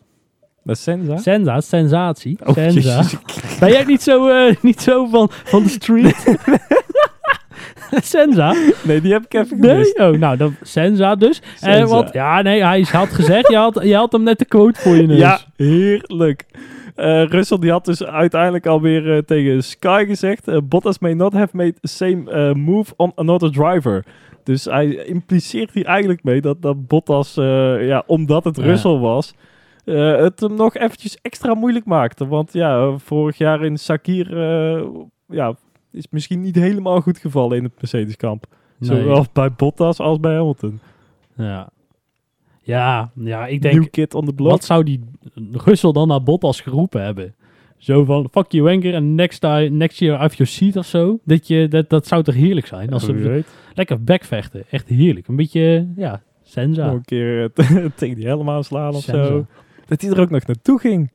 Dat 0.69 0.77
is 0.77 0.83
Senza. 0.83 1.17
Senza, 1.17 1.61
sensatie. 1.61 2.39
Oh, 2.45 2.55
Senza. 2.55 3.03
Ben 3.61 3.71
jij 3.71 3.85
niet 3.85 4.03
zo, 4.03 4.29
eh, 4.29 4.55
niet 4.61 4.81
zo 4.81 5.07
van, 5.07 5.29
van 5.31 5.63
de 5.63 5.69
street? 5.69 6.37
Senza? 8.15 8.55
Nee, 8.83 9.01
die 9.01 9.13
heb 9.13 9.25
ik 9.25 9.35
even 9.35 9.61
Nee? 9.61 9.95
Oh, 9.95 10.19
nou, 10.19 10.37
dan 10.37 10.57
Senza 10.63 11.15
dus. 11.15 11.41
Eh, 11.41 11.73
Senza. 11.73 11.87
want, 11.87 12.13
ja, 12.13 12.43
nee, 12.43 12.65
hij 12.65 12.87
had 12.93 13.09
gezegd, 13.09 13.49
je 13.49 13.57
had, 13.57 13.81
je 13.83 13.95
had 13.95 14.13
hem 14.13 14.23
net 14.23 14.39
de 14.39 14.45
quote 14.45 14.81
voor 14.81 14.97
je 14.97 15.07
neus. 15.07 15.19
Ja, 15.19 15.41
heerlijk. 15.57 16.47
Eh 16.95 17.25
Russell 17.25 17.59
die 17.59 17.71
had 17.71 17.85
dus 17.85 18.05
uiteindelijk 18.05 18.67
alweer 18.67 19.17
eh, 19.17 19.19
tegen 19.19 19.65
Sky 19.65 20.05
gezegd... 20.07 20.69
Bottas 20.69 20.99
may 20.99 21.15
not 21.15 21.33
have 21.33 21.57
made 21.57 21.75
the 21.81 21.89
same 21.89 22.55
move 22.55 22.93
on 22.97 23.13
another 23.15 23.53
driver. 23.53 24.05
Dus 24.45 24.65
hij 24.65 24.87
impliceert 24.87 25.71
hier 25.73 25.87
eigenlijk 25.87 26.25
mee 26.25 26.41
dat, 26.41 26.63
dat 26.63 26.87
Bottas, 26.87 27.35
ja, 27.81 28.03
omdat 28.07 28.45
het. 28.45 28.59
Russell 28.59 28.99
was... 28.99 29.35
eh, 29.89 30.23
het 30.23 30.41
hem 30.41 30.55
nog 30.55 30.77
eventjes 30.77 31.19
extra 31.23 31.55
moeilijk 31.55 31.85
maakte. 31.85 32.27
Want 32.27 32.53
ja, 32.53 32.99
vorig 32.99 33.39
jaar 33.39 33.65
in 33.65 33.79
Sakir... 33.79 34.39
eh, 34.39 34.87
ja, 35.27 35.55
is 35.93 36.07
misschien 36.11 36.41
niet 36.41 36.55
helemaal 36.55 37.01
goed 37.01 37.19
gevallen 37.19 37.57
in 37.57 37.65
het 37.65 37.73
Mercedes-kamp. 37.81 38.47
Nee. 38.79 38.91
Zowel 38.91 39.27
bij 39.33 39.53
Bottas 39.53 39.99
als 39.99 40.21
bij 40.21 40.35
Hamilton. 40.35 40.81
Ja. 41.37 41.69
Ja, 42.63 43.11
ja, 43.15 43.47
ik 43.47 43.63
denk, 43.63 43.75
New 43.75 43.91
kid 43.91 44.15
on 44.15 44.25
the 44.25 44.33
block. 44.33 44.51
wat 44.51 44.65
zou 44.65 44.85
die 44.85 45.05
Russell 45.53 45.93
dan 45.93 46.09
naar 46.09 46.23
Bottas 46.23 46.61
geroepen 46.61 47.03
hebben? 47.03 47.35
Zo 47.77 48.05
van, 48.05 48.29
fuck 48.31 48.53
you 48.53 48.65
wanker 48.65 48.95
en 48.95 49.15
next, 49.15 49.41
time, 49.41 49.69
next 49.69 49.99
year 49.99 50.25
off 50.25 50.35
your 50.35 50.53
seat 50.53 50.77
of 50.77 50.87
zo. 50.87 51.19
Dat, 51.25 51.47
je, 51.47 51.69
dat, 51.69 51.89
dat 51.89 52.07
zou 52.07 52.23
toch 52.23 52.35
heerlijk 52.35 52.67
zijn? 52.67 52.93
Als 52.93 53.05
ze 53.05 53.13
weet. 53.13 53.47
lekker 53.75 54.05
backvechten. 54.05 54.65
Echt 54.71 54.89
heerlijk. 54.89 55.29
Een 55.29 55.37
beetje, 55.37 55.89
ja, 55.97 56.23
senza. 56.43 56.87
Nog 56.87 56.95
een 56.95 57.05
keer 57.05 57.51
eh, 57.55 57.85
tegen 57.97 58.17
die 58.17 58.27
helm 58.27 58.51
aanslaan 58.51 58.95
of 58.95 59.03
Senza. 59.03 59.25
zo. 59.27 59.47
Dat 59.89 60.01
hij 60.01 60.11
er 60.11 60.21
ook 60.21 60.31
nog 60.31 60.47
naartoe 60.47 60.79
ging. 60.79 61.11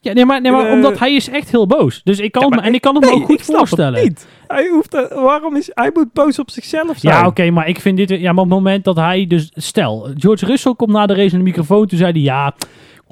Ja, 0.00 0.12
nee, 0.12 0.24
maar, 0.24 0.40
nee, 0.40 0.52
maar 0.52 0.66
Eh, 0.66 0.72
omdat 0.72 0.98
hij 0.98 1.14
is 1.14 1.28
echt 1.28 1.50
heel 1.50 1.66
boos. 1.66 2.00
Dus 2.04 2.18
ik 2.18 2.32
kan 2.32 2.42
Ja, 2.42 2.56
me, 2.56 2.60
en 2.62 2.74
ik 2.74 2.80
kan 2.80 2.94
het 2.94 3.04
Nee, 3.04 3.14
me 3.14 3.20
ook 3.20 3.26
goed 3.26 3.42
voorstellen. 3.42 4.02
niet. 4.02 4.26
Hij 4.46 4.68
hoeft, 4.68 4.94
eh, 4.94 5.22
waarom 5.22 5.56
is, 5.56 5.70
hij 5.74 5.90
moet 5.94 6.12
boos 6.12 6.38
op 6.38 6.50
zichzelf 6.50 6.98
zijn. 6.98 7.14
Ja, 7.14 7.26
oké, 7.26 7.50
maar 7.50 7.68
ik 7.68 7.80
vind 7.80 7.96
dit... 7.96 8.08
Ja, 8.08 8.32
maar 8.32 8.44
op 8.44 8.50
het 8.50 8.58
moment 8.58 8.84
dat 8.84 8.96
hij 8.96 9.26
dus... 9.26 9.50
Stel, 9.54 10.08
George 10.14 10.46
Russell 10.46 10.74
komt 10.74 10.90
na 10.90 11.06
de 11.06 11.14
race 11.14 11.32
in 11.32 11.38
de 11.38 11.44
microfoon. 11.44 11.86
Toen 11.86 11.98
zei 11.98 12.12
hij, 12.12 12.20
ja, 12.20 12.54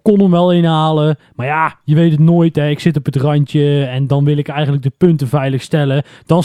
kon 0.02 0.20
hem 0.20 0.30
wel 0.30 0.52
inhalen. 0.52 1.18
Maar 1.34 1.46
ja, 1.46 1.78
je 1.84 1.94
weet 1.94 2.10
het 2.10 2.20
nooit, 2.20 2.56
hè. 2.56 2.68
Ik 2.68 2.80
zit 2.80 2.96
op 2.96 3.04
het 3.04 3.16
randje 3.16 3.84
en 3.84 4.06
dan 4.06 4.24
wil 4.24 4.36
ik 4.36 4.48
eigenlijk 4.48 4.82
de 4.82 4.92
punten 4.98 5.28
veilig 5.28 5.62
stellen. 5.62 6.02
Dan 6.26 6.42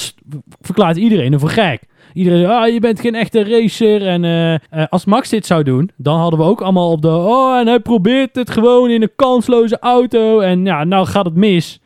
verklaart 0.62 0.98
iedereen 0.98 1.32
hem 1.32 1.40
voor 1.40 1.50
gek. 1.50 1.82
Iedereen, 2.14 2.46
ah, 2.46 2.74
je 2.74 2.80
bent 2.80 3.00
geen 3.00 3.16
echte 3.16 3.44
racer. 3.44 4.08
En 4.08 4.24
eh, 4.24 4.54
eh, 4.54 4.60
als 4.90 5.06
Max 5.06 5.30
dit 5.30 5.46
zou 5.46 5.64
doen, 5.64 5.92
dan 5.98 6.20
hadden 6.20 6.40
we 6.40 6.46
ook 6.46 6.62
allemaal 6.62 6.92
op 6.92 7.02
de... 7.02 7.08
Oh, 7.08 7.58
en 7.58 7.68
hij 7.68 7.80
probeert 7.80 8.36
het 8.36 8.50
gewoon 8.50 8.90
in 8.90 9.02
een 9.02 9.12
kansloze 9.16 9.80
auto. 9.80 10.40
En 10.40 10.66
ja, 10.66 10.84
nou 10.84 11.06
gaat 11.06 11.26
het 11.26 11.36
mis 11.36 11.80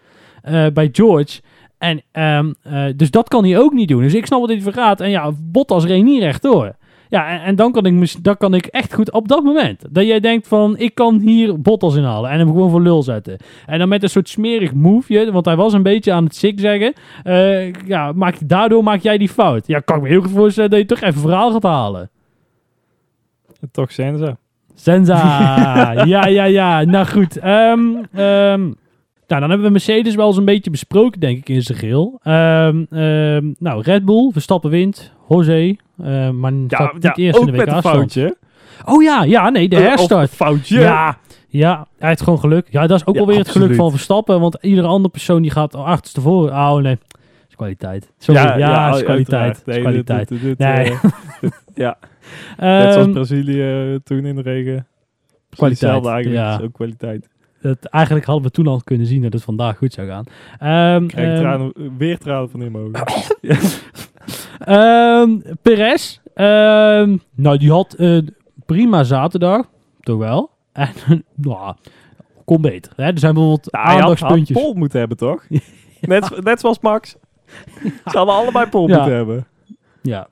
eh, 0.43 0.65
bij 0.73 0.89
George. 0.91 1.41
En 1.77 2.01
ehm, 2.11 2.53
eh, 2.61 2.85
dus 2.95 3.11
dat 3.11 3.27
kan 3.27 3.43
hij 3.43 3.59
ook 3.59 3.73
niet 3.73 3.87
doen. 3.87 4.01
Dus 4.01 4.13
ik 4.13 4.25
snap 4.25 4.39
wat 4.39 4.49
dit 4.49 4.63
vergaat. 4.63 5.01
En 5.01 5.09
ja, 5.09 5.31
Bottas 5.51 5.85
reed 5.85 6.03
niet 6.03 6.21
rechtdoor. 6.21 6.75
Ja, 7.13 7.27
en, 7.27 7.41
en 7.41 7.55
dan, 7.55 7.71
kan 7.71 7.85
ik, 7.85 8.23
dan 8.23 8.37
kan 8.37 8.53
ik 8.53 8.65
echt 8.65 8.93
goed 8.93 9.11
op 9.11 9.27
dat 9.27 9.43
moment. 9.43 9.85
Dat 9.89 10.05
jij 10.05 10.19
denkt 10.19 10.47
van, 10.47 10.77
ik 10.77 10.95
kan 10.95 11.19
hier 11.19 11.61
Bottas 11.61 11.95
inhalen. 11.95 12.29
En 12.29 12.39
hem 12.39 12.47
gewoon 12.47 12.69
voor 12.69 12.81
lul 12.81 13.03
zetten. 13.03 13.37
En 13.65 13.79
dan 13.79 13.87
met 13.87 14.03
een 14.03 14.09
soort 14.09 14.29
smerig 14.29 14.73
moveje. 14.73 15.31
Want 15.31 15.45
hij 15.45 15.55
was 15.55 15.73
een 15.73 15.83
beetje 15.83 16.13
aan 16.13 16.23
het 16.23 16.35
zigzaggen. 16.35 16.93
eh 17.23 17.73
ja, 17.73 18.11
maak, 18.11 18.35
daardoor 18.45 18.83
maak 18.83 19.01
jij 19.01 19.17
die 19.17 19.29
fout. 19.29 19.67
Ja, 19.67 19.79
kan 19.79 19.95
ik 19.95 20.01
me 20.01 20.07
heel 20.07 20.21
goed 20.21 20.31
voorstellen 20.31 20.69
dat 20.69 20.79
je 20.79 20.85
toch 20.85 21.01
even 21.01 21.21
verhaal 21.21 21.51
gaat 21.51 21.63
halen. 21.63 22.09
Toch 23.71 23.91
zijn 23.91 24.17
ze. 24.17 24.35
Senza. 24.75 25.15
ja, 26.05 26.25
ja, 26.27 26.43
ja. 26.43 26.83
Nou 26.83 27.05
goed. 27.05 27.37
Ehm, 27.37 27.81
ehm, 28.13 28.61
nou, 29.27 29.41
dan 29.41 29.49
hebben 29.49 29.63
we 29.63 29.69
Mercedes 29.69 30.15
wel 30.15 30.27
eens 30.27 30.37
een 30.37 30.45
beetje 30.45 30.71
besproken, 30.71 31.19
denk 31.19 31.37
ik, 31.37 31.49
in 31.49 31.61
zijn 31.61 31.77
geheel. 31.77 32.19
Ehm, 32.23 32.83
nou, 33.59 33.81
Red 33.81 34.05
Bull, 34.05 34.31
Verstappen 34.31 34.69
wint. 34.69 35.11
José, 35.29 35.75
eh, 35.97 36.29
maar 36.29 36.51
Ja, 36.67 36.91
niet 36.93 37.03
ja 37.03 37.13
eerst 37.15 37.39
in 37.39 37.45
de 37.45 37.51
WK-stand. 37.51 37.81
foutje. 37.85 38.37
Oh 38.85 39.03
ja, 39.03 39.23
ja, 39.23 39.49
nee, 39.49 39.69
de 39.69 39.75
herstart. 39.75 40.29
foutje. 40.29 40.79
Ja, 40.79 41.17
ja, 41.47 41.87
hij 41.99 42.09
heeft 42.09 42.21
gewoon 42.21 42.39
geluk. 42.39 42.67
Ja, 42.69 42.87
dat 42.87 42.99
is 42.99 43.05
ook 43.05 43.13
Ja, 43.13 43.19
wel 43.19 43.29
weer 43.29 43.37
het 43.39 43.49
geluk 43.49 43.75
van 43.75 43.91
Verstappen, 43.91 44.39
want 44.39 44.57
iedere 44.61 44.87
andere 44.87 45.09
persoon 45.09 45.41
die 45.41 45.51
gaat 45.51 45.75
achterstevoren. 45.75 46.51
Oh 46.53 46.75
nee, 46.75 46.95
dat 47.09 47.19
is 47.49 47.55
kwaliteit. 47.55 48.11
Sorry, 48.17 48.41
ja, 48.41 48.87
dat 48.89 48.95
is 48.99 49.03
kwaliteit. 49.03 49.57
is 49.57 49.63
dit- 49.73 49.81
kwaliteit. 49.81 50.27
dit- 50.27 50.41
dit, 50.41 50.57
Nee. 50.57 50.91
eh, 50.91 51.03
ja, 51.85 51.97
net 52.57 52.91
zoals 52.93 53.05
Ehm, 53.05 53.11
Brazilië 53.11 53.61
eh, 53.93 53.95
toen 54.03 54.25
in 54.25 54.35
de 54.35 54.41
regen. 54.41 54.87
Precies 55.49 55.57
Kwaliteit, 55.57 55.69
Hetzelfde 55.91 56.09
eigenlijk. 56.09 56.41
ja. 56.43 56.57
is 56.57 56.63
ook 56.65 56.73
kwaliteit. 56.73 57.29
dat, 57.61 57.77
eigenlijk 57.85 58.25
hadden 58.25 58.43
we 58.45 58.51
toen 58.51 58.67
al 58.67 58.81
kunnen 58.83 59.07
zien 59.07 59.21
dat 59.21 59.33
het 59.33 59.43
vandaag 59.43 59.77
goed 59.77 59.93
zou 59.93 60.07
gaan. 60.07 60.23
Ehm, 60.59 61.07
Krijg 61.07 61.33
ik 61.33 61.39
tranen, 61.39 61.73
weer 61.97 62.17
tranen 62.17 62.49
van 62.49 62.61
in 62.61 62.71
mijn 62.71 62.83
ogen. 62.83 63.03
Ehm 64.65 65.39
Perez, 65.61 66.19
ehm, 66.33 67.17
nou 67.35 67.57
die 67.57 67.71
had 67.71 67.93
eh, 67.93 68.17
prima 68.65 69.03
zaterdag, 69.03 69.65
toch 69.99 70.17
wel. 70.17 70.49
En 70.73 70.89
nou, 71.35 71.75
kon 72.45 72.61
beter. 72.61 72.91
Hè? 72.95 73.03
Er 73.05 73.19
zijn 73.19 73.33
bijvoorbeeld 73.33 73.67
Ja, 73.71 73.79
hij 73.81 73.85
had, 73.87 73.93
had 74.01 74.03
aandachtspuntjes. 74.03 74.57
pol 74.61 74.73
moeten 74.73 74.99
hebben, 74.99 75.17
toch? 75.17 75.45
net, 76.01 76.43
net 76.43 76.59
zoals 76.59 76.79
Max. 76.79 77.09
Ze 78.11 78.17
hadden 78.17 78.35
allebei 78.35 78.65
pol 78.69 78.87
Ja. 78.87 78.95
moeten 78.97 79.15
hebben. 79.15 79.47
Ja, 80.01 80.27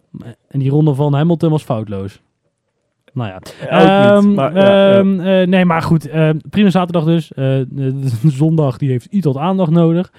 en 0.47 0.59
die 0.59 0.69
ronde 0.69 0.93
van 0.93 1.13
Hamilton 1.13 1.49
was 1.51 1.63
foutloos. 1.63 2.21
Nou 3.13 3.29
ja. 3.29 3.39
Ja, 3.69 4.15
ook 4.15 4.23
niet. 4.23 4.35
Maar, 4.35 4.55
ja, 4.55 4.61
ja. 4.97 4.99
eh, 5.41 5.47
nee, 5.47 5.65
maar 5.65 5.81
goed. 5.81 6.09
prima 6.49 6.69
zaterdag 6.69 7.03
dus. 7.05 7.31
Eh, 7.33 7.45
de 7.69 8.09
zondag 8.23 8.77
die 8.77 8.89
heeft 8.89 9.05
iets 9.05 9.23
tot 9.25 9.37
aandacht 9.37 9.71
nodig. 9.71 10.11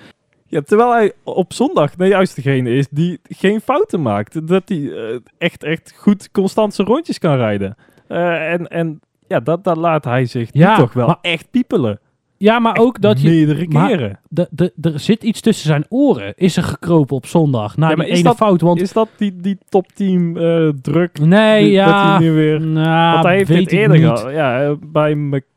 Ja, 0.53 0.61
terwijl 0.61 0.93
hij 0.93 1.13
op 1.25 1.53
zondag 1.53 1.97
nou 1.97 2.11
juist 2.11 2.35
degene 2.35 2.71
is 2.71 2.87
die 2.91 3.21
geen 3.29 3.61
fouten 3.61 4.03
maakt. 4.03 4.49
Dat 4.49 4.63
hij 4.67 4.93
eh, 4.93 5.17
echt, 5.39 5.65
echt 5.65 5.95
goed 5.97 6.31
constant 6.31 6.75
zijn 6.75 6.87
rondjes 6.87 7.19
kan 7.19 7.37
rijden. 7.37 7.77
Eh, 8.09 8.53
en, 8.53 8.69
en 8.69 9.01
ja, 9.27 9.41
dat, 9.41 9.65
dat 9.65 9.77
laat 9.77 10.05
hij 10.05 10.25
zich 10.27 10.49
Ja, 10.53 10.77
toch 10.77 10.93
wel 10.93 11.07
maar- 11.07 11.19
echt 11.21 11.51
piepelen. 11.51 12.01
Ja, 12.37 12.59
maar 12.59 12.77
ook 12.79 13.01
dat 13.01 13.21
je... 13.23 13.29
Meerdere 13.29 13.69
keren. 13.69 14.19
de, 14.29 14.49
de, 14.51 14.73
er 14.81 15.01
zit 15.01 15.23
iets 15.23 15.41
tussen 15.41 15.67
zijn 15.67 15.85
oren. 15.89 16.33
Is 16.37 16.57
er 16.57 16.63
gekropen 16.63 17.17
op 17.17 17.27
zondag. 17.27 17.77
Na 17.77 17.89
Ja, 17.89 17.95
die 17.95 18.07
is 18.07 18.13
ene 18.19 18.23
dat- 18.23 18.37
fout. 18.37 18.61
Want 18.61 18.81
Is 18.81 18.93
dat 18.93 19.09
die, 19.17 19.37
die 19.37 19.59
topteam 19.69 20.37
eh, 20.37 20.69
druk? 20.83 21.19
nee, 21.21 21.63
die- 21.65 21.73
ja. 21.73 21.85
Dat 21.87 22.11
hij 22.11 22.19
nu 22.29 22.33
weer... 22.35 22.61
Nou, 22.61 23.13
Want 23.13 23.25
hij 23.25 23.37
heeft 23.37 23.49
weet 23.49 23.73
eerder 23.73 23.97
gehad. 23.99 24.27
Ja, 24.33 24.75
bij 24.87 25.15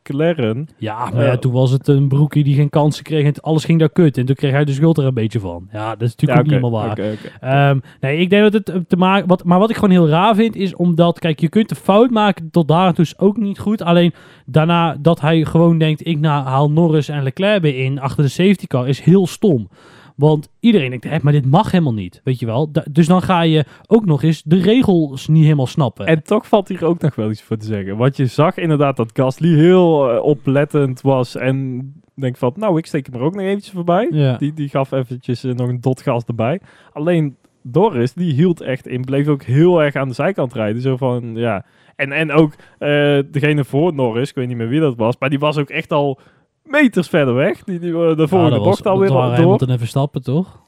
McLaren. 0.10 0.68
Ja, 0.78 1.10
maar 1.14 1.24
ja, 1.24 1.32
Ja. 1.32 1.38
toen 1.38 1.52
was 1.52 1.72
het 1.72 1.88
een 1.88 2.08
broekie 2.08 2.44
die 2.44 2.56
geen 2.56 2.70
kansen 2.70 3.04
kreeg 3.04 3.26
en 3.26 3.42
alles 3.42 3.66
ging 3.66 3.80
daar 3.80 3.90
kut. 3.90 4.18
En 4.18 4.26
toen 4.26 4.36
kreeg 4.36 4.52
hij 4.52 4.66
de 4.66 4.72
schuld 4.74 4.98
er 4.98 5.06
een 5.06 5.14
beetje 5.14 5.40
van. 5.40 5.68
Ja, 5.72 5.90
dat 5.96 6.02
is 6.02 6.16
natuurlijk 6.16 6.32
Ja, 6.32 6.38
ook 6.38 6.44
niet 6.44 6.54
helemaal 6.54 6.96
waar. 7.42 7.70
Ehm, 7.70 7.80
nee, 8.02 8.18
ik 8.18 8.30
denk 8.30 8.44
dat 8.44 8.54
het 8.54 8.70
eh, 8.70 8.76
te 8.88 8.98
maken... 8.98 9.28
Wat, 9.28 9.44
maar 9.44 9.60
wat 9.60 9.70
ik 9.70 9.76
gewoon 9.76 9.90
heel 9.90 10.10
raar 10.10 10.36
vind, 10.36 10.56
is 10.56 10.76
omdat... 10.76 11.20
Kijk, 11.20 11.40
je 11.40 11.50
kunt 11.50 11.70
de 11.70 11.76
fout 11.76 12.10
maken 12.10 12.50
tot 12.52 12.68
daar 12.68 12.94
toe 12.94 13.04
is 13.04 13.20
ook 13.20 13.38
niet 13.38 13.60
goed. 13.60 13.82
Alleen 13.82 14.14
daarna 14.46 14.98
dat 15.00 15.22
hij 15.22 15.46
gewoon 15.46 15.78
denkt... 15.78 16.08
Ik 16.08 16.20
nou, 16.20 16.46
haal 16.46 16.72
Norris 16.72 17.10
en 17.10 17.24
Leclerc 17.24 17.62
weer 17.62 17.84
in 17.84 18.00
achter 18.00 18.24
de 18.24 18.30
safety 18.30 18.68
car 18.68 18.88
is 18.88 19.02
heel 19.02 19.28
stom. 19.28 19.70
Want 20.16 20.50
iedereen 20.60 20.90
denkt, 20.90 21.06
hè, 21.10 21.18
maar 21.22 21.34
dit 21.34 21.46
mag 21.46 21.72
helemaal 21.72 21.94
niet. 21.94 22.22
Weet 22.24 22.40
je 22.40 22.46
wel? 22.46 22.72
Da- 22.72 22.86
dus 22.92 23.08
dan 23.08 23.22
ga 23.22 23.42
je 23.42 23.66
ook 23.88 24.06
nog 24.06 24.24
eens 24.24 24.44
de 24.44 24.62
regels 24.62 25.28
niet 25.28 25.44
helemaal 25.44 25.68
snappen. 25.68 26.06
En 26.06 26.24
toch 26.24 26.48
valt 26.48 26.68
hier 26.68 26.86
ook 26.86 27.02
nog 27.02 27.16
wel 27.16 27.30
iets 27.30 27.42
voor 27.42 27.58
te 27.58 27.66
zeggen. 27.66 27.98
Want 27.98 28.18
je 28.18 28.26
zag 28.26 28.58
inderdaad 28.58 28.98
dat 28.98 29.10
Gasly 29.14 29.56
heel 29.58 30.12
eh, 30.12 30.24
oplettend 30.24 31.02
was. 31.02 31.36
En 31.36 31.82
denk 32.16 32.38
van, 32.38 32.54
nou, 32.56 32.78
ik 32.78 32.86
steek 32.86 33.06
hem 33.06 33.16
er 33.16 33.22
ook 33.22 33.34
nog 33.36 33.44
eventjes 33.44 33.74
voorbij. 33.74 34.08
ja. 34.12 34.38
Die, 34.38 34.54
die 34.54 34.70
gaf 34.70 34.92
eventjes 34.92 35.44
eh, 35.44 35.54
nog 35.54 35.68
een 35.70 35.82
dot 35.82 36.02
gas 36.02 36.24
erbij. 36.26 36.60
Alleen 36.94 37.36
Doris, 37.62 38.14
die 38.14 38.34
hield 38.34 38.62
echt 38.62 38.88
in. 38.88 39.02
Bleef 39.02 39.28
ook 39.28 39.44
heel 39.44 39.82
erg 39.84 39.96
aan 39.96 40.08
de 40.08 40.14
zijkant 40.14 40.54
rijden. 40.54 40.82
Zo 40.82 40.98
van, 40.98 41.32
ja. 41.36 41.66
En, 41.96 42.12
en 42.12 42.32
ook 42.32 42.54
eh, 42.80 43.20
degene 43.32 43.64
voor 43.64 43.94
Norris, 43.94 44.30
ik 44.30 44.36
weet 44.36 44.48
niet 44.48 44.58
meer 44.58 44.68
wie 44.70 44.80
dat 44.80 44.96
was. 44.96 45.16
Maar 45.20 45.30
die 45.30 45.40
was 45.40 45.58
ook 45.58 45.70
echt 45.70 45.92
al 45.92 46.20
meters 46.66 47.08
verder 47.08 47.34
weg. 47.34 47.64
Die, 47.64 47.80
die 47.80 47.94
eh, 47.94 48.18
de 48.18 48.28
volgende 48.28 48.60
bocht 48.60 48.86
alweer 48.86 49.14
waren 49.14 49.30
door. 49.30 49.40
Hamilton 49.40 49.70
en 49.70 49.80
Verstappen, 49.80 50.24
toch? 50.24 50.60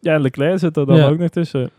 Ja, 0.00 0.14
en 0.14 0.20
Leclerc 0.20 0.58
zit 0.58 0.76
er 0.76 0.86
dan 0.86 0.96
Ja. 0.96 1.08
ook 1.08 1.18
nog 1.18 1.28
tussen. 1.28 1.70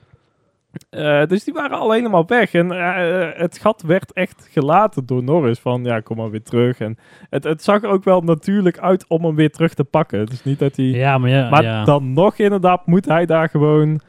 Eh, 0.89 1.25
dus 1.25 1.43
die 1.43 1.53
waren 1.53 1.77
al 1.77 1.91
helemaal 1.91 2.25
weg. 2.25 2.53
En 2.53 2.71
eh, 2.71 3.39
het 3.39 3.57
gat 3.57 3.81
werd 3.81 4.13
echt 4.13 4.47
gelaten 4.51 5.05
door 5.05 5.23
Norris. 5.23 5.59
Van 5.59 5.83
ja, 5.83 5.99
kom 5.99 6.17
maar 6.17 6.29
weer 6.29 6.43
terug. 6.43 6.79
En 6.79 6.97
het, 7.29 7.43
het 7.43 7.63
zag 7.63 7.83
ook 7.83 8.03
wel 8.03 8.21
natuurlijk 8.21 8.79
uit 8.79 9.05
om 9.07 9.25
hem 9.25 9.35
weer 9.35 9.51
terug 9.51 9.73
te 9.73 9.83
pakken. 9.83 10.19
Het 10.19 10.31
is 10.31 10.43
niet 10.43 10.59
dat 10.59 10.75
hij. 10.75 10.85
Ja, 10.85 11.17
maar 11.17 11.29
ja. 11.29 11.49
maar 11.49 11.63
ja. 11.63 11.83
dan 11.83 12.13
nog 12.13 12.37
inderdaad 12.37 12.85
moet 12.85 13.05
hij 13.05 13.25
daar 13.25 13.49
gewoon. 13.49 13.99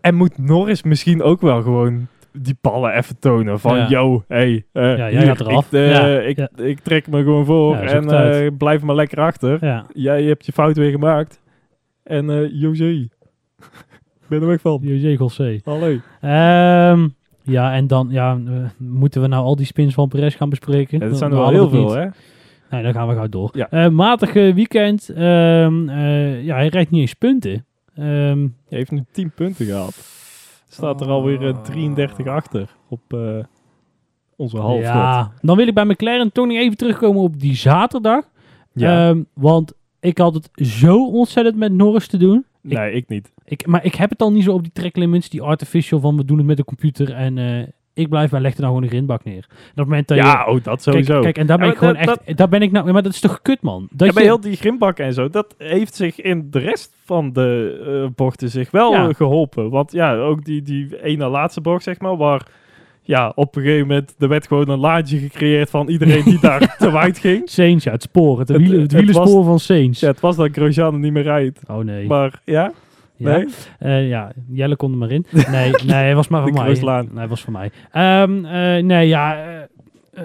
En 0.00 0.14
moet 0.14 0.38
Norris 0.38 0.82
misschien 0.82 1.22
ook 1.22 1.40
wel 1.40 1.62
gewoon 1.62 2.06
die 2.38 2.56
ballen 2.60 2.92
even 2.96 3.18
tonen. 3.18 3.60
Van 3.60 3.76
Ja. 3.76 3.88
yo, 3.88 4.24
hey, 4.28 4.64
eh, 4.72 4.82
Ja, 4.82 4.96
jij 4.96 5.10
hier, 5.10 5.26
gaat 5.26 5.40
eraf. 5.40 5.66
Ik, 5.66 5.72
eh, 5.72 5.90
Ja, 5.90 6.18
ik, 6.20 6.36
ja. 6.36 6.48
ik 6.56 6.80
trek 6.80 7.06
me 7.06 7.22
gewoon 7.22 7.44
voor. 7.44 7.76
En 7.76 8.10
eh, 8.10 8.50
blijf 8.58 8.82
maar 8.82 8.94
lekker 8.94 9.20
achter. 9.20 9.84
Jij 9.92 10.22
hebt 10.22 10.46
je 10.46 10.52
fout 10.52 10.76
weer 10.76 10.90
gemaakt. 10.90 11.40
En 12.02 12.30
eh 12.30 12.50
José. 12.60 13.08
Ben 14.28 14.40
er 14.40 14.46
weg 14.46 14.60
van. 14.60 14.78
José 14.82 15.16
Gossé. 15.16 15.60
Hallo. 15.64 15.96
Ehm, 16.20 17.08
ja, 17.42 17.74
en 17.74 17.86
dan 17.86 18.08
ja, 18.10 18.38
moeten 18.78 19.20
we 19.20 19.26
nou 19.26 19.44
al 19.44 19.56
die 19.56 19.66
spins 19.66 19.94
van 19.94 20.08
Perez 20.08 20.36
gaan 20.36 20.48
bespreken? 20.50 21.00
Dat 21.00 21.18
zijn 21.18 21.30
er 21.30 21.36
We 21.36 21.42
wel 21.42 21.52
heel 21.52 21.68
veel, 21.68 21.94
hè? 21.94 22.06
Nee, 22.70 22.82
dan 22.82 22.92
gaan 22.92 23.08
we 23.08 23.14
gauw 23.14 23.28
door. 23.28 23.50
Ja. 23.52 23.90
Matig 23.90 24.34
eh, 24.34 24.54
weekend. 24.54 25.08
Ehm, 25.08 25.88
eh, 25.88 26.44
ja, 26.44 26.54
hij 26.56 26.68
rijdt 26.68 26.90
niet 26.90 27.00
eens 27.00 27.14
punten. 27.14 27.66
Ehm, 27.94 28.38
Hij 28.68 28.78
heeft 28.78 28.90
nu 28.90 29.04
10 29.12 29.30
punten 29.30 29.66
gehad. 29.66 30.13
Staat 30.74 31.00
er 31.00 31.08
alweer 31.08 31.46
eh, 31.48 31.62
33 31.62 32.26
achter 32.26 32.76
op 32.88 33.12
eh, 33.12 33.44
onze 34.36 34.56
halfrond. 34.58 34.84
ja, 34.84 35.32
dan 35.40 35.56
wil 35.56 35.66
ik 35.66 35.74
bij 35.74 35.84
McLaren 35.84 36.32
toch 36.32 36.46
nog 36.46 36.56
even 36.56 36.76
terugkomen 36.76 37.22
op 37.22 37.40
die 37.40 37.54
zaterdag. 37.54 38.24
Ja. 38.72 39.08
Ehm, 39.08 39.22
want 39.32 39.72
ik 40.00 40.18
had 40.18 40.34
het 40.34 40.48
zo 40.54 41.06
ontzettend 41.06 41.56
met 41.56 41.72
Norris 41.72 42.06
te 42.06 42.16
doen. 42.16 42.44
nee, 42.60 42.92
ik 42.92 43.08
niet. 43.08 43.32
Ik, 43.44 43.66
maar 43.66 43.84
ik 43.84 43.94
heb 43.94 44.10
het 44.10 44.22
al 44.22 44.32
niet 44.32 44.44
zo 44.44 44.52
op 44.52 44.62
die 44.62 44.72
track 44.72 44.96
limits, 44.96 45.28
die 45.28 45.42
artificial 45.42 46.00
van 46.00 46.16
we 46.16 46.24
doen 46.24 46.38
het 46.38 46.46
met 46.46 46.56
de 46.56 46.64
computer 46.64 47.12
en 47.12 47.38
eh, 47.38 47.66
ik 47.94 48.08
blijf 48.08 48.30
bij 48.30 48.40
leg 48.40 48.52
er 48.54 48.60
nou 48.60 48.68
gewoon 48.68 48.82
een 48.82 48.92
grindbak 48.94 49.24
neer. 49.24 49.34
En 49.48 49.54
op 49.70 49.76
het 49.76 49.86
moment 49.86 50.08
dat 50.08 50.16
je, 50.16 50.22
Ja, 50.24 50.46
oh, 50.46 50.62
dat 50.62 50.82
sowieso. 50.82 51.12
Kijk, 51.12 51.22
kijk, 51.22 51.38
en 51.38 51.46
daar 51.46 51.58
ben 51.58 51.66
Ja, 51.66 51.72
ik 51.72 51.78
gewoon 51.78 51.96
echt... 51.96 52.36
daar 52.36 52.48
ben 52.48 52.62
ik 52.62 52.72
nou... 52.72 52.92
Maar 52.92 53.02
dat 53.02 53.12
is 53.12 53.20
toch 53.20 53.42
kut, 53.42 53.62
man? 53.62 53.88
Dat 53.90 54.06
ja, 54.08 54.14
bij 54.14 54.22
je- 54.22 54.28
heel 54.28 54.40
die 54.40 54.56
grimbak 54.56 54.98
en 54.98 55.12
zo, 55.12 55.28
dat 55.28 55.54
heeft 55.58 55.94
zich 55.94 56.20
in 56.20 56.46
de 56.50 56.58
rest 56.58 56.94
van 57.04 57.32
de 57.32 57.80
eh, 58.04 58.14
bochten 58.14 58.48
zich 58.50 58.70
wel 58.70 58.92
Ja. 58.92 59.08
eh, 59.08 59.14
geholpen. 59.14 59.70
Want 59.70 59.92
ja, 59.92 60.16
ook 60.16 60.44
die, 60.44 60.62
die 60.62 61.02
ene 61.02 61.28
laatste 61.28 61.60
bocht, 61.60 61.82
zeg 61.82 61.98
maar, 62.00 62.16
waar 62.16 62.46
ja, 63.06 63.32
op 63.34 63.56
een 63.56 63.62
gegeven 63.62 63.86
moment, 63.86 64.14
er 64.18 64.28
werd 64.28 64.46
gewoon 64.46 64.68
een 64.68 64.78
laadje 64.78 65.18
gecreëerd 65.18 65.70
van 65.70 65.88
iedereen 65.88 66.24
die 66.24 66.38
daar 66.40 66.74
te 66.78 66.90
wijd 66.92 67.18
ging. 67.18 67.42
Saints, 67.48 67.84
ja, 67.84 67.92
het 67.92 68.02
spoor. 68.02 68.38
Het, 68.38 68.48
Het- 68.48 68.56
wielen, 68.56 68.80
het 68.80 68.92
het 68.92 69.00
wielerspoor 69.04 69.44
van 69.44 69.58
Saints. 69.58 70.00
Ja, 70.00 70.08
het 70.08 70.20
was 70.20 70.36
dat 70.36 70.48
Grosjean 70.52 70.92
er 70.94 70.98
niet 71.00 71.12
meer 71.12 71.22
rijdt. 71.22 71.60
Oh 71.68 71.78
nee. 71.78 72.06
Maar 72.06 72.40
ja, 72.44 72.72
ja. 73.24 73.36
nee. 73.36 73.46
Eh, 73.78 74.08
ja, 74.08 74.32
Jelle 74.48 74.76
kon 74.76 74.92
er 74.92 74.98
maar 74.98 75.10
in. 75.10 75.26
Nee, 75.50 75.70
nee, 75.70 75.94
hij 75.94 76.14
was 76.14 76.28
maar 76.28 76.42
van 76.42 76.52
mij. 76.52 76.80
Nee, 76.80 77.08
hij 77.14 77.28
was 77.28 77.42
van 77.44 77.52
mij. 77.52 77.70
Ehm, 77.92 78.44
eh, 78.44 78.82
nee, 78.84 79.08
ja... 79.08 79.36
eh, 80.12 80.22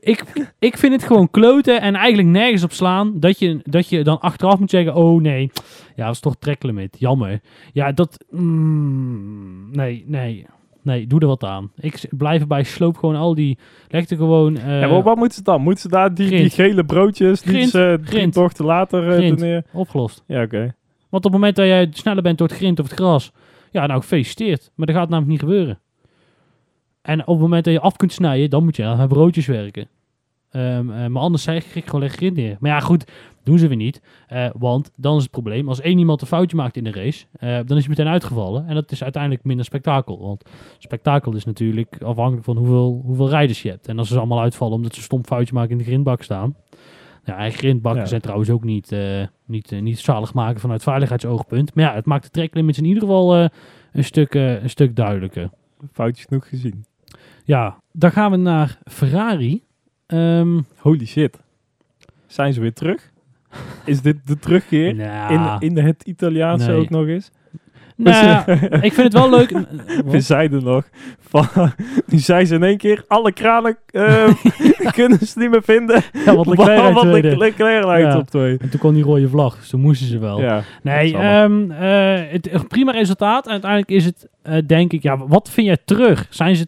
ik, 0.00 0.24
ik 0.58 0.76
vind 0.76 0.92
het 0.92 1.02
gewoon 1.04 1.30
kloten 1.30 1.80
en 1.80 1.94
eigenlijk 1.94 2.28
nergens 2.28 2.62
op 2.62 2.72
slaan 2.72 3.12
dat 3.20 3.38
je, 3.38 3.60
dat 3.64 3.88
je 3.88 4.04
dan 4.04 4.20
achteraf 4.20 4.58
moet 4.58 4.70
zeggen, 4.70 4.94
oh 4.94 5.20
nee, 5.20 5.50
ja, 5.96 6.04
dat 6.04 6.14
is 6.14 6.20
toch 6.20 6.36
tracklimit, 6.38 6.96
jammer. 6.98 7.40
Ja, 7.72 7.92
dat, 7.92 8.24
mm, 8.30 9.70
nee, 9.72 10.04
nee, 10.06 10.46
nee, 10.82 11.06
doe 11.06 11.20
er 11.20 11.26
wat 11.26 11.44
aan. 11.44 11.70
Ik 11.80 12.04
blijf 12.10 12.40
erbij, 12.40 12.62
sloop 12.62 12.96
gewoon 12.96 13.16
al 13.16 13.34
die, 13.34 13.58
leg 13.88 14.08
er 14.10 14.16
gewoon... 14.16 14.56
eh, 14.56 14.80
ja, 14.80 14.88
maar 14.88 15.02
wat 15.02 15.16
moeten 15.16 15.36
ze 15.36 15.42
dan? 15.42 15.62
Moeten 15.62 15.82
ze 15.82 15.88
daar 15.88 16.14
die, 16.14 16.30
die 16.30 16.50
gele 16.50 16.84
broodjes, 16.84 17.40
die 17.42 17.66
ze 17.66 17.98
drie 18.00 18.06
grind. 18.06 18.34
bochten 18.34 18.64
later 18.64 19.12
Grind. 19.12 19.40
neer? 19.40 19.64
Opgelost. 19.72 20.24
Ja, 20.26 20.42
oké. 20.42 20.74
Want 21.08 21.24
op 21.24 21.32
het 21.32 21.40
moment 21.40 21.56
dat 21.56 21.66
jij 21.66 21.88
sneller 21.90 22.22
bent 22.22 22.38
door 22.38 22.48
het 22.48 22.56
grind 22.56 22.80
of 22.80 22.90
het 22.90 22.98
gras, 22.98 23.32
ja, 23.70 23.86
nou, 23.86 24.00
gefeliciteerd. 24.00 24.70
Maar 24.74 24.86
dat 24.86 24.96
gaat 24.96 25.08
namelijk 25.08 25.30
niet 25.30 25.50
gebeuren. 25.50 25.80
En 27.02 27.20
op 27.20 27.26
het 27.26 27.38
moment 27.38 27.64
dat 27.64 27.72
je 27.72 27.80
af 27.80 27.96
kunt 27.96 28.12
snijden, 28.12 28.50
dan 28.50 28.64
moet 28.64 28.76
je 28.76 28.84
aan 28.84 29.08
broodjes 29.08 29.46
werken. 29.46 29.88
Ehm, 30.50 30.90
eh, 30.90 31.06
maar 31.06 31.22
anders 31.22 31.42
zeg 31.42 31.74
ik 31.74 31.84
gewoon 31.84 32.00
leg 32.00 32.12
grind 32.12 32.36
neer. 32.36 32.56
Maar 32.60 32.70
ja, 32.70 32.80
goed, 32.80 33.12
doen 33.42 33.58
ze 33.58 33.68
weer 33.68 33.76
niet. 33.76 34.02
Eh, 34.26 34.50
want 34.58 34.90
dan 34.96 35.16
is 35.16 35.22
het 35.22 35.30
probleem, 35.30 35.68
als 35.68 35.80
één 35.80 35.98
iemand 35.98 36.20
een 36.20 36.26
foutje 36.26 36.56
maakt 36.56 36.76
in 36.76 36.84
de 36.84 36.90
race, 36.90 37.26
eh, 37.32 37.48
dan 37.48 37.76
is 37.76 37.86
hij 37.86 37.88
meteen 37.88 38.08
uitgevallen. 38.08 38.66
En 38.66 38.74
dat 38.74 38.92
is 38.92 39.02
uiteindelijk 39.02 39.44
minder 39.44 39.64
spektakel. 39.64 40.18
Want 40.20 40.44
spektakel 40.78 41.34
is 41.34 41.44
natuurlijk 41.44 42.02
afhankelijk 42.02 42.44
van 42.44 42.56
hoeveel, 42.56 43.02
hoeveel 43.04 43.28
rijders 43.28 43.62
je 43.62 43.68
hebt. 43.68 43.88
En 43.88 43.98
als 43.98 44.08
ze 44.08 44.18
allemaal 44.18 44.40
uitvallen 44.40 44.74
omdat 44.74 44.92
ze 44.92 44.98
een 44.98 45.04
stom 45.04 45.24
foutje 45.24 45.54
maken 45.54 45.70
in 45.70 45.78
de 45.78 45.84
grindbak 45.84 46.22
staan. 46.22 46.56
Ja, 47.28 47.36
en 47.38 47.52
grindbakken 47.52 48.02
Ja. 48.02 48.08
zijn 48.08 48.20
trouwens 48.20 48.50
ook 48.50 48.64
niet, 48.64 48.92
eh, 48.92 49.26
niet, 49.46 49.72
eh, 49.72 49.80
niet 49.80 49.98
zalig 49.98 50.34
maken 50.34 50.60
vanuit 50.60 50.82
veiligheidsoogpunt. 50.82 51.74
Maar 51.74 51.84
ja, 51.84 51.94
het 51.94 52.04
maakt 52.06 52.24
de 52.24 52.30
tracklimits 52.30 52.78
in 52.78 52.84
ieder 52.84 53.02
geval 53.02 53.34
eh, 53.36 53.46
een, 53.92 54.04
stuk, 54.04 54.34
een 54.34 54.70
stuk 54.70 54.96
duidelijker. 54.96 55.50
Foutjes 55.92 56.24
genoeg 56.24 56.48
gezien. 56.48 56.84
Ja, 57.44 57.76
dan 57.92 58.10
gaan 58.12 58.30
we 58.30 58.36
naar 58.36 58.78
Ferrari. 58.84 59.62
Ehm, 60.06 60.60
Holy 60.78 61.06
shit. 61.06 61.38
Zijn 62.26 62.52
ze 62.52 62.60
weer 62.60 62.72
terug? 62.72 63.12
Is 63.84 64.00
dit 64.02 64.26
de 64.26 64.38
terugkeer? 64.38 64.94
nou, 65.30 65.64
In, 65.64 65.76
in 65.76 65.84
het 65.84 66.02
Italiaanse 66.02 66.70
Nee. 66.70 66.80
ook 66.80 66.90
nog 66.90 67.06
eens? 67.06 67.30
Nou 67.98 68.52
ik 68.80 68.92
vind 68.92 68.96
het 68.96 69.12
wel 69.12 69.30
leuk. 69.30 69.50
We 70.12 70.20
zeiden 70.20 70.64
nog, 70.64 70.84
van, 71.20 71.46
nu 72.06 72.18
zijn 72.18 72.46
ze 72.46 72.54
in 72.54 72.62
één 72.62 72.76
keer, 72.76 73.04
alle 73.08 73.32
kranen 73.32 73.78
eh, 73.86 74.34
kunnen 74.98 75.18
ze 75.26 75.38
niet 75.38 75.50
meer 75.50 75.62
vinden. 75.62 76.02
Ja, 76.24 76.34
wat 76.36 76.46
Leclerc 76.46 76.78
uit 76.80 76.94
Wat 76.94 77.02
tweede. 77.02 77.36
Leclerc 77.36 77.84
lijkt 77.84 78.12
Ja. 78.12 78.18
op 78.18 78.30
twee. 78.30 78.56
En 78.60 78.70
toen 78.70 78.80
kwam 78.80 78.94
die 78.94 79.02
rode 79.04 79.28
vlag, 79.28 79.56
dus 79.58 79.68
toen 79.68 79.80
moesten 79.80 80.06
ze 80.06 80.18
wel. 80.18 80.40
Ja, 80.40 80.62
Nee, 80.82 81.16
ehm, 81.16 81.70
eh, 81.70 82.20
het, 82.30 82.68
prima 82.68 82.92
resultaat. 82.92 83.44
En 83.46 83.52
uiteindelijk 83.52 83.90
is 83.90 84.04
het, 84.04 84.28
eh, 84.42 84.58
denk 84.66 84.92
ik, 84.92 85.02
ja, 85.02 85.26
wat 85.26 85.50
vind 85.50 85.66
jij 85.66 85.78
terug? 85.84 86.26
Zijn 86.30 86.56
ze, 86.56 86.66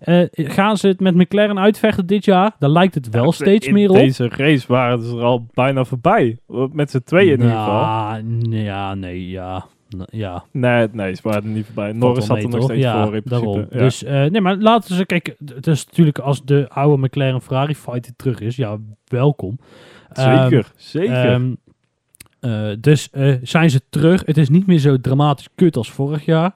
eh, 0.00 0.24
gaan 0.32 0.76
ze 0.76 0.88
het 0.88 1.00
met 1.00 1.14
McLaren 1.14 1.58
uitvechten 1.58 2.06
dit 2.06 2.24
jaar? 2.24 2.52
Daar 2.58 2.70
lijkt 2.70 2.94
het 2.94 3.08
wel 3.08 3.24
Ja, 3.24 3.30
steeds 3.30 3.68
meer 3.70 3.88
op. 3.90 3.96
deze 3.96 4.28
race 4.28 4.64
waren 4.68 5.02
ze 5.02 5.16
er 5.16 5.22
al 5.22 5.46
bijna 5.54 5.84
voorbij. 5.84 6.38
Met 6.72 6.90
z'n 6.90 7.02
tweeën 7.04 7.32
in 7.32 7.40
ieder 7.40 7.50
geval. 7.56 7.80
Nou, 7.82 8.22
Ja, 8.56 8.94
nee, 8.94 9.28
ja. 9.28 9.64
Ja, 10.10 10.44
Nee, 10.52 10.88
nee, 10.92 11.14
ze 11.14 11.20
waren 11.22 11.42
er 11.42 11.48
niet 11.48 11.66
voorbij. 11.66 11.92
Norris 11.92 12.26
zat 12.26 12.36
er 12.36 12.42
nog 12.42 12.52
toch? 12.52 12.62
steeds 12.62 12.82
ja, 12.82 13.04
voor 13.04 13.14
in 13.14 13.22
principe. 13.22 13.66
Ja. 13.70 13.78
Dus, 13.78 14.04
eh, 14.04 14.24
nee, 14.24 14.40
maar 14.40 14.56
laten 14.56 14.94
ze 14.94 15.06
kijken. 15.06 15.34
Het 15.54 15.66
is 15.66 15.86
natuurlijk 15.86 16.18
als 16.18 16.44
de 16.44 16.66
oude 16.68 17.02
McLaren 17.02 17.42
Ferrari 17.42 17.74
fight 17.76 18.12
terug 18.16 18.40
is, 18.40 18.56
ja, 18.56 18.78
welkom. 19.06 19.58
Ehm, 20.12 20.42
zeker, 20.42 20.72
zeker. 20.76 21.24
Ehm, 21.24 21.54
eh, 22.40 22.70
dus 22.80 23.10
eh, 23.10 23.34
zijn 23.42 23.70
ze 23.70 23.80
terug. 23.90 24.22
Het 24.26 24.36
is 24.36 24.48
niet 24.48 24.66
meer 24.66 24.78
zo 24.78 25.00
dramatisch 25.00 25.48
kut 25.54 25.76
als 25.76 25.90
vorig 25.90 26.24
jaar. 26.24 26.54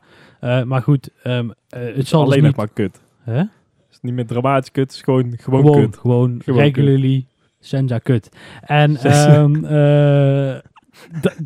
Maar 0.65 0.83
goed, 0.83 1.11
ehm, 1.23 1.49
eh, 1.69 1.81
het 1.95 2.07
zal 2.09 2.21
dus 2.25 2.33
Alleen 2.33 2.45
niet... 2.45 2.57
nog 2.57 2.57
maar 2.57 2.75
kut. 2.75 3.01
Hè? 3.23 3.37
Het 3.37 3.49
is 3.91 3.99
niet 4.01 4.15
meer 4.15 4.27
dramatisch 4.27 4.71
kut, 4.71 4.85
het 4.85 4.93
is 4.95 5.03
gewoon, 5.03 5.35
gewoon, 5.39 5.61
Gewoon, 5.61 5.81
kut. 5.81 5.99
gewoon, 5.99 6.41
Gewoon 6.45 6.61
regularly 6.61 7.27
senza 7.61 7.99
kut. 7.99 8.29
En 8.61 8.97
ehm, 8.97 9.65
eh, 9.65 10.59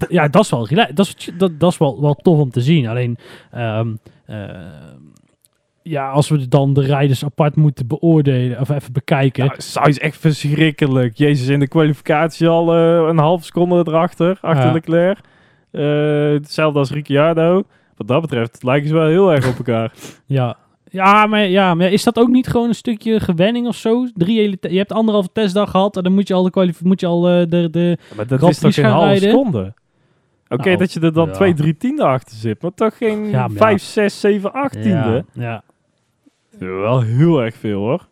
ja, 0.09 0.29
dat 0.29 0.43
is 0.43 0.51
wel 0.51 0.69
dat 0.95 1.07
is, 1.07 1.31
dat, 1.39 1.61
dat 1.61 1.73
is 1.73 1.79
wel, 1.79 2.01
wel 2.01 2.15
tof 2.15 2.39
om 2.39 2.51
te 2.51 2.61
zien. 2.61 2.87
Alleen, 2.87 3.19
ehm, 3.51 3.95
ehm, 4.27 5.05
ja, 5.83 6.11
als 6.11 6.29
we 6.29 6.49
dan 6.49 6.73
de 6.73 6.81
rijders 6.81 7.25
apart 7.25 7.57
moeten 7.57 7.87
beoordelen 7.87 8.61
of 8.61 8.69
even 8.69 8.93
bekijken. 8.93 9.47
Nou, 9.47 9.61
Sainz 9.61 9.89
is 9.89 9.99
echt 9.99 10.17
verschrikkelijk. 10.17 11.17
Jezus, 11.17 11.49
in 11.49 11.61
de 11.61 11.69
kwalificatie 11.69 12.49
al 12.49 12.75
eh, 12.75 13.09
een 13.09 13.19
half 13.19 13.45
seconde 13.45 13.85
erachter, 13.89 14.39
achter 14.41 14.67
Ja. 14.67 14.73
Leclerc. 14.73 15.19
Eh, 15.71 15.83
hetzelfde 16.31 16.79
als 16.79 16.91
Ricciardo. 16.91 17.63
Wat 17.97 18.09
dat 18.09 18.21
betreft 18.21 18.63
lijken 18.63 18.89
ze 18.89 18.95
wel 18.95 19.07
heel 19.07 19.33
erg 19.33 19.49
op 19.49 19.57
elkaar. 19.57 19.93
Ja, 20.27 20.57
Ja, 20.97 21.27
maar, 21.27 21.47
ja, 21.49 21.75
maar 21.75 21.93
is 21.93 22.05
dat 22.05 22.19
ook 22.19 22.29
niet 22.29 22.47
gewoon 22.47 22.69
een 22.69 22.75
stukje 22.75 23.21
gewenning 23.21 23.67
of 23.67 23.77
zo? 23.77 24.07
Drie 24.15 24.39
hele 24.41 24.57
je 24.61 24.77
hebt 24.77 24.93
anderhalve 24.93 25.29
testdag 25.33 25.71
gehad 25.71 25.97
en 25.97 26.03
dan 26.03 26.13
moet 26.15 26.29
je 26.29 26.35
al 26.35 26.51
de 26.51 26.73
moet 26.83 27.01
je 27.01 27.07
al 27.07 27.29
eh, 27.29 27.47
de, 27.49 27.69
de 27.71 27.99
Maar 28.17 28.27
dat 28.27 28.39
Grand 28.39 28.53
is 28.53 28.59
toch 28.59 28.75
geen 28.75 28.85
halve 28.85 29.07
rijden? 29.07 29.29
seconde? 29.31 29.75
Oké, 30.49 30.65
Nou, 30.67 30.77
dat 30.77 30.93
je 30.93 31.01
er 31.01 31.13
dan 31.13 31.27
ja. 31.27 31.33
twee, 31.33 31.55
drie 31.55 31.77
tiende 31.77 32.05
achter 32.05 32.37
zit, 32.37 32.63
maar 32.63 32.75
toch 32.75 32.97
geen 32.97 33.25
Ja, 33.25 33.41
maar 33.41 33.51
ja. 33.51 33.57
vijf, 33.57 33.83
zes, 33.83 34.21
zeven, 34.21 34.53
acht 34.53 34.73
tiende? 34.83 35.25
Ja, 35.33 35.63
ja. 36.59 36.67
Wel 36.67 37.01
heel 37.01 37.43
erg 37.43 37.55
veel 37.57 37.79
hoor. 37.81 38.07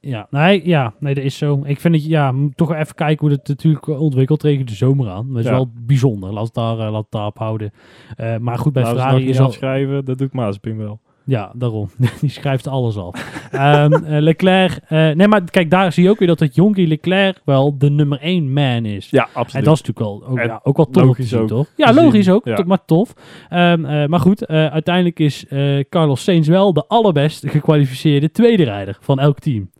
Ja, 0.00 0.26
nee, 0.30 0.66
ja, 0.66 0.92
nee, 0.98 1.14
dat 1.14 1.24
is 1.24 1.38
zo. 1.38 1.62
Ik 1.64 1.80
vind 1.80 1.94
het, 1.94 2.04
ja, 2.04 2.32
moet 2.32 2.56
toch 2.56 2.74
even 2.74 2.94
kijken 2.94 3.26
hoe 3.26 3.36
het 3.36 3.48
natuurlijk 3.48 3.86
ontwikkelt 3.88 4.40
tegen 4.40 4.66
de 4.66 4.74
zomer 4.74 5.08
aan. 5.10 5.28
Dat 5.28 5.38
is 5.38 5.44
Ja. 5.44 5.50
wel 5.50 5.70
bijzonder. 5.74 6.32
Laat 6.32 6.44
het 6.44 6.54
daar, 6.54 6.78
eh, 6.78 6.92
laat 6.92 7.02
het 7.02 7.10
daarop 7.10 7.38
houden. 7.38 7.72
Eh, 8.16 8.36
maar 8.36 8.58
goed, 8.58 8.72
bij 8.72 8.82
Nou, 8.82 8.94
als 8.94 9.04
Ferrari 9.04 9.28
is 9.28 9.40
al... 9.40 9.50
schrijven, 9.52 10.04
dat 10.04 10.18
doet 10.18 10.32
Mazepin 10.32 10.78
wel. 10.78 11.00
Ja, 11.26 11.52
daarom. 11.54 11.90
Die 12.20 12.30
schrijft 12.30 12.66
alles 12.66 12.96
af. 12.96 13.48
Ehm, 13.52 13.92
eh, 13.92 14.20
Leclerc, 14.22 14.78
eh, 14.88 15.10
nee, 15.10 15.28
maar 15.28 15.44
kijk, 15.50 15.70
daar 15.70 15.92
zie 15.92 16.02
je 16.04 16.10
ook 16.10 16.18
weer 16.18 16.28
dat 16.28 16.40
het 16.40 16.54
jonkie 16.54 16.86
Leclerc 16.86 17.40
wel 17.44 17.78
de 17.78 17.90
nummer 17.90 18.18
één 18.20 18.52
man 18.52 18.84
is. 18.84 19.10
Ja, 19.10 19.22
En 19.22 19.28
absoluut. 19.34 19.64
dat 19.64 19.74
is 19.74 19.82
natuurlijk 19.82 19.98
wel 20.20 20.28
ook, 20.30 20.38
En 20.38 20.46
ja, 20.46 20.60
ook 20.62 20.76
wel 20.76 20.90
tof 20.90 21.04
logisch 21.04 21.28
zien, 21.28 21.40
ook 21.40 21.48
toch? 21.48 21.66
Ja, 21.76 21.92
logisch 21.92 22.28
ook, 22.30 22.44
ja. 22.44 22.62
maar 22.66 22.84
tof. 22.84 23.12
Ehm, 23.48 23.84
eh, 23.84 24.06
maar 24.06 24.20
goed, 24.20 24.46
uiteindelijk 24.46 25.18
is 25.18 25.44
Carlos 25.88 26.24
Sainz 26.24 26.48
wel 26.48 26.72
de 26.72 26.84
allerbest 26.88 27.44
gekwalificeerde 27.50 28.30
tweede 28.30 28.64
rijder 28.64 28.96
van 29.00 29.18
elk 29.20 29.38
team. 29.38 29.70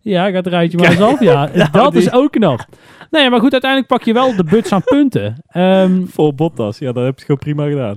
Ja, 0.00 0.24
gaat 0.24 0.34
het 0.44 0.46
rijtje 0.46 0.78
maar 0.78 0.90
eens 0.90 1.00
af. 1.00 1.20
Ja, 1.20 1.48
Nou, 1.54 1.70
dat 1.72 1.92
die- 1.92 2.00
is 2.00 2.12
ook 2.12 2.30
knap. 2.32 2.64
Nee, 3.10 3.30
maar 3.30 3.40
goed, 3.40 3.52
uiteindelijk 3.52 3.90
pak 3.92 4.02
je 4.02 4.12
wel 4.12 4.36
de 4.36 4.44
buts 4.44 4.72
aan 4.72 4.82
punten. 4.84 5.42
Ehm, 5.46 6.04
Voor 6.14 6.34
Bottas, 6.34 6.78
ja, 6.78 6.92
dat 6.92 7.04
heb 7.04 7.18
je 7.18 7.24
gewoon 7.24 7.40
prima 7.40 7.66
gedaan. 7.68 7.96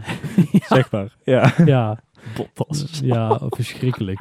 Zeg 0.67 0.91
maar. 0.91 1.15
Ja, 1.23 1.53
ja, 1.65 1.99
Bottas. 2.35 2.99
ja, 3.03 3.39
verschrikkelijk. 3.49 4.19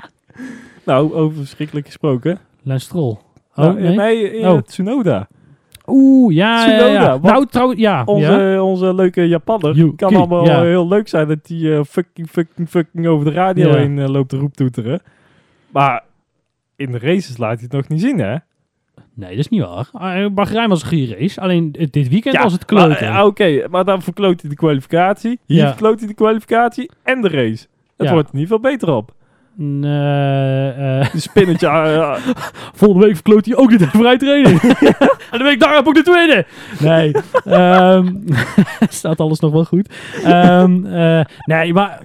Nou, 0.84 1.14
over 1.14 1.36
verschrikkelijk 1.36 1.86
gesproken. 1.86 2.38
Stroll. 2.66 3.10
Oh, 3.10 3.64
Nou, 3.64 3.80
nee? 3.80 3.96
nee, 3.96 4.30
eh, 4.30 4.52
Oh. 4.52 4.60
Tsunoda. 4.62 5.28
Oeh, 5.86 6.34
ja, 6.34 6.66
ja, 6.66 6.78
Tsunoda, 6.78 7.02
ja. 7.02 7.18
Nou, 7.22 7.46
trouwens, 7.46 7.80
ja. 7.80 8.02
Onze, 8.04 8.32
ja. 8.32 8.62
onze 8.62 8.94
leuke 8.94 9.28
Japanner. 9.28 9.74
Yuki, 9.74 9.96
kan 9.96 10.16
allemaal 10.16 10.44
ja. 10.44 10.62
heel 10.62 10.88
leuk 10.88 11.08
zijn 11.08 11.28
dat 11.28 11.38
hij 11.42 11.76
eh, 11.76 11.84
fucking, 11.84 12.28
fucking, 12.30 12.68
fucking 12.68 13.06
over 13.06 13.24
de 13.24 13.30
radio 13.32 13.72
heen 13.74 13.98
eh, 13.98 14.08
loopt 14.08 14.28
te 14.28 14.36
roeptoeteren. 14.36 15.00
Maar 15.70 16.04
in 16.76 16.92
de 16.92 16.98
races 16.98 17.36
laat 17.36 17.54
hij 17.54 17.62
het 17.62 17.72
nog 17.72 17.88
niet 17.88 18.00
zien, 18.00 18.18
hè? 18.18 18.36
Nee, 19.14 19.30
dat 19.30 19.38
is 19.38 19.48
niet 19.48 19.62
waar. 19.62 20.18
Uh, 20.22 20.30
Bahrein 20.30 20.68
was 20.68 20.82
een 20.82 20.88
goede 20.88 21.16
race. 21.18 21.40
Alleen 21.40 21.72
dit 21.72 22.08
weekend 22.08 22.36
was 22.36 22.52
het 22.52 22.70
maar, 22.70 22.86
kloten. 22.86 23.24
Oké, 23.24 23.68
maar 23.70 23.84
dan 23.84 24.02
verkloot 24.02 24.40
hij 24.40 24.50
de 24.50 24.56
kwalificatie. 24.56 25.38
Hier 25.46 25.66
verkloot 25.66 25.98
hij 25.98 26.08
de 26.08 26.14
kwalificatie 26.14 26.90
en 27.02 27.20
de 27.20 27.28
race. 27.28 27.66
Het 27.96 28.06
Ja. 28.06 28.12
wordt 28.12 28.32
niet 28.32 28.48
veel 28.48 28.60
beter 28.60 28.92
op. 28.92 29.14
Nee, 29.58 30.72
De 31.02 31.08
spinnetje. 31.14 31.66
eh, 31.66 32.16
volgende 32.80 33.04
week 33.06 33.14
verkloot 33.14 33.46
hij 33.46 33.56
ook 33.56 33.78
de 33.78 33.86
vrij 33.86 34.16
training. 34.18 34.60
en 35.30 35.38
de 35.38 35.44
week 35.44 35.60
daarop 35.60 35.86
ook 35.86 35.94
de 35.94 36.02
tweede. 36.02 36.46
Nee, 36.78 37.12
ehm, 37.44 38.14
staat 38.88 39.20
alles 39.20 39.40
nog 39.40 39.52
wel 39.52 39.64
goed. 39.64 39.88
Ehm, 40.24 40.86
eh, 40.86 41.24
nee, 41.44 41.72
maar 41.72 42.00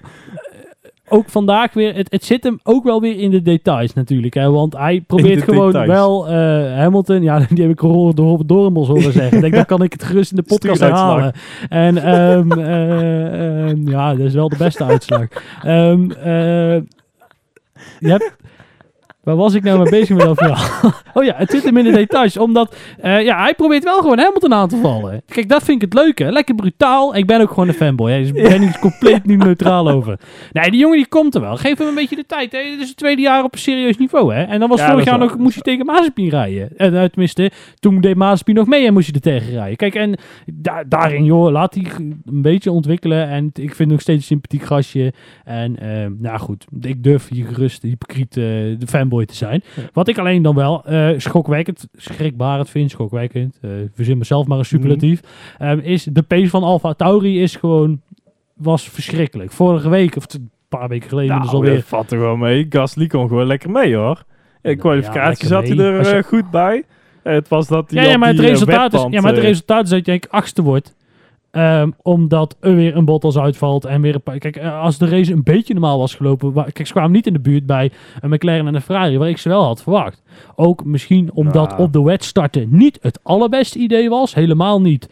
ook 1.12 1.30
vandaag 1.30 1.74
weer, 1.74 1.96
het, 1.96 2.12
het 2.12 2.26
zit 2.26 2.44
hem 2.44 2.60
ook 2.64 2.84
wel 2.84 3.02
weer 3.02 3.20
in 3.20 3.32
de 3.32 3.42
details 3.42 3.94
natuurlijk. 3.94 4.34
Hè, 4.34 4.50
want 4.50 4.78
hij 4.78 5.02
probeert 5.08 5.44
gewoon 5.44 5.72
details. 5.72 5.88
wel 5.88 6.28
eh, 6.28 6.34
Hamilton, 6.78 7.22
ja, 7.22 7.40
die 7.50 7.62
heb 7.62 7.72
ik 7.72 7.80
gehoord 7.80 8.16
door 8.16 8.46
Dorenbos 8.46 8.88
horen 8.88 9.14
zeggen. 9.22 9.34
Ik 9.36 9.42
denk, 9.42 9.54
dan 9.54 9.66
kan 9.66 9.84
ik 9.84 9.92
het 9.92 10.04
gerust 10.04 10.32
in 10.32 10.36
de 10.36 10.44
podcast 10.44 10.80
herhalen. 10.80 11.34
En 11.70 11.98
ehm, 11.98 12.52
eh, 12.60 13.70
ehm, 13.70 13.90
ja, 13.90 14.16
dat 14.16 14.26
is 14.26 14.34
wel 14.34 14.50
de 14.50 14.58
beste 14.58 14.84
uitslag. 14.84 15.28
Je 18.00 18.10
hebt, 18.10 18.36
waar 19.24 19.36
was 19.36 19.54
ik 19.54 19.64
nou 19.64 19.82
mee 19.82 19.90
bezig 19.90 20.16
met 20.18 20.26
dat 20.26 20.38
verhaal? 20.38 20.92
oh 21.14 21.24
ja, 21.24 21.34
het 21.38 21.52
zit 21.52 21.64
hem 21.64 21.78
in 21.78 21.84
de 21.84 21.92
details. 21.92 22.38
Omdat, 22.38 22.76
eh, 23.00 23.24
ja, 23.24 23.42
hij 23.42 23.54
probeert 23.54 23.84
wel 23.84 24.02
gewoon 24.02 24.20
Hamilton 24.20 24.54
aan 24.54 24.68
te 24.68 24.78
vallen. 24.78 25.22
Kijk, 25.26 25.50
dat 25.50 25.64
vind 25.64 25.84
ik 25.84 25.90
het 25.92 26.00
leuke. 26.04 26.32
Lekker 26.32 26.56
brutaal. 26.56 27.16
Ik 27.16 27.26
ben 27.28 27.42
ook 27.42 27.50
gewoon 27.50 27.68
een 27.68 27.74
fanboy. 27.74 28.12
hè, 28.12 28.20
Dus 28.20 28.28
ik 28.28 28.34
ben 28.50 28.62
hier 28.62 28.80
compleet 28.80 29.26
niet 29.26 29.44
neutraal 29.44 29.90
over. 29.90 30.20
Nee, 30.52 30.72
die 30.72 30.80
jongen 30.80 30.98
die 30.98 31.08
komt 31.08 31.36
er 31.36 31.42
wel. 31.42 31.58
Geef 31.58 31.78
hem 31.78 31.88
een 31.88 31.96
beetje 31.96 32.16
de 32.16 32.26
tijd. 32.26 32.52
Hè. 32.52 32.60
Dit 32.64 32.80
is 32.82 32.88
het 32.88 32.98
tweede 32.98 33.22
jaar 33.22 33.44
op 33.44 33.54
een 33.54 33.60
serieus 33.60 33.98
niveau. 33.98 34.34
Hè. 34.34 34.44
En 34.44 34.60
dan 34.60 34.70
was 34.70 34.80
Ja, 34.80 34.90
vorig 34.90 35.06
jaar 35.06 35.18
nog, 35.20 35.38
moest 35.38 35.54
hij 35.54 35.64
tegen 35.64 35.86
Mazepin 35.86 36.30
rijden. 36.30 36.78
En 36.78 36.94
uh, 36.94 37.04
tenminste, 37.04 37.52
toen 37.80 38.02
deed 38.02 38.16
Mazepin 38.16 38.56
nog 38.56 38.68
mee 38.68 38.86
en 38.86 38.94
moest 38.94 39.08
je 39.08 39.14
er 39.14 39.20
tegen 39.22 39.52
rijden. 39.52 39.78
Kijk, 39.78 39.96
en 39.96 40.16
da- 40.54 40.84
daarin, 40.88 41.24
joh, 41.24 41.52
laat 41.52 41.74
hij 41.74 41.86
een 41.98 42.42
beetje 42.42 42.72
ontwikkelen. 42.72 43.28
En 43.28 43.46
ik 43.46 43.52
vind 43.54 43.78
hem 43.78 43.88
nog 43.88 44.02
steeds 44.02 44.20
een 44.20 44.26
sympathiek 44.26 44.64
gastje. 44.64 45.14
En, 45.44 45.80
eh, 45.80 46.08
nou 46.18 46.40
goed, 46.40 46.66
ik 46.82 47.04
durf 47.04 47.28
hier 47.30 47.46
gerust 47.46 47.82
hypocriet 47.82 48.38
eh, 48.38 48.44
de 48.44 48.88
fanboy 48.88 49.10
te 49.20 49.36
zijn. 49.36 49.64
Ja. 49.76 49.82
Wat 49.94 50.08
ik 50.08 50.18
alleen 50.18 50.42
dan 50.42 50.56
wel 50.56 50.86
eh, 50.86 51.10
schokwekkend, 51.18 51.88
schrikbarend 51.96 52.70
vind, 52.70 52.92
schokwekkend, 52.92 53.58
eh 53.62 53.70
verzin 53.94 54.18
mezelf 54.18 54.48
maar 54.48 54.58
een 54.58 54.66
superlatief, 54.66 55.22
Mhm. 55.60 55.80
eh, 55.80 55.86
is 55.92 56.04
de 56.04 56.22
pace 56.22 56.50
van 56.50 56.64
Alfa 56.64 56.94
Tauri 56.94 57.42
is 57.42 57.56
gewoon, 57.56 58.02
was 58.56 58.90
verschrikkelijk. 58.90 59.52
Vorige 59.52 59.90
week, 59.90 60.16
of 60.16 60.34
een 60.34 60.50
paar 60.70 60.88
weken 60.90 61.10
geleden, 61.10 61.36
dus 61.36 61.46
nou, 61.46 61.56
alweer. 61.58 61.74
dat 61.76 61.84
valt 61.84 62.12
er 62.12 62.18
gewoon 62.18 62.40
mee. 62.40 62.66
Gasly 62.70 63.08
kon 63.08 63.28
gewoon 63.28 63.46
lekker 63.48 63.70
mee, 63.70 63.96
hoor. 63.96 64.24
In 64.62 64.78
kwalificatie 64.78 65.48
zat 65.48 65.68
hij 65.68 65.78
er 65.78 66.00
eh, 66.16 66.24
goed 66.24 66.52
bij. 66.52 66.84
Het 67.24 67.48
was 67.48 67.68
dat 67.68 67.92
hij 67.92 68.08
Ja, 68.10 68.18
maar 68.18 68.28
het 68.30 68.40
resultaat 68.40 68.94
is, 68.94 69.06
ja, 69.10 69.22
maar 69.22 69.34
het 69.34 69.42
resultaat 69.44 69.84
is 69.84 69.90
dat 69.90 70.06
je 70.06 70.12
eigenlijk 70.12 70.34
achtste 70.42 70.62
wordt. 70.62 70.96
Ehm, 71.52 71.92
omdat 72.02 72.56
er 72.60 72.76
weer 72.76 72.96
een 72.96 73.06
Bottas 73.06 73.38
uitvalt 73.38 73.86
en 73.86 74.02
weer 74.02 74.16
een 74.16 74.22
paar... 74.22 74.38
Kijk, 74.38 74.56
eh, 74.56 74.82
als 74.82 74.98
de 74.98 75.06
race 75.08 75.32
een 75.34 75.44
beetje 75.44 75.74
normaal 75.74 75.98
was 76.00 76.16
gelopen... 76.16 76.54
wa- 76.54 76.64
Kijk, 76.74 76.88
ze 76.88 76.94
kwamen 76.94 77.12
niet 77.12 77.28
in 77.28 77.34
de 77.34 77.40
buurt 77.40 77.66
bij 77.66 77.92
een 78.22 78.30
McLaren 78.30 78.68
en 78.68 78.76
een 78.76 78.82
Ferrari... 78.82 79.18
waar 79.18 79.30
ik 79.30 79.38
ze 79.38 79.50
wel 79.50 79.64
had 79.64 79.82
verwacht. 79.84 80.22
Ook 80.56 80.86
misschien 80.86 81.32
omdat 81.34 81.72
Ja. 81.72 81.78
op 81.78 81.94
de 81.94 82.02
wet 82.04 82.24
starten 82.24 82.68
niet 82.70 83.00
het 83.02 83.20
allerbeste 83.24 83.80
idee 83.80 84.10
was. 84.10 84.34
Helemaal 84.34 84.82
niet. 84.82 85.10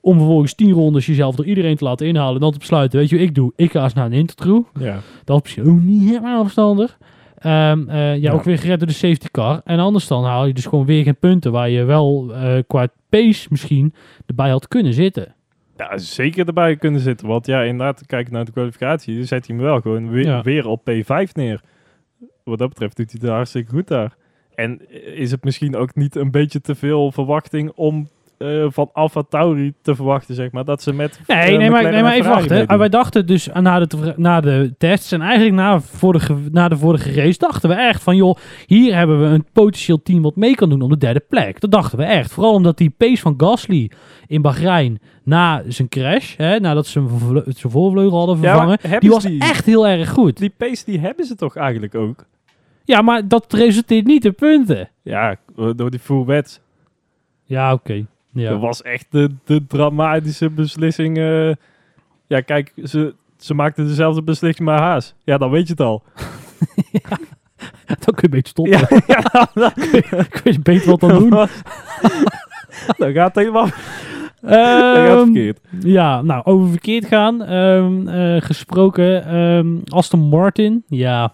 Om 0.00 0.16
vervolgens 0.16 0.54
tien 0.54 0.72
rondes 0.72 1.06
jezelf 1.06 1.34
door 1.34 1.46
iedereen 1.46 1.76
te 1.76 1.84
laten 1.84 2.06
inhalen... 2.06 2.34
en 2.34 2.40
dan 2.40 2.52
te 2.52 2.58
besluiten, 2.58 2.98
weet 2.98 3.08
je 3.08 3.18
ik 3.18 3.34
doe? 3.34 3.52
Ik 3.56 3.70
ga 3.70 3.82
eens 3.82 3.94
naar 3.94 4.06
een 4.06 4.12
intercrew. 4.12 4.62
Ja. 4.80 4.98
Dat 5.24 5.36
is 5.36 5.42
misschien 5.42 5.66
ook 5.76 5.82
niet 5.82 6.08
helemaal 6.08 6.42
verstandig. 6.42 6.98
Ehm, 7.38 7.88
eh, 7.88 7.96
ja, 7.96 8.12
Ja. 8.12 8.32
ook 8.32 8.42
weer 8.42 8.58
gered 8.58 8.78
door 8.78 8.88
de 8.88 8.94
safety 8.94 9.26
car. 9.30 9.60
En 9.64 9.78
anders 9.78 10.06
dan 10.06 10.24
haal 10.24 10.46
je 10.46 10.52
dus 10.54 10.66
gewoon 10.66 10.84
weer 10.86 11.02
geen 11.02 11.16
punten 11.18 11.52
waar 11.52 11.70
je 11.70 11.84
wel 11.84 12.32
eh, 12.34 12.62
qua 12.66 12.88
pace 13.08 13.46
misschien 13.50 13.94
erbij 14.26 14.50
had 14.50 14.68
kunnen 14.68 14.92
zitten. 14.94 15.34
Ja, 15.76 15.98
zeker 15.98 16.46
erbij 16.46 16.76
kunnen 16.76 17.00
zitten. 17.00 17.26
Want 17.26 17.46
ja, 17.46 17.62
inderdaad, 17.62 18.06
kijk 18.06 18.30
naar 18.30 18.44
de 18.44 18.52
kwalificatie. 18.52 19.16
Dan 19.16 19.24
zet 19.26 19.46
hij 19.46 19.56
hem 19.56 19.64
wel 19.64 19.80
gewoon 19.80 20.10
weer, 20.10 20.24
Ja. 20.24 20.42
weer 20.42 20.66
op 20.66 20.80
P5 20.90 21.32
neer. 21.32 21.60
Wat 22.44 22.58
dat 22.58 22.68
betreft 22.68 22.96
doet 22.96 23.10
hij 23.12 23.20
het 23.22 23.30
hartstikke 23.30 23.70
goed 23.70 23.88
daar. 23.88 24.16
En 24.54 24.90
is 25.16 25.30
het 25.30 25.44
misschien 25.44 25.76
ook 25.76 25.94
niet 25.94 26.14
een 26.16 26.30
beetje 26.30 26.60
te 26.60 26.74
veel 26.74 27.12
verwachting 27.12 27.72
om 27.74 28.08
eh, 28.38 28.66
van 28.68 28.90
Alfa 28.92 29.22
Tauri 29.28 29.74
te 29.82 29.94
verwachten, 29.94 30.34
zeg 30.34 30.52
maar. 30.52 30.64
Dat 30.64 30.82
ze 30.82 30.92
met 30.92 31.20
Nee, 31.26 31.38
eh, 31.38 31.58
nee, 31.58 31.70
maar, 31.70 31.82
nee, 31.82 32.02
maar 32.02 32.12
even 32.12 32.30
wachten. 32.30 32.66
Ah, 32.66 32.78
wij 32.78 32.88
dachten 32.88 33.26
dus 33.26 33.48
na 33.52 33.78
de, 33.78 34.14
na 34.16 34.40
de 34.40 34.74
tests 34.78 35.12
en 35.12 35.20
eigenlijk 35.20 35.54
na, 35.54 35.80
vorige, 35.80 36.34
na 36.50 36.68
de 36.68 36.76
vorige 36.76 37.12
race 37.12 37.38
dachten 37.38 37.68
we 37.68 37.74
echt 37.74 38.02
van 38.02 38.16
joh, 38.16 38.36
hier 38.66 38.94
hebben 38.94 39.20
we 39.20 39.26
een 39.26 39.46
potentieel 39.52 40.02
team 40.02 40.22
wat 40.22 40.36
mee 40.36 40.54
kan 40.54 40.68
doen 40.68 40.80
om 40.80 40.88
de 40.88 40.96
derde 40.96 41.24
plek. 41.28 41.60
Dat 41.60 41.70
dachten 41.70 41.98
we 41.98 42.04
echt. 42.04 42.32
Vooral 42.32 42.52
omdat 42.52 42.78
die 42.78 42.90
pace 42.90 43.22
van 43.22 43.34
Gasly 43.36 43.90
in 44.26 44.42
Bahrein 44.42 45.00
na 45.22 45.62
zijn 45.68 45.88
crash, 45.88 46.36
hè, 46.36 46.60
nadat 46.60 46.86
ze 46.86 47.04
zijn 47.46 47.72
voorvleugel 47.72 48.18
hadden 48.18 48.38
vervangen, 48.38 48.78
die 48.98 49.10
was 49.10 49.24
die, 49.24 49.40
echt 49.40 49.66
heel 49.66 49.86
erg 49.86 50.10
goed. 50.10 50.38
Die 50.38 50.52
pace 50.56 50.84
die 50.84 51.00
hebben 51.00 51.24
ze 51.24 51.34
toch 51.34 51.56
eigenlijk 51.56 51.94
ook? 51.94 52.24
Ja, 52.84 53.02
maar 53.02 53.28
dat 53.28 53.52
resulteert 53.52 54.06
niet 54.06 54.24
in 54.24 54.34
punten. 54.34 54.88
Ja, 55.02 55.36
door 55.76 55.90
die 55.90 56.00
full 56.00 56.24
wets. 56.24 56.60
Ja, 57.44 57.72
oké. 57.72 58.06
Ja. 58.36 58.50
Dat 58.50 58.60
was 58.60 58.82
echt 58.82 59.06
de, 59.10 59.30
de 59.44 59.66
dramatische 59.66 60.50
beslissing. 60.50 61.18
eh. 61.18 61.52
ja, 62.26 62.40
kijk, 62.40 62.72
ze, 62.84 63.14
ze 63.38 63.54
maakten 63.54 63.86
dezelfde 63.86 64.22
beslissing 64.22 64.68
maar 64.68 64.80
Haas. 64.80 65.14
Ja, 65.24 65.38
dan 65.38 65.50
weet 65.50 65.66
je 65.66 65.72
het 65.72 65.80
al. 65.80 66.02
Dan 67.86 68.14
kun 68.14 68.16
je 68.16 68.22
een 68.22 68.30
beetje 68.30 68.48
stoppen. 68.48 68.78
Ja, 68.78 69.00
ja 69.32 69.48
dan, 69.54 69.70
Ik 70.18 70.40
weet 70.44 70.62
beter 70.62 70.90
wat 70.90 71.00
dan 71.00 71.18
doen. 71.18 71.30
dan 71.30 73.12
gaat 73.12 73.34
het 73.34 73.44
helemaal 73.44 73.66
gaat 74.42 75.22
verkeerd. 75.22 75.60
ja, 75.80 76.22
nou, 76.22 76.44
over 76.44 76.68
verkeerd 76.68 77.06
gaan 77.06 77.42
ehm, 77.44 78.08
eh, 78.08 78.42
gesproken. 78.42 79.24
ehm, 79.26 79.66
Aston 79.88 80.20
Martin, 80.20 80.84
ja. 80.88 81.32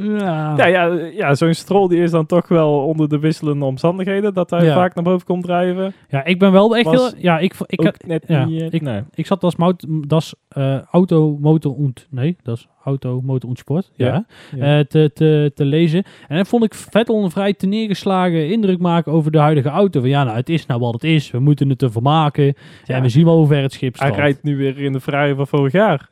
Ja, 0.00 0.54
Ja, 0.56 0.66
ja, 0.66 0.86
ja 1.12 1.34
zo'n 1.34 1.54
strol 1.54 1.88
die 1.88 2.02
is 2.02 2.10
dan 2.10 2.26
toch 2.26 2.48
wel 2.48 2.84
onder 2.84 3.08
de 3.08 3.18
wisselende 3.18 3.64
omstandigheden. 3.64 4.34
Dat 4.34 4.50
hij 4.50 4.64
Ja. 4.64 4.74
vaak 4.74 4.94
naar 4.94 5.04
boven 5.04 5.26
komt 5.26 5.44
drijven. 5.44 5.94
ja 6.08 6.24
ik 6.24 6.38
ben 6.38 6.52
wel 6.52 6.76
echt 6.76 6.84
Was 6.84 6.94
heel... 7.10 7.20
Ja, 7.22 7.38
ik, 7.38 7.54
ik, 7.66 7.80
had- 7.80 8.04
net 8.06 8.24
ja, 8.26 8.44
niet... 8.44 8.60
eh, 8.60 8.66
ik- 8.70 8.82
nee. 8.82 9.02
ik 9.14 9.26
zat 9.26 9.42
als 9.44 9.56
mout, 9.56 9.86
das 10.06 10.34
eh, 10.48 10.78
auto, 10.90 11.36
motor 11.40 11.74
und... 11.74 12.06
Nee, 12.10 12.36
dat 12.42 12.56
is 12.56 12.68
auto, 12.84 13.20
motor 13.20 13.48
und 13.48 13.58
sport. 13.58 13.90
Ja. 13.94 14.24
Eh, 14.58 14.78
te, 14.78 15.10
te, 15.14 15.50
te 15.54 15.64
lezen. 15.64 16.02
En 16.28 16.36
dan 16.36 16.46
vond 16.46 16.64
ik 16.64 16.74
Vettel 16.74 17.24
een 17.24 17.30
vrij 17.30 17.52
te 17.54 17.66
neergeslagen 17.66 18.50
indruk 18.50 18.78
maken 18.78 19.12
over 19.12 19.30
de 19.30 19.38
huidige 19.38 19.68
auto. 19.68 20.00
Van 20.00 20.08
ja, 20.08 20.24
nou, 20.24 20.36
het 20.36 20.48
is 20.48 20.66
nou 20.66 20.80
wat 20.80 20.92
het 20.92 21.04
is. 21.04 21.30
We 21.30 21.38
moeten 21.38 21.68
het 21.68 21.82
ervan 21.82 22.02
maken. 22.02 22.44
Ja, 22.44 22.96
Ja. 22.96 23.00
we 23.02 23.08
zien 23.08 23.24
wel 23.24 23.36
hoe 23.36 23.46
ver 23.46 23.62
het 23.62 23.72
schip 23.72 23.98
Hij 23.98 24.06
staat. 24.08 24.20
rijdt 24.20 24.42
nu 24.42 24.56
weer 24.56 24.78
in 24.78 24.92
de 24.92 25.00
Ferrari 25.00 25.34
van 25.34 25.46
vorig 25.46 25.72
jaar. 25.72 26.08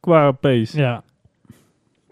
Qua 0.00 0.32
pace. 0.32 0.78
Ja. 0.78 1.02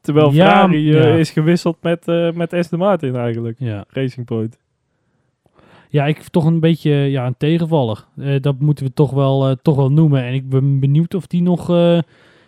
Terwijl 0.03 0.33
Ja, 0.33 0.47
Ferrari 0.47 0.93
eh, 0.93 1.05
ja. 1.05 1.15
is 1.15 1.31
gewisseld 1.31 1.77
met, 1.81 2.09
eh 2.09 2.33
met 2.33 2.53
Aston 2.53 2.79
Martin 2.79 3.17
eigenlijk. 3.17 3.57
Ja. 3.59 3.85
Racing 3.89 4.27
Point. 4.27 4.59
Ja, 5.89 6.07
ik 6.07 6.23
toch 6.23 6.45
een 6.45 6.61
beetje 6.61 6.91
ja, 6.91 7.27
een 7.27 7.37
tegenvaller. 7.39 8.05
Eh, 8.17 8.41
dat 8.41 8.59
moeten 8.61 8.85
we 8.85 8.93
toch 8.93 9.11
wel, 9.11 9.57
toch 9.63 9.77
wel 9.77 9.93
noemen. 9.93 10.23
En 10.25 10.35
ik 10.35 10.49
ben 10.49 10.81
benieuwd 10.81 11.15
of 11.15 11.27
die 11.27 11.43
nog... 11.43 11.69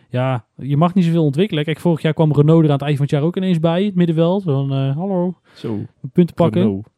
ja, 0.08 0.44
je 0.56 0.76
mag 0.76 0.94
niet 0.94 1.04
zoveel 1.04 1.24
ontwikkelen. 1.24 1.64
Kijk, 1.64 1.80
vorig 1.80 2.02
jaar 2.02 2.14
kwam 2.14 2.32
Renault 2.32 2.62
er 2.64 2.68
aan 2.70 2.72
het 2.76 2.82
eind 2.82 2.96
van 2.96 3.06
het 3.06 3.14
jaar 3.14 3.22
ook 3.24 3.36
ineens 3.36 3.60
bij. 3.60 3.84
Het 3.84 3.94
middenveld. 3.94 4.42
Van, 4.42 4.72
hallo, 4.72 5.34
Zo. 5.54 5.78
punten 6.12 6.34
pakken. 6.34 6.62
Renault. 6.62 6.88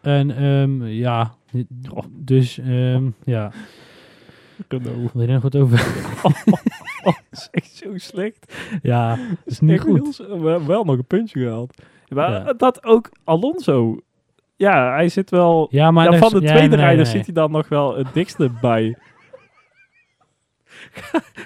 En 0.00 0.36
ehm, 0.36 0.86
ja, 0.86 1.34
Oh. 1.94 2.04
dus 2.10 2.58
ehm, 2.58 3.04
ja. 3.24 3.52
Renault. 4.68 5.12
Wil 5.12 5.22
je 5.22 5.28
er 5.28 5.32
nog 5.34 5.42
wat 5.42 5.56
over? 5.56 5.86
Dat 7.12 7.20
is 7.30 7.48
echt 7.50 7.74
zo 7.76 7.90
slecht. 7.94 8.54
ja, 8.82 9.08
dat 9.08 9.18
is 9.44 9.60
niet 9.60 9.70
Echt 9.70 9.82
goed. 9.82 10.16
heel 10.26 10.66
wel, 10.66 10.84
nog 10.84 10.96
een 10.98 11.06
puntje 11.06 11.40
gehaald. 11.40 11.74
Maar 12.08 12.30
Ja. 12.32 12.52
dat 12.52 12.84
ook 12.84 13.10
Alonso. 13.24 13.98
Ja, 14.56 14.92
hij 14.94 15.08
zit 15.08 15.30
wel... 15.30 15.68
Ja, 15.70 15.90
maar 15.90 16.12
ja, 16.12 16.18
van 16.18 16.26
is- 16.26 16.32
de 16.32 16.46
tweede 16.46 16.76
nee, 16.76 16.96
nee. 16.96 17.04
zit 17.04 17.24
hij 17.24 17.34
dan 17.34 17.50
nog 17.50 17.68
wel 17.68 17.96
het 17.96 18.06
dikste 18.12 18.50
bij. 18.60 18.96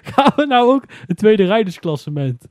Gaan 0.02 0.32
we 0.36 0.46
nou 0.46 0.72
ook 0.74 0.84
het 1.06 1.16
tweede 1.16 1.44
rijdersklassement 1.44 2.44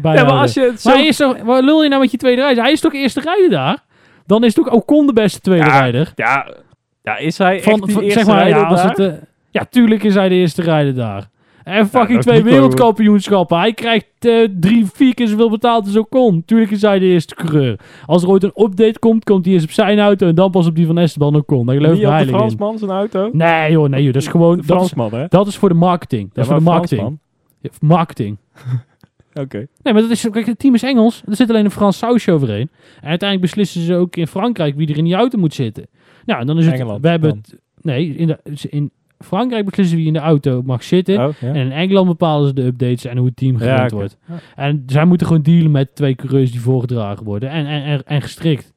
bij, 0.00 0.14
Ja, 0.14 0.24
maar 0.24 0.32
als 0.40 0.54
je 0.54 0.72
zo... 0.78 0.88
Maar 0.90 0.98
hij 0.98 1.06
is 1.08 1.16
toch, 1.16 1.36
lul 1.60 1.82
je 1.82 1.88
nou 1.88 2.00
met 2.00 2.10
je 2.10 2.16
tweede 2.16 2.40
rijder? 2.42 2.62
Hij 2.62 2.72
is 2.72 2.80
toch 2.80 2.94
eerste 2.94 3.20
rijder 3.20 3.50
daar? 3.50 3.84
Dan 4.26 4.44
is 4.44 4.54
toch 4.54 4.70
Ocon 4.70 5.06
de 5.06 5.12
beste 5.12 5.40
tweede 5.40 5.64
Ja, 5.66 5.78
rijder? 5.78 6.12
Ja, 6.14 6.54
ja, 7.02 7.16
is 7.16 7.38
hij 7.38 7.62
Van, 7.62 7.72
echt 7.72 7.82
die 7.84 7.94
van- 7.94 8.02
eerste 8.02 8.18
zeg 8.18 8.28
maar, 8.28 8.38
rijder 8.42 8.60
ja, 8.62 8.66
als 8.68 8.82
daar? 8.82 8.90
het, 8.90 8.98
eh, 8.98 9.22
ja, 9.50 9.64
tuurlijk 9.64 10.02
is 10.02 10.14
hij 10.14 10.28
de 10.28 10.34
eerste 10.34 10.62
rijder 10.62 10.94
daar. 10.94 11.28
En 11.64 11.86
fucking 11.86 12.20
twee 12.20 12.42
wereldkampioenschappen. 12.42 13.58
Hij 13.58 13.72
krijgt 13.72 14.06
eh, 14.18 14.48
drie, 14.60 14.86
vier 14.86 15.14
keer 15.14 15.28
zoveel 15.28 15.50
betaald 15.50 15.86
als 15.86 15.96
Ocon. 15.96 16.42
Tuurlijk 16.44 16.70
is 16.70 16.82
hij 16.82 16.98
de 16.98 17.04
eerste 17.04 17.34
coureur. 17.34 17.80
Als 18.06 18.22
er 18.22 18.28
ooit 18.28 18.42
een 18.42 18.52
update 18.56 18.98
komt, 18.98 19.24
komt 19.24 19.44
hij 19.44 19.54
eerst 19.54 19.66
op 19.66 19.72
zijn 19.72 19.98
auto 19.98 20.26
en 20.26 20.34
dan 20.34 20.50
pas 20.50 20.66
op 20.66 20.74
die 20.74 20.86
van 20.86 20.98
Esteban 20.98 21.36
Ocon. 21.36 21.66
Daar 21.66 21.76
geloof 21.76 21.94
ik 21.94 22.00
de 22.00 22.06
heilig 22.06 22.32
in. 22.32 22.38
Fransman 22.38 22.78
zijn 22.78 22.90
auto? 22.90 23.30
Nee 23.32 23.70
joh, 23.70 23.88
nee 23.88 24.02
joh. 24.02 24.12
Dat 24.12 24.22
is 24.22 24.28
gewoon... 24.28 24.56
De 24.56 24.66
Dat 24.66 24.82
is, 24.82 24.88
Fransman, 24.88 25.20
hè? 25.20 25.26
dat 25.28 25.46
is 25.46 25.56
voor 25.56 25.68
de 25.68 25.74
marketing. 25.74 26.32
Dat 26.32 26.44
is 26.44 26.50
voor 26.50 26.58
de 26.58 26.64
marketing. 26.64 27.00
Fransman. 27.00 27.20
Ja, 27.60 27.70
Marketing. 27.80 28.36
Oké. 29.42 29.66
Nee, 29.82 29.92
maar 29.92 30.02
dat 30.02 30.10
is, 30.10 30.28
kijk, 30.30 30.46
het 30.46 30.58
team 30.58 30.74
is 30.74 30.82
Engels. 30.82 31.22
Er 31.26 31.36
zit 31.36 31.48
alleen 31.48 31.64
een 31.64 31.70
Frans 31.70 31.98
sausje 31.98 32.32
overheen. 32.32 32.70
En 33.00 33.08
uiteindelijk 33.08 33.40
beslissen 33.40 33.80
ze 33.80 33.94
ook 33.94 34.16
in 34.16 34.26
Frankrijk 34.26 34.76
wie 34.76 34.88
er 34.88 34.96
in 34.96 35.04
die 35.04 35.14
auto 35.14 35.38
moet 35.38 35.54
zitten. 35.54 35.86
Nou, 36.24 36.40
en 36.40 36.46
dan 36.46 36.58
is 36.58 36.64
het... 36.64 36.74
Engeland 36.74 37.02
we 37.02 37.08
hebben 37.08 37.28
dan. 37.28 37.38
het... 37.38 37.60
Nee, 37.80 38.14
in, 38.14 38.26
de, 38.26 38.38
in 38.68 38.90
Frankrijk 39.22 39.64
beslissen 39.64 39.96
wie 39.96 40.06
in 40.06 40.12
de 40.12 40.18
auto 40.18 40.62
mag 40.64 40.82
zitten. 40.82 41.26
Oh, 41.26 41.34
ja. 41.40 41.48
En 41.48 41.54
in 41.56 41.72
Engeland 41.72 42.06
bepalen 42.08 42.48
ze 42.48 42.54
de 42.54 42.62
updates 42.64 43.04
en 43.04 43.16
hoe 43.16 43.26
het 43.26 43.36
team 43.36 43.58
Ja, 43.58 43.84
oké. 43.84 43.94
wordt. 43.94 44.18
En 44.56 44.82
zij 44.86 45.04
moeten 45.04 45.26
gewoon 45.26 45.42
dealen 45.42 45.70
met 45.70 45.94
twee 45.94 46.14
coureurs 46.14 46.50
die 46.50 46.60
voorgedragen 46.60 47.24
worden. 47.24 47.48
En, 47.50 47.66
en, 47.66 47.82
en, 47.84 48.02
en 48.04 48.22
gestrikt. 48.22 48.72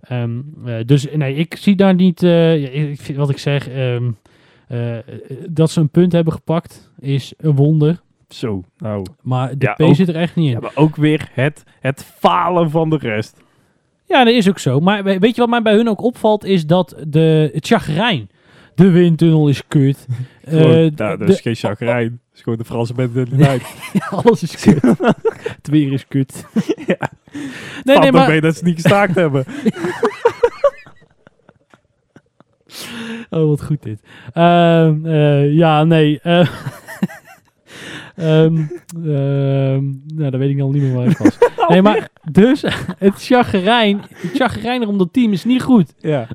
Ehm, 0.00 0.38
eh, 0.64 0.74
dus 0.86 1.06
nee, 1.16 1.34
ik 1.34 1.56
zie 1.56 1.76
daar 1.76 1.94
niet... 1.94 2.22
eh, 2.22 2.90
ik 2.90 3.00
vind, 3.00 3.18
wat 3.18 3.30
ik 3.30 3.38
zeg... 3.38 3.68
ehm, 3.68 4.10
eh, 4.68 4.96
dat 5.50 5.70
ze 5.70 5.80
een 5.80 5.90
punt 5.90 6.12
hebben 6.12 6.32
gepakt 6.32 6.90
is 6.98 7.32
een 7.36 7.54
wonder. 7.56 8.00
Zo, 8.28 8.62
nou. 8.78 9.06
Maar 9.22 9.48
de 9.58 9.64
Ja, 9.66 9.72
P 9.72 9.80
ook- 9.80 9.94
zit 9.94 10.08
er 10.08 10.16
echt 10.16 10.36
niet 10.36 10.46
in. 10.46 10.52
Ja, 10.52 10.60
maar 10.60 10.72
ook 10.74 10.96
weer 10.96 11.28
het, 11.32 11.62
het 11.80 12.04
falen 12.18 12.70
van 12.70 12.90
de 12.90 12.96
rest. 12.96 13.42
Ja, 14.06 14.24
dat 14.24 14.34
is 14.34 14.48
ook 14.48 14.58
zo. 14.58 14.80
Maar 14.80 15.04
we- 15.04 15.18
weet 15.18 15.34
je 15.34 15.40
wat 15.40 15.50
mij 15.50 15.62
bij 15.62 15.74
hun 15.74 15.88
ook 15.88 16.02
opvalt? 16.02 16.44
Is 16.44 16.66
dat 16.66 16.96
de, 17.08 17.50
het 17.54 17.66
chagrijn. 17.66 18.28
De 18.74 18.90
windtunnel 18.90 19.48
is 19.48 19.62
kut. 19.68 20.06
Gewoon, 20.48 20.62
Eh, 20.70 20.90
nou, 20.96 21.18
de- 21.18 21.24
dat 21.24 21.28
is 21.28 21.40
geen 21.40 21.54
chagrijn. 21.54 22.08
Dat 22.08 22.34
is 22.34 22.42
gewoon 22.42 22.58
de 22.58 22.64
Franse 22.64 22.92
mentaliteit. 22.96 23.62
alles 24.10 24.42
is 24.42 24.56
kut. 24.60 24.82
het 25.56 25.68
weer 25.68 25.92
is 25.92 26.06
kut. 26.08 26.44
Ja. 26.86 27.10
Nee, 27.84 27.98
nee, 27.98 28.12
maar... 28.12 28.28
mee 28.28 28.40
dat 28.40 28.56
ze 28.56 28.64
niet 28.64 28.74
gestaakt 28.80 29.14
hebben. 29.14 29.44
Oh, 33.30 33.48
wat 33.48 33.62
goed 33.64 33.82
dit. 33.82 34.00
Ehm, 34.32 35.06
eh, 35.06 35.52
ja, 35.54 35.84
nee. 35.84 36.20
ehm, 36.20 36.46
nou, 40.14 40.30
dat 40.30 40.36
weet 40.36 40.50
ik 40.50 40.60
al 40.60 40.70
niet 40.70 40.82
meer 40.82 40.94
waar 40.94 41.06
ik 41.06 41.18
was. 41.18 41.38
Nee, 41.68 41.82
maar 41.82 42.08
dus 42.30 42.62
het 42.98 43.14
chagrijn, 43.16 44.02
het 44.14 44.30
chagrijn 44.34 44.84
rond 44.84 44.98
dat 44.98 45.12
team 45.12 45.32
is 45.32 45.44
niet 45.44 45.62
goed. 45.62 45.92
Ja. 45.98 46.26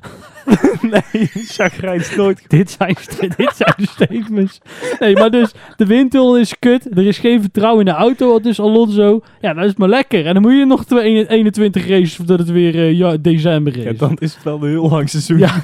nee, 0.90 1.30
chagrijn 1.34 2.00
is 2.00 2.16
nooit 2.16 2.40
goed. 2.40 2.50
Dit 2.50 2.70
zijn, 2.70 2.96
dit 3.36 3.52
zijn 3.56 3.74
de 3.76 3.86
statements. 3.86 4.60
Nee, 4.98 5.14
maar 5.14 5.30
dus 5.30 5.52
de 5.76 5.86
windtunnel 5.86 6.38
is 6.38 6.58
kut. 6.58 6.96
Er 6.98 7.06
is 7.06 7.18
geen 7.18 7.40
vertrouwen 7.40 7.86
in 7.86 7.92
de 7.92 7.98
auto. 7.98 8.40
Dus 8.40 8.60
Alonso, 8.60 9.20
ja, 9.40 9.54
dat 9.54 9.64
is 9.64 9.74
maar 9.76 9.88
lekker. 9.88 10.26
En 10.26 10.32
dan 10.34 10.42
moet 10.42 10.52
je 10.52 10.64
nog 10.64 10.84
twee- 10.84 11.28
21 11.28 11.88
races 11.88 12.16
voordat 12.16 12.38
het 12.38 12.50
weer 12.50 12.74
eh, 12.74 12.92
ja, 12.92 13.16
december 13.16 13.76
is. 13.76 13.84
Ja, 13.84 13.92
dan 13.92 14.16
is 14.18 14.34
het 14.34 14.42
wel 14.42 14.62
een 14.62 14.68
heel 14.68 14.88
lang 14.88 15.08
seizoen. 15.08 15.38
Ja. 15.38 15.54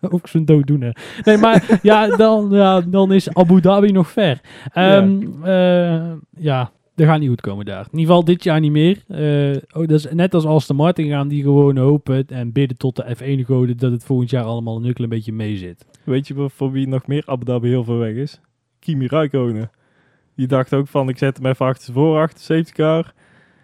Ook 0.10 0.28
zo'n 0.28 0.44
dooddoener. 0.44 0.96
Nee, 1.24 1.36
maar 1.36 1.78
ja 1.82 2.16
dan, 2.16 2.48
ja, 2.50 2.80
dan 2.80 3.12
is 3.12 3.34
Abu 3.34 3.60
Dhabi 3.60 3.92
nog 3.92 4.08
ver. 4.10 4.40
Ehm, 4.72 5.18
eh, 5.44 6.00
ja, 6.38 6.70
dat 7.00 7.08
gaat 7.08 7.20
niet 7.20 7.28
goed 7.28 7.40
komen 7.40 7.64
daar. 7.64 7.80
In 7.92 7.98
ieder 7.98 8.06
geval 8.06 8.24
dit 8.24 8.44
jaar 8.44 8.60
niet 8.60 8.70
meer. 8.72 9.02
Eh, 9.08 9.56
oh, 9.80 9.86
dat 9.86 9.90
is 9.90 10.06
net 10.12 10.34
als 10.34 10.44
Aston 10.46 10.76
Martin 10.76 11.08
gaan 11.08 11.28
die 11.28 11.42
gewoon 11.42 11.76
hopen 11.76 12.26
en 12.26 12.52
bidden 12.52 12.76
tot 12.76 12.96
de 12.96 13.16
F1 13.16 13.46
goden 13.46 13.76
dat 13.76 13.92
het 13.92 14.04
volgend 14.04 14.30
jaar 14.30 14.44
allemaal 14.44 14.76
een 14.76 14.94
heel 14.96 15.08
beetje 15.08 15.32
mee 15.32 15.56
zit. 15.56 15.86
Weet 16.04 16.28
je 16.28 16.48
voor- 16.48 16.72
wie 16.72 16.88
nog 16.88 17.06
meer 17.06 17.22
Abu 17.26 17.44
Dhabi 17.44 17.68
heel 17.68 17.84
veel 17.84 17.96
weg 17.98 18.14
is? 18.14 18.40
Kimi 18.78 19.06
Räikkönen. 19.06 19.70
Die 20.36 20.46
dacht 20.46 20.74
ook 20.74 20.88
van, 20.88 21.08
ik 21.08 21.18
zet 21.18 21.36
hem 21.36 21.46
even 21.46 21.66
achter 21.66 21.92
voor, 21.92 22.18
achter 22.20 22.40
safety 22.40 22.72
car. 22.72 23.12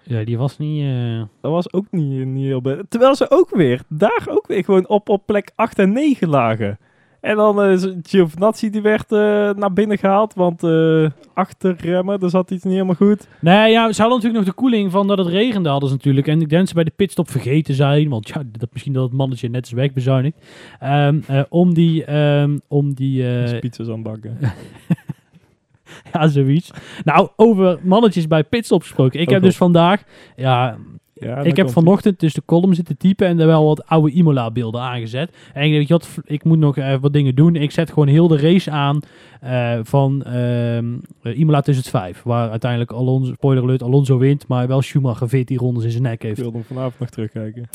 Ja, 0.02 0.24
die 0.24 0.38
was 0.38 0.58
niet... 0.58 0.82
eh, 0.82 1.22
Dat 1.40 1.50
was 1.50 1.72
ook 1.72 1.86
niet, 1.90 2.26
niet 2.26 2.44
heel. 2.44 2.62
Terwijl 2.88 3.14
ze 3.14 3.30
ook 3.30 3.50
weer, 3.50 3.80
daar 3.88 4.26
ook 4.28 4.46
weer 4.46 4.64
gewoon 4.64 4.88
op, 4.88 5.08
op 5.08 5.22
plek 5.26 5.50
8 5.54 5.78
en 5.78 5.92
9 5.92 6.28
lagen. 6.28 6.78
En 7.20 7.36
dan 7.36 7.62
eh 7.62 7.82
Giovinazzi 8.02 8.70
die 8.70 8.82
werd 8.82 9.12
eh, 9.12 9.18
naar 9.50 9.72
binnen 9.72 9.98
gehaald, 9.98 10.34
want 10.34 10.62
eh 10.62 11.10
achterremmen, 11.34 12.20
daar 12.20 12.30
zat 12.30 12.50
iets 12.50 12.64
niet 12.64 12.72
helemaal 12.72 12.94
goed. 12.94 13.28
Nee, 13.40 13.70
ja, 13.70 13.92
ze 13.92 14.00
hadden 14.00 14.18
natuurlijk 14.18 14.44
nog 14.44 14.54
de 14.54 14.60
koeling 14.60 14.90
van 14.92 15.06
dat 15.06 15.18
het 15.18 15.26
regende 15.26 15.68
hadden 15.68 15.88
ze 15.88 15.94
natuurlijk. 15.94 16.26
En 16.26 16.40
ik 16.40 16.48
denk 16.48 16.60
dat 16.60 16.68
ze 16.68 16.74
bij 16.74 16.84
de 16.84 16.92
pitstop 16.96 17.30
vergeten 17.30 17.74
zijn, 17.74 18.08
want 18.08 18.28
ja, 18.28 18.42
dat, 18.58 18.68
misschien 18.72 18.92
dat 18.92 19.02
het 19.02 19.12
mannetje 19.12 19.48
net 19.48 19.66
is 19.66 19.72
wegbezuinigd. 19.72 20.36
Ehm, 20.80 21.20
eh, 21.26 21.42
om 21.48 21.74
die, 21.74 22.04
ehm, 22.04 22.58
om 22.68 22.94
die, 22.94 23.22
Uh, 23.22 23.58
pizza's 23.58 23.88
aan 23.88 24.02
bakken. 24.02 24.38
ja, 26.12 26.28
zoiets. 26.28 26.70
Nou, 27.04 27.28
over 27.36 27.78
mannetjes 27.82 28.26
bij 28.26 28.44
pitstop 28.44 28.80
gesproken. 28.80 29.20
Ik 29.20 29.30
heb 29.30 29.42
dus 29.42 29.56
vandaag, 29.56 30.02
ja, 30.36 30.76
Ja, 31.18 31.36
ik 31.36 31.56
heb 31.56 31.70
vanochtend 31.70 32.20
dus 32.20 32.34
de 32.34 32.42
column 32.44 32.74
zitten 32.74 32.96
typen 32.96 33.26
en 33.26 33.40
er 33.40 33.46
wel 33.46 33.64
wat 33.64 33.86
oude 33.86 34.10
Imola 34.10 34.50
beelden 34.50 34.80
aangezet. 34.80 35.36
En 35.54 35.62
ik 35.62 35.88
denk, 35.88 36.02
ik 36.24 36.44
moet 36.44 36.58
nog 36.58 36.76
even 36.76 37.00
wat 37.00 37.12
dingen 37.12 37.34
doen. 37.34 37.56
Ik 37.56 37.70
zet 37.70 37.88
gewoon 37.88 38.08
heel 38.08 38.28
de 38.28 38.36
race 38.36 38.70
aan 38.70 39.00
eh, 39.40 39.78
van 39.82 40.22
ehm, 40.22 40.94
eh, 41.22 41.38
Imola 41.38 41.60
2005. 41.60 42.22
Waar 42.22 42.50
uiteindelijk 42.50 42.90
Alonso, 42.92 43.32
spoiler 43.32 43.62
alert, 43.62 43.82
Alonso 43.82 44.18
wint, 44.18 44.46
maar 44.48 44.66
wel 44.66 44.82
Schumacher 44.82 45.28
14 45.28 45.56
rondes 45.58 45.84
in 45.84 45.90
zijn 45.90 46.02
nek 46.02 46.12
Ik 46.12 46.22
heeft. 46.22 46.40
wil 46.40 46.52
hem 46.52 46.64
vanavond 46.64 46.98
nog 46.98 47.08
terugkijken. 47.08 47.68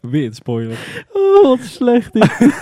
Weer 0.00 0.26
een 0.26 0.34
spoiler. 0.34 1.04
Oh, 1.12 1.42
wat 1.42 1.60
slecht 1.60 2.12
dit. 2.12 2.52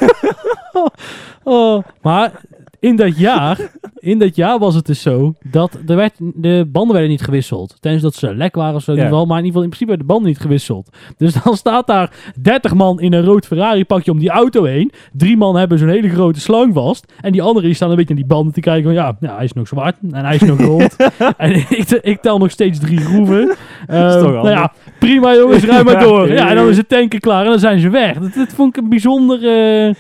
oh. 1.42 1.84
Maar 2.02 2.40
in 2.82 2.96
dat 2.96 3.18
jaar, 3.18 3.58
in 3.98 4.18
dat 4.18 4.36
jaar 4.36 4.58
was 4.58 4.74
het 4.74 4.86
dus 4.86 5.02
zo 5.02 5.34
dat 5.50 5.78
er 5.86 5.96
werd, 5.96 6.14
de 6.18 6.68
banden 6.72 6.92
werden 6.92 7.10
niet 7.10 7.22
gewisseld. 7.22 7.76
Tenzij 7.80 8.00
dat 8.00 8.14
ze 8.14 8.34
lek 8.34 8.54
waren 8.54 8.74
of 8.74 8.82
zo 8.82 8.90
in 8.90 8.96
ieder 8.96 9.12
geval. 9.12 9.26
Maar 9.26 9.38
in 9.38 9.44
ieder 9.44 9.60
geval 9.60 9.62
in 9.62 9.76
principe 9.76 9.90
werden 9.90 10.06
de 10.06 10.12
banden 10.12 10.32
niet 10.32 10.40
gewisseld. 10.40 10.96
Dus 11.16 11.32
dan 11.42 11.56
staat 11.56 11.86
daar 11.86 12.10
30 12.40 12.74
man 12.74 13.00
in 13.00 13.12
een 13.12 13.24
rood 13.24 13.46
Ferrari 13.46 13.84
pakje 13.84 14.10
om 14.10 14.18
die 14.18 14.30
auto 14.30 14.64
heen. 14.64 14.92
Drie 15.12 15.36
man 15.36 15.56
hebben 15.56 15.78
zo'n 15.78 15.88
hele 15.88 16.08
grote 16.08 16.40
slang 16.40 16.74
vast. 16.74 17.12
En 17.20 17.32
die 17.32 17.42
anderen 17.42 17.62
die 17.62 17.74
staan 17.74 17.90
een 17.90 17.96
beetje 17.96 18.10
aan 18.10 18.20
die 18.20 18.26
banden 18.26 18.52
te 18.52 18.60
kijken 18.60 18.84
van 18.84 18.92
ja, 18.92 19.16
ja 19.20 19.34
hij 19.34 19.44
is 19.44 19.52
nog 19.52 19.68
zwart 19.68 19.96
en 20.10 20.24
hij 20.24 20.34
is 20.34 20.40
nog 20.40 20.60
rood. 20.60 20.96
en 21.36 21.54
ik, 21.54 21.90
ik 21.90 22.20
tel 22.20 22.38
nog 22.38 22.50
steeds 22.50 22.78
drie 22.78 23.00
groeven. 23.00 23.46
Toch 23.86 24.32
nou 24.32 24.50
ja, 24.50 24.72
prima 24.98 25.34
jongens, 25.34 25.64
ruim 25.72 25.84
maar 25.84 26.00
door. 26.00 26.28
Ja, 26.28 26.48
en 26.48 26.56
dan 26.56 26.68
is 26.68 26.76
het 26.76 26.88
tanken 26.88 27.20
klaar 27.20 27.44
en 27.44 27.50
dan 27.50 27.58
zijn 27.58 27.80
ze 27.80 27.88
weg. 27.88 28.18
Dat, 28.18 28.34
dat 28.34 28.52
vond 28.52 28.76
ik 28.76 28.82
een 28.82 28.88
bijzondere, 28.88 29.94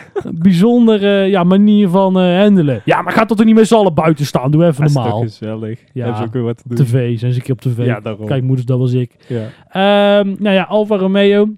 bijzondere 0.42 1.24
ja, 1.24 1.44
manier 1.44 1.88
van 1.88 2.18
eh, 2.18 2.38
handelen. 2.40 2.82
Ja, 2.84 3.02
maar 3.02 3.12
gaat 3.12 3.28
tot 3.28 3.38
er 3.38 3.44
niet 3.44 3.54
met 3.54 3.66
z'n 3.66 3.74
allen 3.74 3.94
buiten 3.94 4.26
staan. 4.26 4.50
Doe 4.50 4.64
even 4.64 4.80
Dat 4.80 4.88
is 4.88 4.94
normaal. 4.94 5.20
gezellig. 5.20 5.80
Ja. 5.92 6.04
Hebben 6.04 6.16
ze 6.16 6.24
ook 6.24 6.32
weer 6.32 6.42
wat 6.42 6.56
te 6.56 6.62
doen. 6.66 6.86
TV, 6.86 7.18
zijn 7.18 7.32
ze 7.32 7.38
een 7.38 7.44
keer 7.44 7.54
op 7.54 7.60
tv. 7.60 7.84
Ja, 7.84 8.00
daarom. 8.00 8.26
Kijk, 8.26 8.42
moeders, 8.42 8.66
dat 8.66 8.78
was 8.78 8.92
ik. 8.92 9.16
Ja. 9.26 9.48
Ehm, 9.68 10.34
nou 10.38 10.54
ja, 10.54 10.62
Alfa 10.62 10.96
Romeo. 10.96 11.48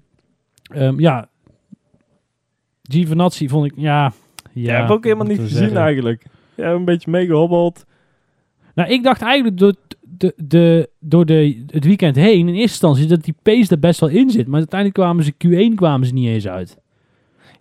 Ehm, 0.63 0.99
ja. 0.99 1.29
Giovinazzi 2.81 3.49
vond 3.49 3.65
ik, 3.65 3.73
ja... 3.75 4.13
Ja, 4.53 4.75
heb 4.75 4.85
ik 4.85 4.91
ook 4.91 5.03
helemaal 5.03 5.25
niet 5.25 5.39
gezien 5.39 5.57
zeggen. 5.57 5.77
eigenlijk. 5.77 6.25
Ja, 6.55 6.71
een 6.71 6.85
beetje 6.85 7.11
meegehobbeld. 7.11 7.85
Nou, 8.75 8.89
ik 8.89 9.03
dacht 9.03 9.21
eigenlijk 9.21 9.57
door, 9.57 9.73
de, 10.01 10.33
de, 10.37 10.89
door 10.99 11.25
de, 11.25 11.63
het 11.67 11.85
weekend 11.85 12.15
heen 12.15 12.39
in 12.39 12.47
eerste 12.47 12.61
instantie 12.61 13.05
dat 13.05 13.23
die 13.23 13.35
pace 13.43 13.71
er 13.71 13.79
best 13.79 13.99
wel 13.99 14.09
in 14.09 14.29
zit. 14.29 14.47
Maar 14.47 14.59
uiteindelijk 14.59 14.99
kwamen 14.99 15.23
ze 15.23 15.33
Q1 15.33 15.75
kwamen 15.75 16.07
ze 16.07 16.13
niet 16.13 16.27
eens 16.27 16.47
uit. 16.47 16.77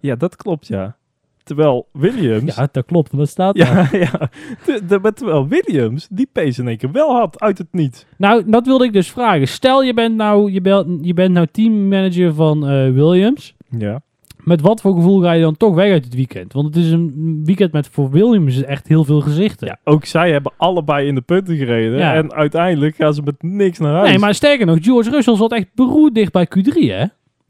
Ja, 0.05 0.15
dat 0.17 0.37
klopt, 0.37 0.67
ja. 0.67 0.97
Terwijl 1.43 1.89
Williams... 1.93 2.57
Ja, 2.57 2.69
dat 2.73 2.85
klopt. 2.87 3.13
Wat 3.13 3.29
staat 3.29 3.57
daar? 3.57 3.97
Ja, 3.97 3.99
ja. 4.13 4.29
Te- 4.65 4.81
de- 4.89 4.99
maar 5.03 5.13
terwijl 5.13 5.49
Williams 5.49 6.07
die 6.11 6.29
pace 6.33 6.61
in 6.61 6.69
één 6.69 6.77
keer 6.77 6.93
wel 6.93 7.15
had 7.15 7.41
uit 7.41 7.59
het 7.59 7.67
niet. 7.71 8.07
Nou, 8.17 8.43
dat 8.47 8.67
wilde 8.67 8.85
ik 8.85 8.93
dus 8.93 9.11
vragen. 9.11 9.49
Stel, 9.49 9.83
je 9.83 9.95
bent 9.95 10.17
nou, 10.17 10.53
je 10.53 10.61
bent, 10.61 10.87
je 11.07 11.15
bent 11.15 11.33
nou 11.33 11.47
teammanager 11.53 12.35
van 12.35 12.69
eh, 12.69 12.91
Williams. 12.93 13.55
Ja. 13.79 14.01
Met 14.37 14.61
wat 14.61 14.81
voor 14.81 14.95
gevoel 14.95 15.21
ga 15.21 15.33
je 15.33 15.43
dan 15.43 15.57
toch 15.57 15.75
weg 15.75 15.93
uit 15.93 16.05
het 16.05 16.15
weekend? 16.15 16.53
Want 16.53 16.67
het 16.67 16.77
is 16.85 16.91
een 16.91 17.41
weekend 17.45 17.73
met 17.73 17.89
voor 17.89 18.11
Williams 18.11 18.63
echt 18.63 18.89
heel 18.89 19.05
veel 19.05 19.21
gezichten. 19.21 19.67
ja, 19.67 19.79
ook 19.85 20.05
zij 20.05 20.31
hebben 20.33 20.53
allebei 20.57 21.07
in 21.07 21.15
de 21.15 21.21
punten 21.21 21.57
gereden. 21.57 21.99
Ja. 21.99 22.15
En 22.15 22.33
uiteindelijk 22.33 22.97
gaan 22.97 23.15
ze 23.15 23.23
met 23.23 23.43
niks 23.43 23.79
naar 23.79 23.95
huis. 23.95 24.09
Nee, 24.09 24.19
maar 24.19 24.35
sterker 24.35 24.67
nog, 24.67 24.79
George 24.81 25.11
Russell 25.11 25.37
zat 25.37 25.53
echt 25.53 25.67
beroerd 25.75 26.15
dicht 26.15 26.33
bij 26.33 26.49
Q3, 26.59 26.73
hè? 26.75 27.05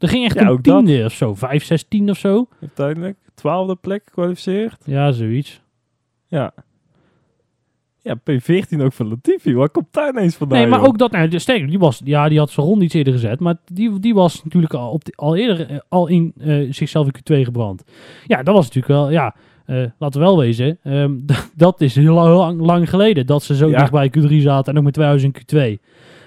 Er 0.05 0.11
ging 0.11 0.25
echt 0.25 0.35
Ja, 0.35 0.41
een 0.41 0.61
dat. 0.61 0.63
tiende 0.85 1.05
of 1.05 1.13
zo. 1.13 1.35
Vijf, 1.35 1.63
zes, 1.63 1.83
tien 1.87 2.09
of 2.09 2.17
zo. 2.17 2.47
Uiteindelijk 2.61 3.17
twaalfde 3.33 3.75
plek 3.75 4.01
gekwalificeerd. 4.05 4.81
Ja, 4.85 5.11
zoiets. 5.11 5.61
Ja. 6.27 6.53
Ja, 8.01 8.15
P14 8.19 8.81
ook 8.81 8.93
van 8.93 9.07
Latifi. 9.07 9.55
Waar 9.55 9.69
komt 9.69 9.87
daar 9.91 10.09
ineens 10.09 10.35
vandaan? 10.35 10.57
Nee, 10.59 10.67
maar 10.67 10.79
joh? 10.79 10.87
ook 10.87 10.97
dat, 10.97 11.11
nou, 11.11 11.27
de- 11.27 11.39
sterker, 11.39 11.67
die 11.67 11.79
was, 11.79 12.01
ja, 12.03 12.29
die 12.29 12.37
had 12.39 12.49
zijn 12.49 12.65
rond 12.65 12.81
iets 12.83 12.93
eerder 12.93 13.13
gezet, 13.13 13.39
maar 13.39 13.55
die, 13.73 13.99
die 13.99 14.13
was 14.13 14.43
natuurlijk 14.43 14.73
al, 14.73 14.91
op 14.91 15.05
de- 15.05 15.13
al 15.15 15.35
eerder 15.35 15.69
eh, 15.69 15.77
al 15.89 16.07
in 16.07 16.33
eh, 16.39 16.67
zichzelf 16.73 17.07
in 17.07 17.13
Q2 17.17 17.41
gebrand. 17.45 17.83
Ja, 18.27 18.43
dat 18.43 18.55
was 18.55 18.63
natuurlijk 18.65 18.93
wel, 18.93 19.09
ja, 19.11 19.35
eh, 19.65 19.83
laten 19.99 20.19
we 20.19 20.25
wel 20.25 20.37
wezen, 20.37 20.77
ehm, 20.83 21.11
dat 21.55 21.81
is 21.81 21.95
heel 21.95 22.13
lang, 22.13 22.59
lang 22.61 22.89
geleden 22.89 23.25
dat 23.25 23.43
ze 23.43 23.55
zo 23.55 23.69
Ja. 23.69 23.77
dicht 23.79 23.91
bij 23.91 24.11
Q3 24.17 24.35
zaten 24.41 24.71
en 24.73 24.77
ook 24.79 24.85
met 24.85 24.93
2000 24.93 25.37
in 25.37 25.77
Q2. 25.79 25.81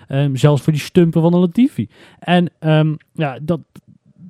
Ehm, 0.08 0.34
zelfs 0.34 0.62
voor 0.62 0.72
die 0.72 0.82
stumpen 0.82 1.22
van 1.22 1.30
de 1.30 1.38
Latifi. 1.38 1.88
En 2.18 2.50
ehm, 2.58 2.94
ja, 3.12 3.38
dat, 3.42 3.60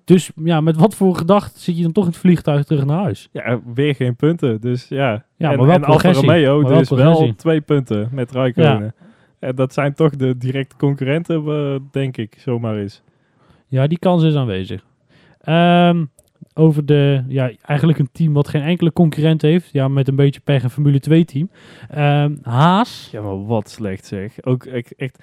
dus 0.05 0.31
ja, 0.45 0.61
met 0.61 0.77
wat 0.77 0.95
voor 0.95 1.17
gedacht 1.17 1.57
zit 1.57 1.77
je 1.77 1.83
dan 1.83 1.93
toch 1.93 2.05
in 2.05 2.11
het 2.11 2.19
vliegtuig 2.19 2.65
terug 2.65 2.85
naar 2.85 3.03
huis? 3.03 3.29
Ja, 3.33 3.61
weer 3.75 3.95
geen 3.95 4.17
punten. 4.17 4.61
Dus 4.61 4.89
ja. 4.89 5.25
Ja, 5.37 5.51
en, 5.51 5.57
maar 5.57 5.67
wel 5.67 5.75
en 5.75 5.85
Alfa 5.85 5.91
progressie. 5.91 6.27
Romeo 6.27 6.61
Maar 6.61 6.71
wel 6.71 6.79
dus 6.79 6.89
wel 6.89 7.35
twee 7.35 7.61
punten 7.61 8.09
met 8.13 8.33
Raikkonen. 8.33 8.95
En 9.39 9.55
dat 9.55 9.73
zijn 9.73 9.95
toch 9.95 10.17
de 10.17 10.37
directe 10.37 10.77
concurrenten, 10.77 11.47
eh, 11.47 11.77
denk 11.91 12.17
ik, 12.17 12.35
zomaar 12.39 12.77
eens. 12.77 13.03
Ja, 13.67 13.87
die 13.87 13.99
kans 13.99 14.23
is 14.23 14.35
aanwezig. 14.35 14.85
Ehm, 15.41 16.05
over 16.55 16.87
de, 16.87 17.25
ja, 17.29 17.51
eigenlijk 17.63 17.99
een 17.99 18.09
team 18.13 18.33
wat 18.33 18.49
geen 18.49 18.63
enkele 18.63 18.93
concurrent 18.93 19.43
heeft. 19.43 19.73
Ja, 19.73 19.89
met 19.89 20.09
een 20.09 20.17
beetje 20.17 20.41
pech 20.41 20.63
een 20.63 20.71
Formule 20.71 21.01
2 21.01 21.25
team. 21.25 21.51
Ehm, 21.91 22.37
Haas. 22.43 23.09
Ja, 23.13 23.23
maar 23.23 23.47
wat 23.47 23.71
slecht 23.71 24.07
zeg. 24.07 24.45
Ook 24.45 24.65
echt, 24.65 24.95
echt, 24.95 25.23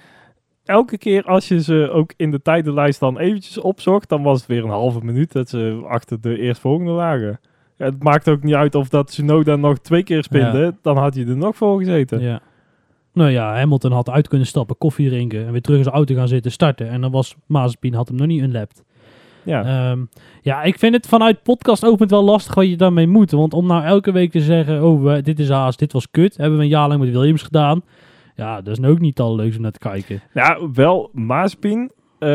elke 0.66 0.98
keer 0.98 1.24
als 1.24 1.48
je 1.48 1.62
ze 1.62 1.90
ook 1.92 2.12
in 2.16 2.30
de 2.30 2.42
tijdenlijst 2.42 3.00
dan 3.00 3.18
eventjes 3.18 3.58
opzocht, 3.58 4.08
dan 4.08 4.22
was 4.22 4.38
het 4.38 4.46
weer 4.46 4.64
een 4.64 4.70
halve 4.70 5.00
minuut 5.04 5.32
dat 5.32 5.48
ze 5.48 5.82
achter 5.88 6.20
de 6.20 6.38
eerstvolgende 6.38 6.90
lagen. 6.90 7.40
Ja, 7.76 7.84
het 7.84 8.02
maakt 8.02 8.28
ook 8.28 8.42
niet 8.42 8.54
uit 8.54 8.74
of 8.74 8.88
dat 8.88 9.06
Tsunoda 9.06 9.56
nog 9.56 9.78
twee 9.78 10.02
keer 10.02 10.22
spinde, 10.22 10.74
dan 10.82 10.96
had 10.96 11.14
hij 11.14 11.26
er 11.26 11.36
nog 11.36 11.56
voor 11.56 11.78
gezeten. 11.78 12.20
Ja. 12.20 12.40
Nou 13.12 13.30
ja, 13.30 13.54
Hamilton 13.54 13.92
had 13.92 14.10
uit 14.10 14.28
kunnen 14.28 14.46
stappen, 14.46 14.78
koffie 14.78 15.08
drinken 15.08 15.46
en 15.46 15.52
weer 15.52 15.60
terug 15.60 15.76
in 15.78 15.84
zijn 15.84 15.94
auto 15.94 16.14
gaan 16.14 16.28
zitten, 16.28 16.52
starten. 16.52 16.88
En 16.88 17.00
dan 17.00 17.10
was 17.10 17.36
Mazepin, 17.46 17.94
had 17.94 18.08
hem 18.08 18.16
nog 18.16 18.26
niet 18.26 18.42
unlapped. 18.42 18.84
Ja, 19.42 19.64
Ehm, 19.64 20.00
ja, 20.42 20.62
ik 20.62 20.78
vind 20.78 20.94
het 20.94 21.06
vanuit 21.06 21.42
podcast 21.42 21.84
opent 21.84 22.10
wel 22.10 22.24
lastig 22.24 22.54
wat 22.54 22.68
je 22.68 22.76
daarmee 22.76 23.06
moet. 23.06 23.30
Want 23.30 23.54
om 23.54 23.66
nou 23.66 23.84
elke 23.84 24.12
week 24.12 24.30
te 24.30 24.40
zeggen, 24.40 24.84
oh, 24.84 25.16
dit 25.22 25.38
is 25.38 25.48
Haas, 25.48 25.76
dit 25.76 25.92
was 25.92 26.10
kut. 26.10 26.36
Hebben 26.36 26.58
we 26.58 26.64
een 26.64 26.70
jaar 26.70 26.88
lang 26.88 27.00
met 27.00 27.10
Williams 27.10 27.42
gedaan. 27.42 27.82
Ja, 28.36 28.60
dat 28.60 28.72
is 28.72 28.78
nou 28.78 28.92
ook 28.92 29.00
niet 29.00 29.20
al 29.20 29.34
leuk 29.36 29.54
om 29.56 29.60
naar 29.62 29.70
te 29.72 29.78
kijken. 29.78 30.22
ja 30.34 30.58
wel 30.72 31.10
Maaspin, 31.12 31.90
eh, 32.18 32.28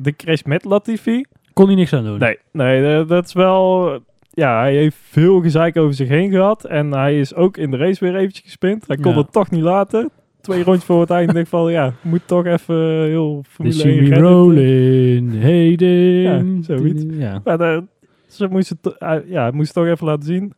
de 0.00 0.12
crash 0.16 0.42
met 0.42 0.64
Latifi. 0.64 1.24
Kon 1.52 1.66
hij 1.66 1.74
niks 1.74 1.92
aan 1.92 2.04
doen. 2.04 2.18
Nee, 2.18 2.38
nee, 2.52 2.96
eh, 2.98 3.08
dat 3.08 3.26
is 3.26 3.32
wel... 3.32 3.90
Ja, 4.30 4.58
hij 4.60 4.74
heeft 4.74 4.96
veel 5.00 5.40
gezeik 5.40 5.76
over 5.76 5.94
zich 5.94 6.08
heen 6.08 6.30
gehad. 6.30 6.64
En 6.64 6.92
hij 6.92 7.18
is 7.20 7.34
ook 7.34 7.56
in 7.56 7.70
de 7.70 7.76
race 7.76 8.04
weer 8.04 8.16
eventjes 8.16 8.44
gespind. 8.44 8.86
Hij 8.86 8.96
kon 8.96 9.12
Ja. 9.12 9.18
het 9.18 9.32
toch 9.32 9.50
niet 9.50 9.62
laten. 9.62 10.10
Twee 10.40 10.64
rondjes 10.64 10.84
voor 10.84 11.00
het 11.00 11.10
einde. 11.10 11.32
denk 11.32 11.44
ik 11.44 11.50
van, 11.50 11.72
ja, 11.72 11.92
moet 12.00 12.26
toch 12.26 12.46
even 12.46 13.04
heel 13.04 13.44
Formule 13.48 13.74
see 13.76 13.92
1 13.92 14.02
me 14.02 14.08
redden. 14.08 14.28
rolling, 14.30 15.40
heden. 15.40 15.88
Ja, 15.88 16.44
zoiets. 16.62 17.04
Ja. 17.08 17.40
Maar 17.44 17.60
eh, 17.60 17.80
ze 18.26 18.46
moesten, 18.48 18.78
hij- 18.98 19.22
ja, 19.26 19.42
hij 19.42 19.52
moest 19.52 19.72
toch 19.74 19.86
even 19.86 20.06
laten 20.06 20.24
zien. 20.24 20.54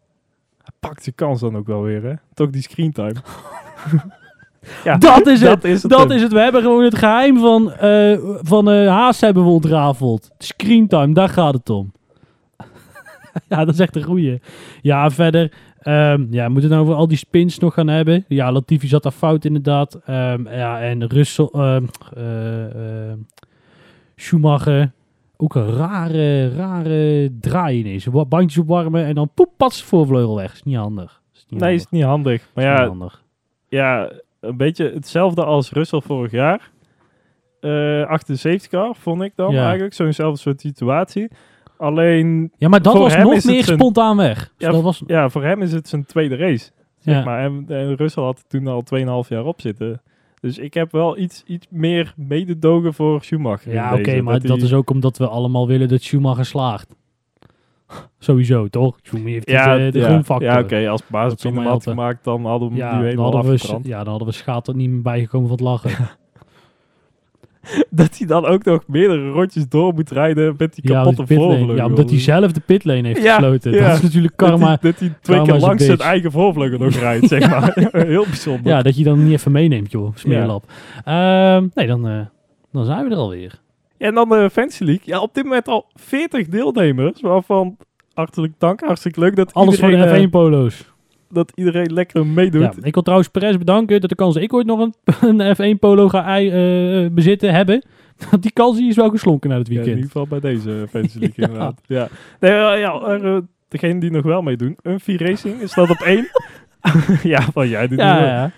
Hij 0.58 0.74
pakt 0.80 1.02
zijn 1.02 1.14
kans 1.14 1.40
dan 1.40 1.56
ook 1.56 1.66
wel 1.66 1.82
weer, 1.82 2.02
hè. 2.02 2.14
Toch 2.34 2.50
die 2.50 2.62
screentime. 2.62 3.14
ja, 4.84 4.96
Dat 4.96 5.26
is 5.26 5.40
het. 5.40 5.48
dat 5.50 5.64
is 5.64 5.82
het. 5.82 5.90
Dat 5.90 6.00
hem. 6.08 6.10
is 6.10 6.22
het. 6.22 6.32
We 6.32 6.40
hebben 6.40 6.62
gewoon 6.62 6.84
het 6.84 6.98
geheim 6.98 7.38
van, 7.38 7.72
eh, 7.72 8.18
van 8.42 8.70
eh, 8.70 8.88
Haas 8.88 9.20
hebben 9.20 9.44
we 9.44 9.50
ontrafeld. 9.50 10.30
Screentime, 10.38 11.14
daar 11.14 11.28
gaat 11.28 11.54
het 11.54 11.70
om. 11.70 11.92
ja, 13.48 13.64
dat 13.64 13.74
is 13.74 13.80
echt 13.80 13.96
een 13.96 14.02
goeie. 14.02 14.40
Ja, 14.82 15.10
verder. 15.10 15.52
ehm, 15.78 16.26
ja, 16.30 16.44
we 16.46 16.52
moeten 16.52 16.62
het 16.62 16.70
nou 16.70 16.82
over 16.82 16.94
al 16.94 17.08
die 17.08 17.16
spins 17.18 17.58
nog 17.58 17.74
gaan 17.74 17.88
hebben. 17.88 18.24
Ja, 18.28 18.52
Latifi 18.52 18.86
zat 18.86 19.02
daar 19.02 19.12
fout 19.12 19.44
inderdaad. 19.44 19.94
Ehm, 20.06 20.48
ja, 20.48 20.80
en 20.80 21.06
Russell, 21.06 21.48
ehm, 21.52 21.84
eh, 22.16 23.12
Schumacher. 24.16 24.92
Ook 25.36 25.54
een 25.54 25.74
rare, 25.76 26.54
rare 26.56 27.32
draai 27.40 27.78
ineens. 27.78 28.06
Bandjes 28.28 28.62
opwarmen 28.62 29.04
en 29.04 29.14
dan 29.14 29.30
poep, 29.34 29.50
pats, 29.56 29.82
voorvleugel 29.82 30.36
weg. 30.36 30.52
Is 30.52 30.62
niet 30.62 30.76
handig. 30.76 31.22
Is 31.34 31.44
niet 31.48 31.60
Nee, 31.60 31.74
is 31.74 31.80
handig. 31.80 31.90
niet 31.98 32.02
handig. 32.04 32.48
Maar 32.54 32.64
Is 32.64 32.70
niet 32.70 32.80
ja, 32.80 32.86
handig. 32.88 33.22
ja, 33.68 34.10
een 34.48 34.56
beetje 34.56 34.90
hetzelfde 34.94 35.44
als 35.44 35.70
Russell 35.70 36.00
vorig 36.00 36.30
jaar. 36.30 36.70
Eh 37.60 38.06
achter 38.06 38.34
de 38.34 38.40
safety 38.40 38.68
car, 38.68 38.94
vond 38.96 39.22
ik 39.22 39.32
dan 39.34 39.52
Ja. 39.52 39.62
eigenlijk. 39.64 39.94
Zo'nzelfde 39.94 40.40
soort 40.40 40.60
situatie. 40.60 41.28
Alleen, 41.76 42.52
Ja, 42.56 42.68
maar 42.68 42.82
dat 42.82 42.94
was 42.98 43.16
nog 43.16 43.30
meer 43.32 43.40
zijn- 43.40 43.62
spontaan 43.78 44.16
weg. 44.16 44.38
Dus 44.38 44.66
Ja, 44.66 44.70
dat 44.72 44.82
was, 44.82 45.02
ja, 45.06 45.28
voor 45.28 45.42
hem 45.44 45.62
is 45.62 45.72
het 45.72 45.88
zijn 45.88 46.04
tweede 46.06 46.36
race. 46.36 46.70
Zeg 46.98 47.14
Ja. 47.14 47.24
maar. 47.24 47.44
En, 47.44 47.64
en 47.68 47.96
Russell 47.96 48.22
had 48.22 48.44
toen 48.48 48.66
al 48.66 48.82
2,5 48.82 49.28
jaar 49.28 49.44
op 49.44 49.60
zitten. 49.60 50.02
Dus 50.40 50.58
ik 50.58 50.74
heb 50.74 50.92
wel 50.92 51.18
iets, 51.18 51.42
iets 51.46 51.66
meer 51.70 52.12
mededogen 52.16 52.94
voor 52.94 53.22
Schumacher. 53.22 53.72
Ja, 53.72 53.94
oké, 53.94 54.20
maar 54.22 54.40
dat, 54.40 54.62
is 54.62 54.72
ook 54.72 54.90
omdat 54.90 55.18
we 55.18 55.28
allemaal 55.28 55.66
willen 55.66 55.88
dat 55.88 56.02
Schumacher 56.02 56.44
slaagt. 56.44 56.94
Sowieso, 58.18 58.68
toch? 58.68 58.96
Heeft 59.24 59.50
Ja, 59.50 59.76
de, 59.76 59.90
de 59.90 59.98
ja, 59.98 60.04
groenfactor. 60.08 60.48
ja 60.48 60.58
oké, 60.60 60.88
als 60.88 61.02
zal 61.40 61.50
hem 61.52 61.62
mij 61.62 61.70
had 61.72 61.82
gemaakt, 61.82 62.24
dan 62.24 62.44
hadden 62.46 62.68
we 62.68 62.74
hem 62.74 62.84
Ja, 62.84 62.98
nu 62.98 63.04
helemaal 63.04 63.42
we, 63.44 63.58
ja, 63.82 63.98
dan 63.98 64.08
hadden 64.08 64.28
we 64.28 64.34
schaat 64.34 64.68
er 64.68 64.74
niet 64.76 64.90
meer 64.90 65.02
bijgekomen 65.02 65.48
van 65.48 65.56
het 65.56 65.66
lachen. 65.66 65.90
Dat 67.90 68.18
hij 68.18 68.26
dan 68.26 68.46
ook 68.46 68.64
nog 68.64 68.82
meerdere 68.86 69.30
rondjes 69.30 69.68
door 69.68 69.94
moet 69.94 70.10
rijden 70.10 70.54
met 70.58 70.74
die 70.74 70.88
ja, 70.92 70.94
kapotte 70.98 71.22
pitlane. 71.22 71.48
voorvleugel. 71.50 71.76
ja, 71.76 71.86
omdat 71.86 72.10
hij 72.10 72.20
zelf 72.20 72.52
de 72.52 72.60
pitlane 72.60 73.06
heeft 73.06 73.22
Ja, 73.22 73.34
gesloten. 73.34 73.72
ja. 73.72 73.86
Dat 73.88 73.96
is 73.96 74.02
natuurlijk 74.02 74.32
Dat 74.36 74.48
karma. 74.48 74.66
hij, 74.66 74.78
dat 74.80 74.98
hij 74.98 75.12
twee 75.20 75.42
keer 75.42 75.54
langs 75.58 75.84
zijn 75.84 75.98
eigen 75.98 76.30
voorvleugel 76.32 76.78
nog 76.78 76.94
rijdt, 76.94 77.28
zeg 77.28 77.50
maar. 77.50 77.72
Heel 78.06 78.24
bijzonder. 78.24 78.72
Ja, 78.72 78.82
dat 78.82 78.96
je 78.96 79.04
dan 79.04 79.24
niet 79.24 79.32
even 79.32 79.52
meeneemt, 79.52 79.90
joh. 79.90 80.10
Smeerlap. 80.14 80.64
Ehm, 81.04 81.66
nee, 81.74 81.86
dan, 81.86 82.08
eh, 82.08 82.20
dan 82.72 82.84
zijn 82.84 83.04
we 83.04 83.10
er 83.10 83.16
alweer. 83.16 83.60
En 83.98 84.14
dan 84.14 84.28
de 84.28 84.50
Fantasy 84.52 84.84
League. 84.84 85.02
Ja, 85.04 85.20
op 85.20 85.34
dit 85.34 85.44
moment 85.44 85.68
al 85.68 85.86
40 85.94 86.46
deelnemers, 86.48 87.20
waarvan 87.20 87.76
hartelijk 88.14 88.52
dank. 88.58 88.80
Hartstikke 88.80 89.20
leuk 89.20 89.36
dat 89.36 89.54
Alles 89.54 89.78
voor 89.78 89.90
iedereen, 89.90 90.12
de 90.12 90.18
eh, 90.18 90.24
F1-polo's. 90.26 90.92
dat 91.30 91.52
iedereen 91.54 91.92
lekker 91.92 92.26
meedoet. 92.26 92.60
Ja, 92.62 92.72
ik 92.82 92.94
wil 92.94 93.02
trouwens 93.02 93.28
Perez 93.30 93.56
bedanken 93.56 94.00
dat 94.00 94.10
de 94.10 94.16
kans 94.16 94.34
dat 94.34 94.42
ik 94.42 94.52
ooit 94.52 94.66
nog 94.66 94.78
een, 94.80 94.94
een 95.40 95.56
F1-polo 95.76 96.08
ga 96.08 96.24
ei- 96.24 96.50
eh, 97.04 97.10
bezitten 97.10 97.54
hebben. 97.54 97.84
Die 98.40 98.52
kans 98.52 98.76
die 98.76 98.88
is 98.88 98.96
wel 98.96 99.08
geslonken 99.10 99.50
na 99.50 99.58
het 99.58 99.66
Ja, 99.68 99.72
in 99.72 99.78
weekend. 99.78 99.96
ieder 100.04 100.12
geval 100.20 100.38
bij 100.40 100.50
deze 100.50 100.84
Fantasy 100.90 101.18
League 101.18 101.34
Ja. 101.36 101.44
inderdaad. 101.46 101.80
Ja. 101.86 102.08
Nee, 102.40 102.50
eh, 102.52 102.80
ja, 102.80 102.92
eh, 103.00 103.36
degene 103.68 104.00
die 104.00 104.10
nog 104.10 104.22
wel 104.24 104.42
meedoen. 104.42 104.76
Unfi 104.82 105.16
Racing 105.16 105.68
staat 105.68 105.90
op 105.90 106.00
1. 106.04 106.28
ja, 107.22 107.40
van 107.52 107.68
jij 107.68 107.88
doet 107.88 107.98
ja. 107.98 108.50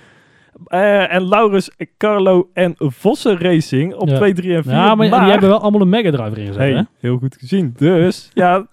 Eh, 0.65 1.15
en 1.15 1.29
Laurus, 1.29 1.71
Carlo 1.99 2.51
en 2.53 2.75
Vossen 2.79 3.39
Racing 3.39 3.95
op 3.95 4.09
Ja. 4.09 4.17
2, 4.17 4.33
3 4.35 4.55
en 4.55 4.63
4. 4.63 4.73
ja, 4.73 4.95
maar, 4.95 5.11
die 5.11 5.31
hebben 5.31 5.49
wel 5.49 5.61
allemaal 5.61 5.81
een 5.81 5.89
Mega 5.89 6.11
Drive 6.11 6.31
erin 6.31 6.47
gezet, 6.47 6.75
hè? 6.75 6.83
heel 7.01 7.19
goed 7.19 7.37
gezien. 7.39 7.75
Dus, 7.77 8.31
ja, 8.35 8.67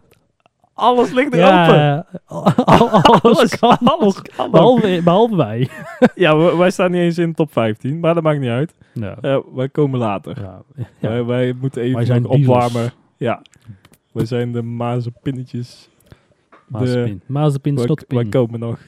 alles 0.74 1.12
ligt 1.12 1.34
er 1.34 1.44
open. 1.44 1.76
Ja, 1.76 2.06
alles 3.22 3.60
kan. 3.60 3.78
alles 3.84 4.22
kan. 4.22 4.46
ook. 4.46 4.52
Behalve, 4.52 5.02
behalve 5.04 5.36
wij. 5.36 5.70
Ja, 6.16 6.58
wij 6.58 6.72
staan 6.72 6.92
niet 6.92 7.02
eens 7.02 7.18
in 7.18 7.30
de 7.30 7.36
top 7.36 7.52
15, 7.52 8.00
maar 8.00 8.14
dat 8.14 8.24
maakt 8.24 8.40
niet 8.40 8.50
uit. 8.50 8.74
Ja. 8.94 9.18
Eh, 9.22 9.38
wij 9.54 9.70
komen 9.70 10.00
later. 10.00 10.42
Ja. 10.42 10.62
Ja. 11.00 11.10
Wij, 11.10 11.26
wij 11.26 11.54
moeten 11.62 11.82
even 11.82 12.08
Wij 12.08 12.22
opwarmen. 12.24 12.92
Ja, 13.18 13.42
wij 14.12 14.26
zijn 14.26 14.52
de 14.52 14.62
mazenpinnetjes. 14.62 15.90
Mazepin. 16.68 17.22
Mazepin, 17.26 17.80
Wij, 18.08 18.26
komen 18.26 18.60
nog. 18.60 18.80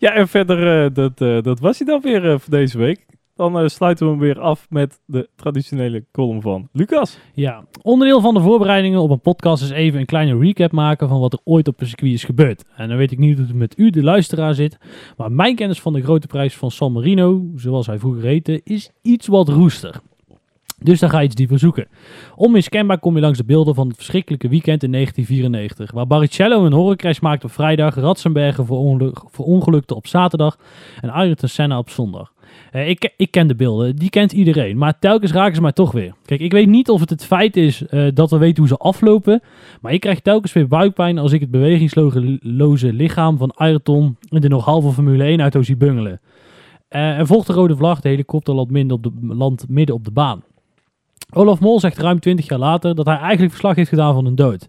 Ja, 0.00 0.12
en 0.14 0.28
verder, 0.28 0.84
eh, 0.84 0.94
dat, 0.94 1.20
eh, 1.20 1.42
dat 1.42 1.60
was 1.60 1.78
hij 1.78 1.86
dan 1.86 2.00
weer 2.00 2.30
eh, 2.30 2.38
voor 2.38 2.50
deze 2.50 2.78
week. 2.78 3.06
Dan 3.36 3.70
sluiten 3.70 4.06
we 4.06 4.12
hem 4.12 4.20
weer 4.20 4.40
af 4.40 4.66
met 4.70 5.00
de 5.06 5.28
traditionele 5.36 6.04
column 6.12 6.40
van 6.40 6.68
Lucas. 6.72 7.18
Ja, 7.34 7.64
onderdeel 7.82 8.20
van 8.20 8.34
de 8.34 8.40
voorbereidingen 8.40 9.00
op 9.00 9.10
een 9.10 9.20
podcast 9.20 9.62
is 9.62 9.70
even 9.70 10.00
een 10.00 10.06
kleine 10.06 10.38
recap 10.38 10.72
maken 10.72 11.08
van 11.08 11.20
wat 11.20 11.32
er 11.32 11.38
ooit 11.44 11.68
op 11.68 11.80
een 11.80 11.86
circuit 11.86 12.12
is 12.12 12.24
gebeurd. 12.24 12.64
En 12.76 12.88
dan 12.88 12.96
weet 12.96 13.12
ik 13.12 13.18
niet 13.18 13.36
hoe 13.36 13.46
het 13.46 13.54
met 13.54 13.78
u, 13.78 13.90
de 13.90 14.02
luisteraar, 14.02 14.54
zit. 14.54 14.78
Maar 15.16 15.32
mijn 15.32 15.54
kennis 15.54 15.80
van 15.80 15.92
de 15.92 16.02
grote 16.02 16.26
prijs 16.26 16.56
van 16.56 16.70
San 16.70 16.92
Marino, 16.92 17.50
zoals 17.54 17.86
hij 17.86 17.98
vroeger 17.98 18.22
heette, 18.22 18.60
is 18.64 18.90
iets 19.02 19.26
wat 19.26 19.48
roester. 19.48 20.00
Dus 20.82 21.00
daar 21.00 21.10
ga 21.10 21.18
je 21.18 21.26
iets 21.26 21.34
dieper 21.34 21.58
zoeken. 21.58 21.88
Onmiskenbaar 22.36 22.98
kom 22.98 23.14
je 23.14 23.20
langs 23.20 23.38
de 23.38 23.44
beelden 23.44 23.74
van 23.74 23.86
het 23.86 23.96
verschrikkelijke 23.96 24.48
weekend 24.48 24.82
in 24.82 24.92
1994. 24.92 25.90
Waar 25.90 26.06
Barrichello 26.06 26.64
een 26.64 26.72
horrorcrash 26.72 27.18
maakte 27.18 27.46
op 27.46 27.52
vrijdag, 27.52 27.94
Ratzenberger 27.94 28.64
verongelukte 29.26 29.94
op 29.94 30.06
zaterdag 30.06 30.58
en 31.00 31.10
Ayrton 31.10 31.48
Senna 31.48 31.78
op 31.78 31.90
zondag. 31.90 32.32
Eh, 32.70 32.88
ik, 32.88 33.12
ik 33.16 33.30
ken 33.30 33.46
de 33.46 33.54
beelden, 33.54 33.96
die 33.96 34.10
kent 34.10 34.32
iedereen. 34.32 34.78
Maar 34.78 34.98
telkens 34.98 35.32
raken 35.32 35.54
ze 35.54 35.60
mij 35.60 35.72
toch 35.72 35.92
weer. 35.92 36.14
Kijk, 36.24 36.40
ik 36.40 36.52
weet 36.52 36.68
niet 36.68 36.88
of 36.88 37.00
het 37.00 37.10
het 37.10 37.24
feit 37.24 37.56
is 37.56 37.86
eh, 37.86 38.06
dat 38.14 38.30
we 38.30 38.38
weten 38.38 38.58
hoe 38.58 38.68
ze 38.68 38.76
aflopen. 38.76 39.42
Maar 39.80 39.92
ik 39.92 40.00
krijg 40.00 40.20
telkens 40.20 40.52
weer 40.52 40.68
buikpijn 40.68 41.18
als 41.18 41.32
ik 41.32 41.40
het 41.40 41.50
bewegingsloze 41.50 42.92
lichaam 42.92 43.38
van 43.38 43.50
Ayrton 43.50 44.16
in 44.28 44.40
de 44.40 44.48
nog 44.48 44.64
halve 44.64 44.92
Formule 44.92 45.24
1 45.24 45.40
auto 45.40 45.62
zie 45.62 45.76
bungelen. 45.76 46.20
Uh, 46.90 47.18
er 47.18 47.26
volgt 47.26 47.46
de 47.46 47.52
rode 47.52 47.76
vlag, 47.76 48.00
de 48.00 48.08
helikopter 48.08 48.54
landt 48.54 48.70
midden 48.70 48.96
op 48.96 49.12
land 49.22 49.68
midden 49.68 49.94
op 49.94 50.04
de 50.04 50.10
baan. 50.10 50.42
Olaf 51.32 51.60
Mol 51.60 51.80
zegt 51.80 51.98
ruim 51.98 52.20
20 52.20 52.48
jaar 52.48 52.58
later 52.58 52.94
dat 52.94 53.06
hij 53.06 53.16
eigenlijk 53.16 53.50
verslag 53.50 53.76
heeft 53.76 53.88
gedaan 53.88 54.14
van 54.14 54.26
een 54.26 54.34
dood. 54.34 54.68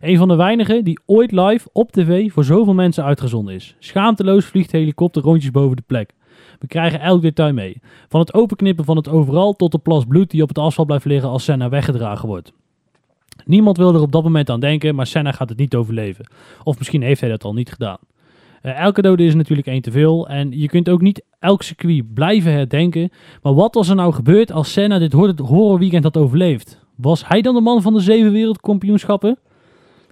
Een 0.00 0.16
van 0.16 0.28
de 0.28 0.34
weinigen 0.34 0.84
die 0.84 1.00
ooit 1.06 1.32
live 1.32 1.68
op 1.72 1.92
tv 1.92 2.32
voor 2.32 2.44
zoveel 2.44 2.74
mensen 2.74 3.04
uitgezonden 3.04 3.54
is. 3.54 3.76
Schaamteloos 3.78 4.44
vliegt 4.44 4.70
de 4.70 4.78
helikopter 4.78 5.22
rondjes 5.22 5.50
boven 5.50 5.76
de 5.76 5.82
plek. 5.86 6.14
We 6.58 6.66
krijgen 6.66 7.00
elk 7.00 7.22
detail 7.22 7.52
mee. 7.52 7.80
Van 8.08 8.20
het 8.20 8.34
openknippen 8.34 8.84
van 8.84 8.96
het 8.96 9.08
overal 9.08 9.52
tot 9.52 9.72
de 9.72 9.78
plas 9.78 10.04
bloed 10.04 10.30
die 10.30 10.42
op 10.42 10.48
het 10.48 10.58
asfalt 10.58 10.86
blijft 10.86 11.04
liggen 11.04 11.28
als 11.28 11.44
Senna 11.44 11.68
weggedragen 11.68 12.28
wordt. 12.28 12.52
Niemand 13.44 13.76
wil 13.76 13.94
er 13.94 14.00
op 14.00 14.12
dat 14.12 14.22
moment 14.22 14.50
aan 14.50 14.60
denken, 14.60 14.94
maar 14.94 15.06
Senna 15.06 15.32
gaat 15.32 15.48
het 15.48 15.58
niet 15.58 15.74
overleven. 15.74 16.26
Of 16.64 16.78
misschien 16.78 17.02
heeft 17.02 17.20
hij 17.20 17.30
dat 17.30 17.44
al 17.44 17.52
niet 17.52 17.72
gedaan. 17.72 17.98
Uh, 18.62 18.78
elke 18.78 19.02
dode 19.02 19.24
is 19.24 19.34
natuurlijk 19.34 19.68
één 19.68 19.82
te 19.82 19.90
veel 19.90 20.28
en 20.28 20.60
je 20.60 20.68
kunt 20.68 20.88
ook 20.88 21.00
niet 21.00 21.24
elk 21.38 21.62
circuit 21.62 22.14
blijven 22.14 22.52
herdenken. 22.52 23.10
Maar 23.42 23.54
wat 23.54 23.74
was 23.74 23.88
er 23.88 23.94
nou 23.94 24.12
gebeurd 24.12 24.52
als 24.52 24.72
Senna 24.72 24.98
dit 24.98 25.12
horrorweekend 25.12 26.04
had 26.04 26.16
overleefd? 26.16 26.80
Was 26.96 27.28
hij 27.28 27.42
dan 27.42 27.54
de 27.54 27.60
man 27.60 27.82
van 27.82 27.94
de 27.94 28.00
zeven 28.00 28.32
wereldkampioenschappen? 28.32 29.38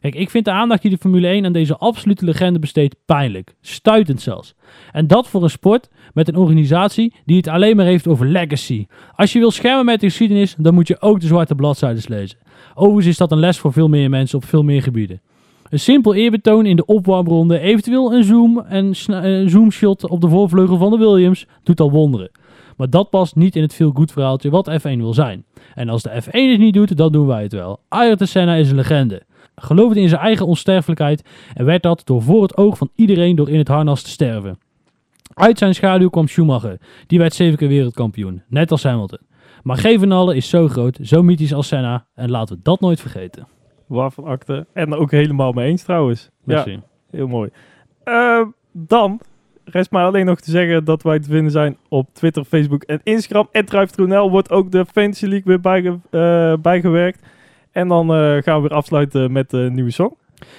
Kijk, 0.01 0.15
ik 0.15 0.31
vind 0.31 0.45
de 0.45 0.51
aandacht 0.51 0.83
die 0.83 0.91
de 0.91 0.97
Formule 0.99 1.27
1 1.27 1.45
aan 1.45 1.53
deze 1.53 1.77
absolute 1.77 2.25
legende 2.25 2.59
besteedt 2.59 2.97
pijnlijk. 3.05 3.55
Stuitend 3.61 4.21
zelfs. 4.21 4.55
En 4.93 5.07
dat 5.07 5.29
voor 5.29 5.43
een 5.43 5.51
sport 5.51 5.89
met 6.15 6.29
een 6.29 6.37
organisatie 6.37 7.15
die 7.25 7.37
het 7.37 7.49
alleen 7.49 7.77
maar 7.77 7.85
heeft 7.87 8.09
over 8.09 8.27
legacy. 8.27 8.87
Als 9.15 9.33
je 9.33 9.39
wil 9.39 9.51
schermen 9.51 9.85
met 9.85 10.01
de 10.01 10.07
geschiedenis, 10.07 10.55
dan 10.59 10.75
moet 10.75 10.89
je 10.89 11.01
ook 11.01 11.21
de 11.21 11.27
zwarte 11.27 11.55
bladzijden 11.55 12.03
lezen. 12.09 12.39
Overigens 12.75 13.07
is 13.07 13.17
dat 13.17 13.33
een 13.33 13.39
les 13.39 13.59
voor 13.59 13.73
veel 13.73 13.89
meer 13.89 14.11
mensen 14.11 14.39
op 14.39 14.45
veel 14.45 14.63
meer 14.63 14.83
gebieden. 14.83 15.21
Een 15.71 15.81
simpel 15.81 16.15
eerbetoon 16.15 16.67
in 16.67 16.77
de 16.77 16.85
opwarmronde, 16.85 17.59
eventueel 17.59 18.15
een 18.15 18.25
zoom 18.25 18.59
en 18.59 18.95
een 19.07 19.51
zoomshot 19.51 20.09
op 20.09 20.21
de 20.21 20.29
voorvleugel 20.29 20.77
van 20.77 20.91
de 20.91 20.97
Williams, 20.97 21.47
doet 21.63 21.81
al 21.81 21.91
wonderen. 21.91 22.31
Maar 22.77 22.91
dat 22.91 23.11
past 23.11 23.37
niet 23.37 23.57
in 23.57 23.63
het 23.63 23.75
veel 23.75 23.91
goed 23.95 24.13
verhaaltje 24.13 24.51
wat 24.51 24.71
F1 24.71 24.97
wil 24.97 25.15
zijn. 25.15 25.45
En 25.75 25.89
als 25.89 26.03
de 26.03 26.23
F1 26.23 26.31
het 26.31 26.59
niet 26.59 26.75
doet, 26.75 26.97
dan 26.97 27.13
doen 27.13 27.27
wij 27.27 27.43
het 27.43 27.53
wel. 27.53 27.81
Ayrton 27.89 28.27
Senna 28.27 28.55
is 28.55 28.71
een 28.71 28.77
legende. 28.77 29.23
Geloofde 29.55 30.01
in 30.01 30.09
zijn 30.09 30.21
eigen 30.21 30.47
onsterfelijkheid 30.47 31.25
en 31.55 31.65
werd 31.65 31.83
dat 31.83 32.03
door 32.05 32.23
voor 32.23 32.43
het 32.43 32.57
oog 32.57 32.79
van 32.79 32.91
iedereen 32.95 33.37
door 33.37 33.49
in 33.49 33.59
het 33.59 33.69
harnas 33.69 34.03
te 34.03 34.11
sterven. 34.11 34.59
Uit 35.35 35.59
zijn 35.59 35.75
schaduw 35.75 36.09
kwam 36.09 36.29
Schumacher. 36.29 36.81
Die 37.07 37.19
werd 37.19 37.35
zeven 37.35 37.59
keer 37.59 37.69
wereldkampioen, 37.69 38.43
net 38.49 38.71
als 38.71 38.83
Hamilton. 38.83 39.21
Maar 39.63 39.77
geen 39.77 39.99
van 39.99 40.33
is 40.35 40.49
zo 40.49 40.69
groot, 40.69 40.99
zo 41.03 41.23
mythisch 41.23 41.55
als 41.55 41.69
Senna 41.69 42.07
en 42.15 42.31
laten 42.31 42.57
we 42.57 42.63
dat 42.63 42.81
nooit 42.81 43.01
vergeten. 43.01 43.47
Waarvan 43.91 44.25
akte. 44.25 44.67
En 44.73 44.95
ook 44.95 45.11
helemaal 45.11 45.53
mee 45.53 45.69
eens 45.69 45.83
trouwens. 45.83 46.31
Merci. 46.45 46.71
Ja, 46.71 46.81
heel 47.11 47.27
mooi. 47.27 47.51
Uh, 48.05 48.47
dan 48.73 49.21
rest 49.65 49.91
mij 49.91 50.03
alleen 50.03 50.27
nog 50.27 50.41
te 50.41 50.51
zeggen 50.51 50.85
dat 50.85 51.03
wij 51.03 51.19
te 51.19 51.31
vinden 51.31 51.53
zijn 51.53 51.77
op 51.89 52.09
Twitter, 52.13 52.45
Facebook 52.45 52.83
en 52.83 53.01
Instagram. 53.03 53.49
En 53.53 54.31
wordt 54.31 54.51
ook 54.51 54.71
de 54.71 54.87
Fantasy 54.87 55.25
League 55.27 55.45
weer 55.45 55.61
bijge 55.61 55.99
uh, 56.11 56.55
bijgewerkt. 56.63 57.27
En 57.71 57.89
dan 57.89 58.11
uh, 58.11 58.43
gaan 58.43 58.63
we 58.63 58.69
weer 58.69 58.77
afsluiten 58.77 59.33
met 59.33 59.51
de 59.51 59.69
nieuwe 59.73 59.91
song. 59.91 60.15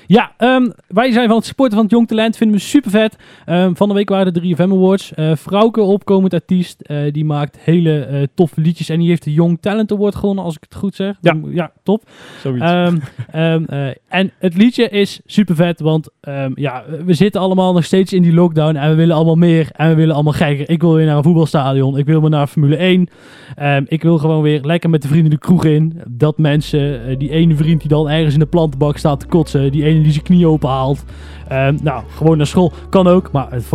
Ja, 0.07 0.31
um, 0.37 0.73
wij 0.87 1.11
zijn 1.11 1.27
van 1.27 1.37
het 1.37 1.45
supporten 1.45 1.75
van 1.75 1.83
het 1.85 1.93
Jong 1.93 2.07
Talent. 2.07 2.37
Vinden 2.37 2.57
we 2.57 2.63
super 2.63 2.91
vet. 2.91 3.17
Um, 3.45 3.75
van 3.75 3.87
de 3.87 3.93
week 3.93 4.09
waren 4.09 4.33
de 4.33 4.55
3FM 4.55 4.71
Awards. 4.71 5.11
Uh, 5.15 5.35
Frauke, 5.35 5.81
opkomend 5.81 6.33
artiest, 6.33 6.83
uh, 6.85 7.11
die 7.11 7.25
maakt 7.25 7.57
hele 7.59 8.07
uh, 8.11 8.23
toffe 8.35 8.61
liedjes. 8.61 8.89
En 8.89 8.99
die 8.99 9.07
heeft 9.07 9.23
de 9.23 9.33
Young 9.33 9.57
Talent 9.61 9.91
Award 9.91 10.15
gewonnen, 10.15 10.43
als 10.43 10.55
ik 10.55 10.61
het 10.61 10.75
goed 10.75 10.95
zeg. 10.95 11.15
Ja, 11.21 11.37
ja 11.49 11.71
top. 11.83 12.03
Zoiets. 12.41 12.71
Um, 12.71 13.65
en 14.07 14.31
het 14.39 14.55
liedje 14.55 14.89
is 14.89 15.21
super 15.25 15.55
vet, 15.55 15.79
want 15.79 16.09
ja, 16.55 16.83
we 17.05 17.13
zitten 17.13 17.41
allemaal 17.41 17.73
nog 17.73 17.83
steeds 17.83 18.13
in 18.13 18.21
die 18.21 18.33
lockdown. 18.33 18.75
En 18.75 18.89
we 18.89 18.95
willen 18.95 19.15
allemaal 19.15 19.35
meer. 19.35 19.69
En 19.71 19.89
we 19.89 19.95
willen 19.95 20.13
allemaal 20.13 20.33
gekker. 20.33 20.69
Ik 20.69 20.81
wil 20.81 20.93
weer 20.93 21.05
naar 21.05 21.17
een 21.17 21.23
voetbalstadion. 21.23 21.97
Ik 21.97 22.05
wil 22.05 22.21
weer 22.21 22.29
naar 22.29 22.47
Formule 22.47 22.75
1. 22.75 23.07
ik 23.87 24.03
wil 24.03 24.17
gewoon 24.17 24.41
weer 24.41 24.61
lekker 24.61 24.89
met 24.89 25.01
de 25.01 25.07
vrienden 25.07 25.31
de 25.31 25.37
kroeg 25.37 25.65
in. 25.65 26.01
Dat 26.07 26.37
mensen, 26.37 27.19
die 27.19 27.29
ene 27.29 27.55
vriend 27.55 27.79
die 27.79 27.89
dan 27.89 28.09
ergens 28.09 28.33
in 28.33 28.39
de 28.39 28.45
plantenbak 28.45 28.97
staat 28.97 29.19
te 29.19 29.27
kotsen 29.27 29.70
die 29.71 29.85
ene 29.85 30.01
die 30.01 30.11
zijn 30.11 30.23
knie 30.23 30.47
open 30.47 30.69
haalt. 30.69 31.03
Um, 31.51 31.77
nou, 31.83 32.03
gewoon 32.15 32.37
naar 32.37 32.47
school 32.47 32.73
kan 32.89 33.07
ook, 33.07 33.31
maar 33.31 33.47
het 33.51 33.65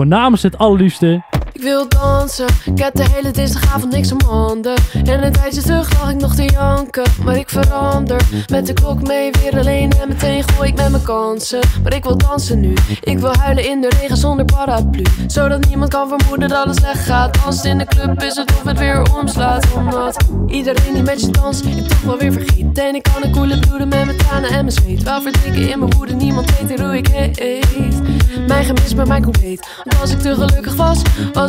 het 0.43 0.59
allerliefste. 0.59 1.23
Ik 1.57 1.63
wil 1.63 1.89
dansen, 1.89 2.47
ik 2.65 2.79
heb 2.79 2.95
de 2.95 3.05
hele 3.13 3.31
dinsdagavond 3.31 3.93
niks 3.93 4.13
om 4.13 4.19
handen. 4.27 4.75
En 5.05 5.25
een 5.25 5.33
tijdje 5.33 5.63
terug 5.63 6.01
lag 6.01 6.11
ik 6.11 6.21
nog 6.21 6.35
te 6.35 6.45
janken, 6.45 7.05
maar 7.25 7.37
ik 7.37 7.49
verander. 7.49 8.21
Met 8.51 8.67
de 8.67 8.73
klok 8.73 9.07
mee, 9.07 9.31
weer 9.31 9.59
alleen 9.59 9.91
en 9.91 10.09
meteen 10.09 10.49
gooi 10.49 10.69
ik 10.69 10.77
met 10.77 10.91
mijn 10.91 11.03
kansen. 11.03 11.61
Maar 11.83 11.95
ik 11.95 12.05
wil 12.05 12.17
dansen 12.17 12.61
nu, 12.61 12.75
ik 13.01 13.19
wil 13.19 13.35
huilen 13.39 13.69
in 13.69 13.81
de 13.81 13.89
regen 14.01 14.17
zonder 14.17 14.45
paraplu. 14.45 15.03
Zodat 15.27 15.69
niemand 15.69 15.91
kan 15.91 16.09
vermoeden 16.09 16.49
dat 16.49 16.67
het 16.67 16.77
slecht 16.77 17.05
gaat. 17.05 17.39
Als 17.47 17.65
in 17.65 17.79
de 17.79 17.85
club 17.85 18.23
is 18.23 18.37
het 18.37 18.51
of 18.51 18.63
het 18.65 18.79
weer 18.79 19.15
omslaat. 19.15 19.67
Omdat 19.77 20.17
iedereen 20.47 20.95
die 20.95 21.03
met 21.03 21.21
je 21.21 21.31
danst, 21.31 21.65
ik 21.65 21.89
toch 21.89 22.03
wel 22.03 22.19
weer 22.19 22.33
vergeet. 22.33 22.79
En 22.79 22.95
ik 22.95 23.03
kan 23.03 23.25
een 23.25 23.31
koele 23.31 23.59
bloeden 23.59 23.89
met 23.89 24.05
mijn 24.05 24.19
tranen 24.19 24.51
en 24.51 24.65
mijn 24.65 24.73
zweet. 24.73 25.03
Wel 25.03 25.23
verdrinken 25.23 25.71
in 25.71 25.79
mijn 25.79 25.93
woede, 25.97 26.15
niemand 26.15 26.51
weet 26.59 26.81
hoe 26.81 26.97
ik 26.97 27.07
heet. 27.07 28.01
Mijn 28.47 28.65
gemis 28.65 28.95
bij 28.95 29.07
mij 29.07 29.21
compleet. 29.21 29.67
Want 29.85 30.01
als 30.01 30.11
ik 30.11 30.19
te 30.19 30.35
gelukkig 30.35 30.75
was 30.75 31.03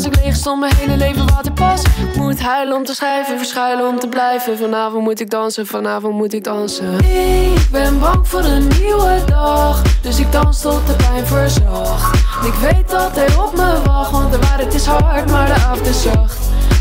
ik 0.06 0.16
leeg, 0.16 0.36
stond 0.36 0.60
mijn 0.60 0.76
hele 0.76 0.98
leven 0.98 1.28
waterpas. 1.30 1.82
Moet 2.16 2.40
huilen 2.40 2.76
om 2.76 2.84
te 2.84 2.94
schrijven, 2.94 3.38
verschuilen 3.38 3.88
om 3.88 4.00
te 4.00 4.08
blijven. 4.08 4.58
Vanavond 4.58 5.04
moet 5.04 5.20
ik 5.20 5.30
dansen, 5.30 5.68
vanavond 5.68 6.14
moet 6.14 6.34
ik 6.34 6.44
dansen. 6.44 7.00
Ik 7.00 7.68
ben 7.72 8.00
bang 8.00 8.28
voor 8.28 8.44
een 8.44 8.68
nieuwe 8.68 9.24
dag, 9.26 9.82
dus 10.02 10.20
ik 10.20 10.32
dans 10.32 10.62
tot 10.62 10.88
de 10.88 10.94
pijn 10.94 11.26
verzacht. 11.26 12.16
Ik 12.46 12.54
weet 12.54 12.90
dat 12.90 13.16
hij 13.16 13.36
op 13.36 13.56
me 13.56 13.82
wacht, 13.86 14.12
want 14.12 14.32
de 14.32 14.40
waarheid 14.40 14.74
is 14.74 14.86
hard, 14.86 15.32
maar 15.32 15.48
de 15.48 15.54
avond 15.54 15.88
is 15.88 16.02
zacht. 16.02 16.38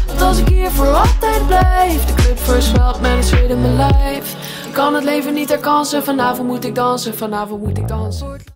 Want 0.07 0.23
als 0.23 0.39
ik 0.39 0.49
hier 0.49 0.71
voor 0.71 0.87
altijd 0.95 1.47
blijf, 1.47 2.05
de 2.05 2.14
club 2.14 2.39
verswelt 2.39 3.01
met 3.01 3.11
een 3.11 3.23
zweet 3.23 3.51
in 3.51 3.61
mijn 3.61 3.77
lijf. 3.77 4.35
Kan 4.73 4.95
het 4.95 5.05
leven 5.05 5.35
niet 5.35 5.49
herkansen, 5.49 6.05
vanavond 6.05 6.49
moet 6.49 6.64
ik 6.64 6.75
dansen, 6.75 7.17
vanavond 7.17 7.62
moet 7.62 7.79
ik 7.79 7.89
dansen. 7.89 8.55